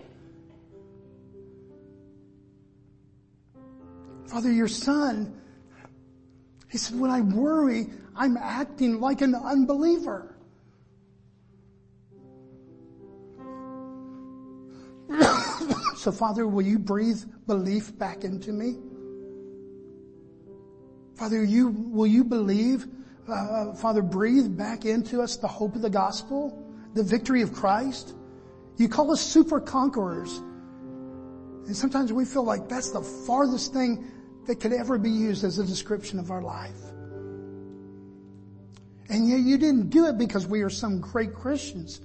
Father, 4.35 4.51
your 4.51 4.67
son, 4.67 5.33
he 6.69 6.77
said, 6.77 6.99
when 6.99 7.09
I 7.09 7.21
worry, 7.21 7.87
I'm 8.17 8.35
acting 8.35 8.99
like 8.99 9.21
an 9.21 9.33
unbeliever. 9.33 10.35
so 15.95 16.11
Father, 16.11 16.45
will 16.45 16.65
you 16.65 16.77
breathe 16.77 17.23
belief 17.47 17.97
back 17.97 18.25
into 18.25 18.51
me? 18.51 18.75
Father, 21.15 21.41
you, 21.41 21.69
will 21.69 22.05
you 22.05 22.25
believe, 22.25 22.87
uh, 23.29 23.73
Father, 23.75 24.01
breathe 24.01 24.57
back 24.57 24.83
into 24.83 25.21
us 25.21 25.37
the 25.37 25.47
hope 25.47 25.77
of 25.77 25.81
the 25.81 25.89
gospel, 25.89 26.61
the 26.93 27.03
victory 27.03 27.41
of 27.41 27.53
Christ? 27.53 28.13
You 28.75 28.89
call 28.89 29.13
us 29.13 29.21
super 29.21 29.61
conquerors. 29.61 30.39
And 31.67 31.75
sometimes 31.75 32.11
we 32.11 32.25
feel 32.25 32.43
like 32.43 32.67
that's 32.67 32.91
the 32.91 33.01
farthest 33.01 33.71
thing 33.71 34.11
that 34.47 34.59
could 34.59 34.73
ever 34.73 34.97
be 34.97 35.09
used 35.09 35.43
as 35.43 35.59
a 35.59 35.63
description 35.63 36.19
of 36.19 36.31
our 36.31 36.41
life. 36.41 36.79
And 39.09 39.27
yet 39.29 39.39
you 39.39 39.57
didn't 39.57 39.89
do 39.89 40.07
it 40.07 40.17
because 40.17 40.47
we 40.47 40.61
are 40.61 40.69
some 40.69 40.99
great 40.99 41.33
Christians. 41.33 42.01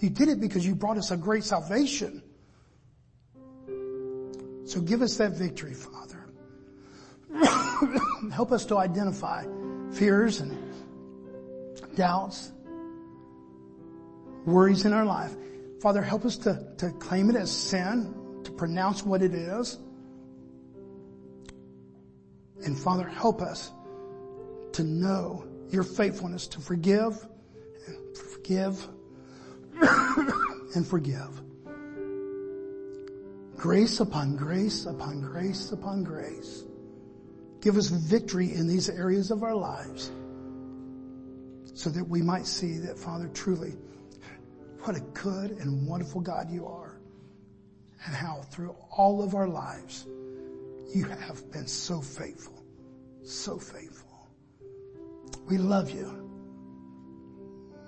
You 0.00 0.10
did 0.10 0.28
it 0.28 0.40
because 0.40 0.66
you 0.66 0.74
brought 0.74 0.98
us 0.98 1.10
a 1.10 1.16
great 1.16 1.44
salvation. 1.44 2.22
So 4.66 4.80
give 4.80 5.02
us 5.02 5.16
that 5.18 5.32
victory, 5.32 5.74
Father. 5.74 6.26
Help 8.32 8.52
us 8.52 8.64
to 8.66 8.78
identify 8.78 9.44
fears 9.92 10.40
and 10.40 10.56
doubts, 11.96 12.52
worries 14.46 14.84
in 14.84 14.92
our 14.92 15.04
life. 15.04 15.34
Father, 15.80 16.02
help 16.02 16.24
us 16.24 16.38
to, 16.38 16.66
to 16.78 16.90
claim 16.92 17.30
it 17.30 17.36
as 17.36 17.50
sin, 17.50 18.40
to 18.44 18.52
pronounce 18.52 19.04
what 19.04 19.22
it 19.22 19.34
is. 19.34 19.78
And 22.64 22.78
Father, 22.78 23.06
help 23.06 23.42
us 23.42 23.72
to 24.72 24.82
know 24.82 25.44
your 25.68 25.82
faithfulness 25.82 26.46
to 26.48 26.60
forgive 26.60 27.26
and 27.86 28.16
forgive 28.16 28.88
and 30.74 30.86
forgive. 30.86 31.42
Grace 33.56 34.00
upon 34.00 34.36
grace 34.36 34.86
upon 34.86 35.20
grace 35.20 35.72
upon 35.72 36.04
grace. 36.04 36.64
Give 37.60 37.76
us 37.76 37.88
victory 37.88 38.52
in 38.52 38.66
these 38.66 38.88
areas 38.88 39.30
of 39.30 39.42
our 39.42 39.54
lives 39.54 40.10
so 41.74 41.90
that 41.90 42.04
we 42.04 42.22
might 42.22 42.46
see 42.46 42.78
that, 42.78 42.98
Father, 42.98 43.28
truly, 43.28 43.74
what 44.80 44.96
a 44.96 45.00
good 45.00 45.52
and 45.52 45.86
wonderful 45.86 46.20
God 46.20 46.50
you 46.50 46.66
are 46.66 47.00
and 48.06 48.14
how 48.14 48.42
through 48.50 48.76
all 48.90 49.22
of 49.22 49.34
our 49.34 49.48
lives 49.48 50.06
you 50.94 51.04
have 51.04 51.50
been 51.50 51.66
so 51.66 52.00
faithful, 52.00 52.62
so 53.24 53.58
faithful. 53.58 54.28
We 55.48 55.58
love 55.58 55.90
you 55.90 56.30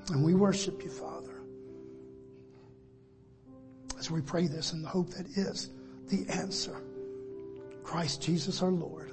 and 0.08 0.24
we 0.24 0.34
worship 0.34 0.82
you, 0.82 0.90
Father. 0.90 1.42
As 3.98 4.10
we 4.10 4.20
pray 4.20 4.46
this 4.46 4.72
in 4.72 4.82
the 4.82 4.88
hope 4.88 5.10
that 5.10 5.26
is 5.36 5.70
the 6.08 6.26
answer. 6.30 6.82
Christ 7.82 8.22
Jesus 8.22 8.62
our 8.62 8.70
Lord. 8.70 9.12